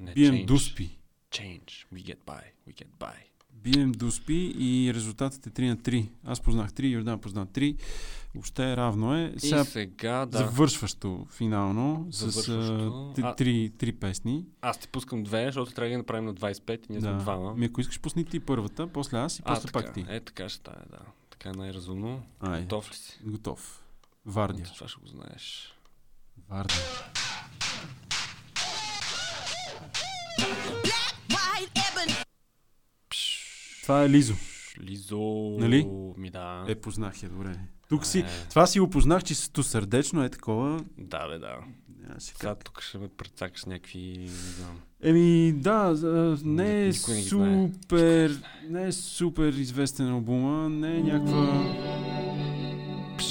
Не, 0.00 0.12
бием 0.14 0.34
change. 0.34 0.44
дуспи. 0.46 0.98
Change. 1.30 1.70
We 1.94 2.02
get 2.04 2.18
by. 2.26 2.42
We 2.68 2.74
get 2.74 2.88
by. 3.00 3.12
Бием 3.52 3.92
дуспи 3.92 4.54
и 4.58 4.94
резултатът 4.94 5.46
е 5.46 5.50
3 5.50 5.68
на 5.68 5.76
3. 5.76 6.08
Аз 6.24 6.40
познах 6.40 6.72
3, 6.72 6.82
Йордан 6.88 7.20
позна 7.20 7.46
3. 7.46 7.76
Въобще 8.34 8.76
равно 8.76 9.16
е. 9.16 9.34
И 9.36 9.40
сега, 9.64 10.26
да. 10.26 10.38
Завършващо 10.38 11.26
финално 11.30 12.06
с 12.10 12.16
Завършващо. 12.18 13.10
а, 13.10 13.14
т- 13.14 13.22
А- 13.22 13.36
три, 13.36 13.72
три 13.78 13.92
песни. 13.92 14.44
Аз 14.60 14.78
ти 14.78 14.88
пускам 14.88 15.22
две, 15.22 15.44
защото 15.44 15.72
трябва 15.72 15.86
да 15.86 15.90
ги 15.90 15.96
направим 15.96 16.24
на 16.24 16.34
25 16.34 16.80
и 16.80 16.92
ние 16.92 17.00
сме 17.00 17.10
Да. 17.10 17.16
двама. 17.16 17.54
Ми 17.54 17.66
ако 17.66 17.80
искаш 17.80 18.00
пусни 18.00 18.24
ти 18.24 18.40
първата, 18.40 18.86
после 18.86 19.18
аз 19.18 19.38
и 19.38 19.42
А, 19.44 19.54
после 19.54 19.66
така. 19.66 19.72
пак 19.78 19.94
ти. 19.94 20.04
Е, 20.08 20.20
така 20.20 20.48
ще 20.48 20.56
стане, 20.56 20.82
да. 20.90 20.98
Така 21.30 21.48
е 21.48 21.52
най-разумно. 21.52 22.22
Айде. 22.40 22.62
Готов 22.62 22.90
ли 22.90 22.94
си? 22.94 23.18
Готов. 23.24 23.82
Вардия. 24.26 24.66
Това 24.66 24.88
ще 24.88 25.00
го 25.00 25.06
знаеш. 25.06 25.74
Вардия. 26.48 26.80
Това 33.82 34.04
е 34.04 34.08
Лизо. 34.08 34.34
Лизо. 34.80 35.20
Нали? 35.58 35.86
Ми 36.16 36.30
да. 36.30 36.64
Е, 36.68 36.74
познах 36.74 37.22
я, 37.22 37.28
добре. 37.28 37.58
Тук 37.92 38.06
си, 38.06 38.18
Е. 38.18 38.24
това 38.50 38.66
си 38.66 38.80
го 38.80 38.90
познах 38.90 39.24
чисто 39.24 39.62
сърдечно, 39.62 40.24
е 40.24 40.28
такова. 40.28 40.84
Да, 40.98 41.28
бе, 41.28 41.38
да. 41.38 41.56
Сега 42.18 42.54
тук 42.54 42.80
ще 42.82 42.98
ме 42.98 43.08
прецакаш 43.08 43.60
с 43.60 43.66
някакви... 43.66 44.18
Не 44.18 44.26
знам. 44.28 44.78
Еми, 45.02 45.52
да, 45.52 45.96
не 46.44 46.82
е 46.82 46.86
не 46.86 46.92
супер, 46.92 48.38
не 48.68 48.86
е 48.86 48.92
супер 48.92 49.52
известен 49.52 50.08
албума, 50.08 50.68
не 50.68 50.96
е 50.96 51.02
някаква, 51.02 51.64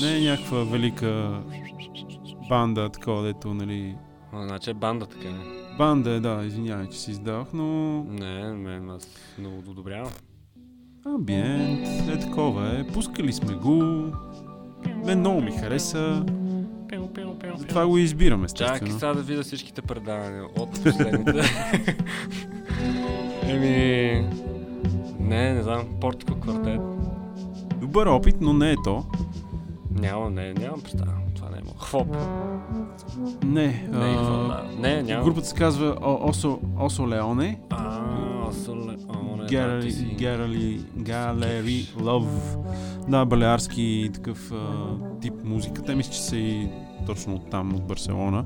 не 0.01 0.17
е 0.17 0.21
някаква 0.21 0.63
велика 0.63 1.41
банда, 2.49 2.89
такова, 2.89 3.23
дето, 3.23 3.53
нали, 3.53 3.95
А, 4.33 4.47
значи 4.47 4.69
е 4.69 4.73
банда 4.73 5.05
така. 5.05 5.29
не? 5.29 5.75
банда 5.77 6.09
е, 6.09 6.19
да, 6.19 6.43
извинявай, 6.45 6.89
че 6.89 6.99
си 6.99 7.11
издавах, 7.11 7.47
но 7.53 7.63
Не, 8.03 8.53
мен 8.53 8.89
аз 8.89 9.07
много 9.39 9.57
одобрявам. 9.59 10.11
амбиент 11.05 11.87
е 12.09 12.19
такова 12.19 12.79
е, 12.79 12.87
пускали 12.87 13.33
сме 13.33 13.53
го, 13.55 14.05
мен 15.05 15.19
много 15.19 15.41
ми 15.41 15.51
хареса, 15.51 16.25
затова 17.57 17.87
го 17.87 17.97
избирам, 17.97 18.45
Чакай 18.47 18.65
естествено. 18.65 18.99
сега 18.99 19.13
да 19.13 19.21
видя 19.21 19.43
всичките 19.43 19.81
предавания 19.81 20.43
от 20.59 20.83
последните. 20.83 21.41
Еми... 23.43 24.27
Не, 25.19 25.53
не 25.53 25.63
знам. 25.63 25.87
Портико 26.01 26.39
квартет. 26.39 26.81
Добър 27.79 28.07
опит, 28.07 28.35
но 28.41 28.53
не 28.53 28.71
е 28.71 28.75
то. 28.83 29.05
Няма, 29.91 30.29
не, 30.29 30.53
нямам 30.53 30.81
представа. 30.81 31.11
Хвоп. 31.81 32.07
Не, 33.43 33.67
Не, 33.67 33.87
а, 33.93 34.17
какво, 34.17 34.47
да. 34.47 34.69
Не, 34.79 35.03
няма. 35.03 35.23
Групата 35.23 35.47
се 35.47 35.55
казва 35.55 35.97
Осо, 36.01 36.59
Осо 36.79 37.09
Леоне. 37.09 37.59
А, 37.69 38.47
Осоле, 38.49 38.97
о, 39.09 39.35
не, 39.35 39.43
да. 39.43 39.49
Gallery, 39.49 40.79
Gallery 40.79 41.85
Love. 41.95 42.57
Да, 43.07 43.25
балеарски 43.25 44.09
такъв 44.13 44.51
а, 44.51 44.97
тип 45.21 45.33
музика. 45.43 45.81
Те 45.81 45.95
мисля, 45.95 46.11
че 46.11 46.21
са 46.21 46.37
и 46.37 46.69
точно 47.05 47.35
от 47.35 47.49
там, 47.49 47.75
от 47.75 47.87
Барселона. 47.87 48.45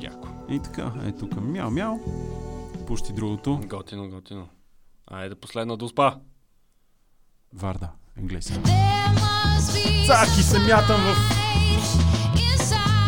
Яко. 0.00 0.28
И 0.50 0.60
така, 0.62 0.92
е 1.06 1.12
тук 1.12 1.40
мяу, 1.40 1.70
мяу. 1.70 1.98
Пущи 2.86 3.12
другото. 3.12 3.60
Готино, 3.66 4.08
готино. 4.10 4.48
Айде 5.06 5.34
последна 5.34 5.76
до 5.76 5.88
спа. 5.88 6.14
Варда, 7.54 7.90
английски. 8.18 8.54
Цаки 10.06 10.42
се 10.42 10.58
мятам 10.58 11.00
в... 11.00 12.15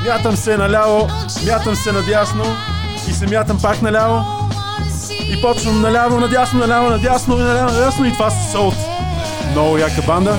Мятам 0.09 0.37
се 0.37 0.57
наляво, 0.57 1.09
мятам 1.47 1.75
се 1.77 1.93
надясно 1.93 2.45
и 3.09 3.13
се 3.13 3.27
мятам 3.27 3.59
пак 3.63 3.83
наляво. 3.83 4.21
И 5.11 5.43
почвам 5.43 5.81
наляво, 5.81 6.21
надясно, 6.21 6.59
наляво, 6.59 6.91
надясно, 6.91 7.37
наляво, 7.37 7.73
надясно 7.73 8.07
и 8.07 8.13
това 8.13 8.31
са 8.31 8.53
Солт. 8.53 8.75
Много 9.53 9.79
яка 9.79 10.03
банда. 10.07 10.39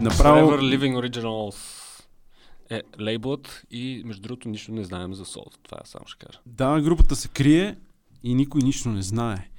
Направо... 0.00 0.50
Forever 0.50 0.76
Living 0.76 1.10
Originals 1.10 1.56
е 2.70 2.82
лейблът 3.00 3.62
и 3.70 4.02
между 4.06 4.22
другото 4.22 4.48
нищо 4.48 4.72
не 4.72 4.84
знаем 4.84 5.14
за 5.14 5.24
Soul. 5.24 5.54
Това 5.62 5.78
само 5.84 6.06
ще 6.06 6.26
кажа. 6.26 6.38
Да, 6.46 6.80
групата 6.80 7.16
се 7.16 7.28
крие 7.28 7.76
и 8.22 8.34
никой 8.34 8.60
нищо 8.62 8.88
не 8.88 9.02
знае. 9.02 9.49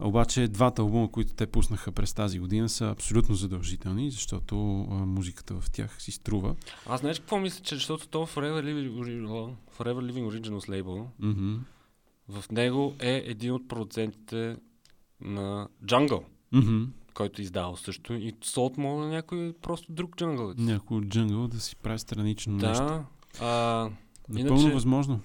Обаче 0.00 0.48
двата 0.48 0.82
албума, 0.82 1.10
които 1.10 1.34
те 1.34 1.46
пуснаха 1.46 1.92
през 1.92 2.14
тази 2.14 2.38
година 2.38 2.68
са 2.68 2.90
абсолютно 2.90 3.34
задължителни, 3.34 4.10
защото 4.10 4.56
а, 4.82 4.94
музиката 4.94 5.54
в 5.54 5.70
тях 5.70 6.02
си 6.02 6.12
струва. 6.12 6.54
Аз 6.86 7.00
знаеш 7.00 7.18
какво 7.18 7.38
мисля, 7.38 7.62
че 7.62 7.74
защото 7.74 8.08
то 8.08 8.26
Forever 8.26 8.64
Living, 8.64 8.92
Forever 9.78 10.12
Living 10.12 10.28
Originals 10.30 10.68
лейбъл, 10.68 11.08
Мгм. 11.18 11.54
в 12.28 12.44
него 12.50 12.94
е 13.00 13.22
един 13.26 13.52
от 13.52 13.68
продуцентите 13.68 14.56
на 15.20 15.68
Jungle, 15.84 16.22
Мгм. 16.52 16.82
който 17.14 17.40
е 17.40 17.44
издавал 17.44 17.76
също. 17.76 18.12
И 18.12 18.32
Солт 18.42 18.76
мога 18.76 19.02
на 19.02 19.08
някой 19.08 19.54
просто 19.62 19.92
друг 19.92 20.16
Jungle. 20.16 20.58
Някой 20.58 20.96
от 20.96 21.04
джунгъл 21.04 21.48
да 21.48 21.60
си 21.60 21.76
прави 21.76 21.98
странично 21.98 22.52
нещо. 22.52 22.84
Да. 22.84 23.04
А, 23.40 23.90
Напълно 24.28 24.60
иначе- 24.60 24.74
възможно. 24.74 25.20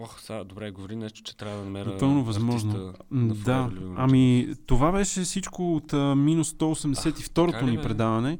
Ох, 0.00 0.20
сега, 0.20 0.44
добре, 0.44 0.70
говори 0.70 0.96
нещо, 0.96 1.22
че 1.22 1.36
трябва 1.36 1.58
да 1.58 1.64
намеря 1.64 1.90
Напълно 1.90 2.24
възможно. 2.24 2.94
на 3.10 3.34
Да, 3.34 3.70
ами 3.96 4.48
това 4.66 4.92
беше 4.92 5.20
всичко 5.20 5.76
от 5.76 5.92
а, 5.92 6.14
минус 6.14 6.52
182-то 6.52 7.46
така 7.46 7.66
ли, 7.66 7.70
ни 7.70 7.76
бе? 7.76 7.82
предаване, 7.82 8.38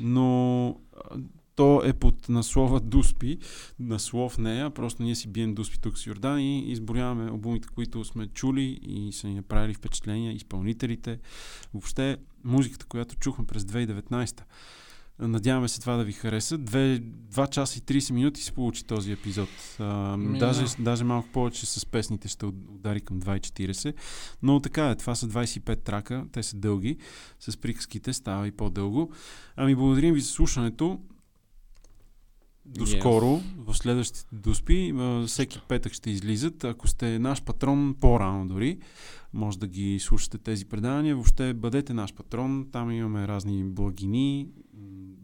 но 0.00 0.68
а, 0.68 1.16
то 1.56 1.82
е 1.84 1.92
под 1.92 2.28
наслова 2.28 2.80
Дуспи, 2.80 3.38
наслов 3.80 4.38
не 4.38 4.60
е, 4.60 4.70
просто 4.70 5.02
ние 5.02 5.14
си 5.14 5.28
бием 5.28 5.54
Дуспи 5.54 5.78
тук 5.78 5.98
с 5.98 6.06
Йордан 6.06 6.40
и 6.40 6.72
изборяваме 6.72 7.30
албумите, 7.30 7.68
които 7.74 8.04
сме 8.04 8.26
чули 8.26 8.78
и 8.82 9.12
са 9.12 9.28
ни 9.28 9.34
направили 9.34 9.74
впечатления, 9.74 10.32
изпълнителите, 10.32 11.18
въобще 11.74 12.16
музиката, 12.44 12.86
която 12.86 13.16
чухме 13.16 13.46
през 13.46 13.62
2019 13.62 14.40
Надяваме 15.20 15.68
се 15.68 15.80
това 15.80 15.96
да 15.96 16.04
ви 16.04 16.12
хареса. 16.12 16.58
Две, 16.58 17.00
2 17.00 17.50
часа 17.50 17.78
и 17.78 17.82
30 17.82 18.10
минути 18.12 18.42
се 18.42 18.52
получи 18.52 18.84
този 18.84 19.12
епизод. 19.12 19.48
А, 19.78 20.16
Ми, 20.16 20.38
даже, 20.38 20.64
да. 20.64 20.82
даже 20.82 21.04
малко 21.04 21.28
повече 21.28 21.66
с 21.66 21.86
песните 21.86 22.28
ще 22.28 22.46
уд- 22.46 22.68
удари 22.70 23.00
към 23.00 23.20
2.40. 23.20 23.94
Но 24.42 24.60
така 24.60 24.90
е, 24.90 24.96
това 24.96 25.14
са 25.14 25.28
25 25.28 25.82
трака, 25.82 26.24
те 26.32 26.42
са 26.42 26.56
дълги. 26.56 26.96
С 27.40 27.56
приказките 27.56 28.12
става 28.12 28.46
и 28.46 28.52
по-дълго. 28.52 29.12
Ами 29.56 29.74
благодарим 29.74 30.14
ви 30.14 30.20
за 30.20 30.28
слушането. 30.28 31.00
До 32.66 32.86
Yes. 32.86 32.98
скоро, 32.98 33.26
в 33.56 33.74
следващите 33.74 34.26
доспи. 34.32 34.94
Всеки 35.26 35.60
петък 35.68 35.92
ще 35.92 36.10
излизат. 36.10 36.64
Ако 36.64 36.88
сте 36.88 37.18
наш 37.18 37.42
патрон, 37.42 37.96
по-рано 38.00 38.48
дори, 38.48 38.78
може 39.32 39.58
да 39.58 39.66
ги 39.66 39.98
слушате 39.98 40.38
тези 40.38 40.64
предавания. 40.64 41.14
Въобще 41.14 41.54
бъдете 41.54 41.94
наш 41.94 42.14
патрон. 42.14 42.68
Там 42.72 42.90
имаме 42.90 43.28
разни 43.28 43.64
благини, 43.64 44.48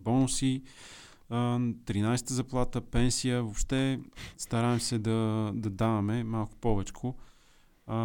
бонуси, 0.07 0.63
а, 1.31 1.59
13-та 1.59 2.35
заплата, 2.35 2.81
пенсия. 2.81 3.43
Въобще 3.43 4.01
стараем 4.39 4.81
се 4.81 4.99
да, 4.99 5.51
да 5.55 5.71
даваме 5.71 6.25
малко 6.25 6.57
повечко. 6.57 7.17
А, 7.87 7.99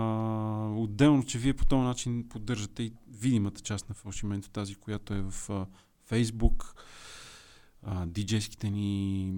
отделно, 0.75 1.23
че 1.25 1.37
вие 1.37 1.53
по 1.53 1.65
този 1.65 1.81
начин 1.81 2.29
поддържате 2.29 2.83
и 2.83 2.93
видимата 3.19 3.61
част 3.61 3.89
на 3.89 3.95
фалшимento, 3.95 4.49
тази, 4.49 4.75
която 4.75 5.13
е 5.13 5.21
в 5.21 5.49
а, 5.49 5.65
Фейсбук, 6.05 6.75
а, 7.83 8.05
диджейските 8.05 8.69
ни 8.69 9.33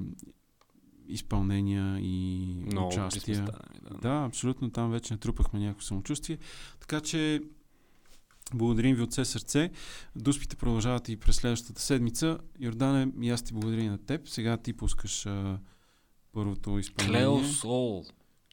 изпълнения 1.08 2.00
и 2.00 2.56
Много 2.72 2.88
участия. 2.88 3.36
станали, 3.36 3.80
да. 3.92 3.98
да, 3.98 4.26
абсолютно 4.26 4.72
там 4.72 4.92
вече 4.92 5.14
натрупахме 5.14 5.60
някакво 5.60 5.84
самочувствие. 5.84 6.38
Така 6.80 7.02
че 7.02 7.42
благодарим 8.54 8.96
ви 8.96 9.02
от 9.02 9.12
все 9.12 9.26
сърце. 9.26 9.72
Дуспите 10.16 10.56
продължават 10.56 11.10
и 11.10 11.18
през 11.18 11.36
следващата 11.36 11.82
седмица. 11.82 12.40
Йордане, 12.60 13.12
и 13.22 13.30
аз 13.30 13.42
ти 13.44 13.54
благодаря 13.54 13.92
на 13.92 13.98
теб. 13.98 14.28
Сега 14.28 14.58
ти 14.58 14.74
пускаш 14.74 15.26
а, 15.26 15.60
първото 16.32 16.80
изпълнение. 16.80 17.20
Клео 17.20 17.44
Сол. 17.44 18.04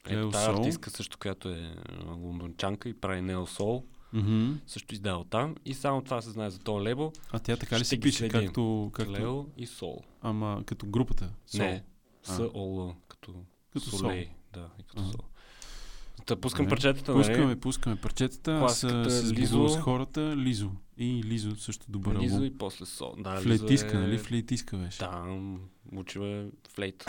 Ето 0.06 0.30
тази 0.30 0.44
Сол. 0.44 0.54
артистка 0.56 0.90
също, 0.90 1.18
която 1.18 1.48
е 1.48 1.74
а, 1.88 2.12
лондончанка 2.12 2.88
и 2.88 2.94
прави 3.00 3.20
Нео 3.20 3.46
Сол. 3.46 3.84
Мгм. 4.12 4.52
Също 4.66 4.94
издава 4.94 5.24
там. 5.24 5.54
И 5.64 5.74
само 5.74 6.02
това 6.02 6.22
се 6.22 6.30
знае 6.30 6.50
за 6.50 6.58
този 6.58 6.84
лебо. 6.84 7.12
А 7.30 7.38
тя 7.38 7.56
така 7.56 7.78
ли 7.78 7.84
се 7.84 8.00
пише, 8.00 8.18
следим. 8.18 8.40
както, 8.46 8.90
както... 8.94 9.12
Клео 9.12 9.46
и 9.56 9.66
Сол. 9.66 10.00
Ама 10.22 10.62
като 10.66 10.86
групата? 10.86 11.30
Сол? 11.46 11.60
Не, 11.60 11.84
А. 12.28 12.32
с 12.34 12.50
ОЛ, 12.54 12.94
като, 13.08 13.34
Като 13.72 13.84
Солей. 13.90 14.24
Сол. 14.24 14.34
Да, 14.52 14.68
и 14.80 14.82
като 14.82 15.02
Ага. 15.02 15.12
Сол. 15.12 15.20
Та 16.26 16.36
пускам 16.36 16.64
Добре. 16.64 16.70
парчетата, 16.70 17.12
Пускаме, 17.12 17.44
нали? 17.44 17.60
пускаме 17.60 17.96
парчетата. 17.96 18.52
Аз 18.52 18.60
Класиката 18.60 19.10
се 19.10 19.18
е 19.18 19.20
сбогува 19.26 19.64
Лизо. 19.64 19.68
с 19.68 19.80
хората. 19.80 20.36
Лизо. 20.36 20.70
И 20.98 21.22
Лизо 21.24 21.56
също 21.56 21.86
добър 21.88 22.18
Лизо 22.18 22.34
албум. 22.34 22.46
и 22.46 22.58
после 22.58 22.86
Сол. 22.86 23.14
Да, 23.18 23.40
Флейтистка, 23.40 23.88
Лизо 23.88 23.98
е... 23.98 24.00
нали? 24.00 24.18
Флейтистка 24.18 24.76
беше. 24.76 24.98
Да, 24.98 25.38
учил 25.92 26.20
е 26.20 26.46
флейт. 26.74 27.04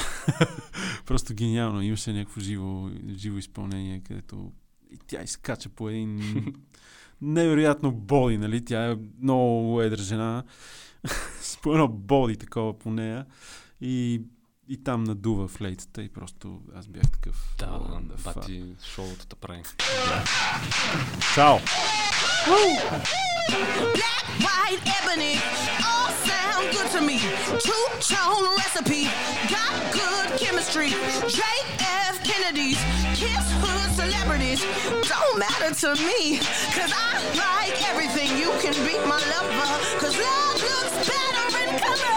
Просто 1.05 1.33
гениално. 1.33 1.81
Имаше 1.81 2.13
някакво 2.13 2.41
живо, 2.41 2.89
живо 3.15 3.37
изпълнение, 3.37 4.01
където 4.07 4.51
и 4.91 4.97
тя 5.07 5.23
изкача 5.23 5.69
по 5.69 5.89
един 5.89 6.21
невероятно 7.21 7.91
боди, 7.91 8.37
нали? 8.37 8.65
Тя 8.65 8.91
е 8.91 8.97
много 9.21 9.81
едра 9.81 10.01
жена. 10.03 10.43
с 11.41 11.57
по 11.61 11.71
едно 11.73 11.87
боди 11.87 12.37
такова 12.37 12.79
по 12.79 12.91
нея. 12.91 13.25
И, 13.81 14.21
и 14.70 14.84
там 14.84 15.04
надува 15.04 15.48
флейтата 15.48 16.02
и 16.02 16.08
просто 16.08 16.60
аз 16.76 16.86
бях 16.86 17.10
такъв. 17.10 17.54
Да, 17.58 17.66
what 17.66 18.02
the 18.02 18.18
fuck. 18.18 18.34
бати 18.34 18.64
шоутата 18.94 19.36
прави. 19.36 19.62
Чао! 21.34 21.58
Black, 23.98 24.26
white, 24.46 24.82
ebony, 24.98 25.34
all 25.88 26.10
sound 26.28 26.64
good 26.74 26.88
to 26.94 27.00
me. 27.08 27.16
Two 27.66 27.84
tone 28.12 28.46
recipe, 28.60 29.02
got 29.54 29.74
good 30.00 30.28
chemistry. 30.42 30.90
JF 31.36 32.14
Kennedy's, 32.28 32.80
Kiss 33.20 33.46
Hood 33.62 33.90
celebrities, 34.02 34.60
don't 35.12 35.34
matter 35.44 35.70
to 35.82 35.90
me. 36.08 36.20
Cause 36.76 36.92
I 37.08 37.12
like 37.44 37.76
everything. 37.90 38.28
You 38.42 38.50
can 38.62 38.76
be 38.88 38.94
my 39.12 39.20
lover. 39.34 39.72
Cause 40.02 40.14
love 40.28 40.58
looks 40.70 40.96
better 41.10 41.46
in 41.62 41.70
color. 41.84 42.16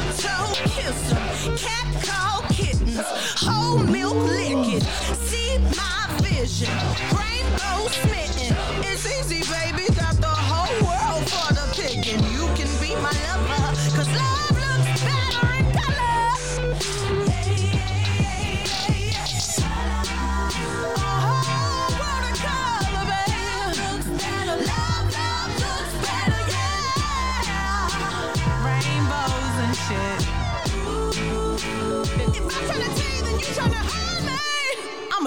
Shit. 6.61 6.90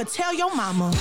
Tell 0.07 0.35
your 0.35 0.55
mama. 0.55 0.93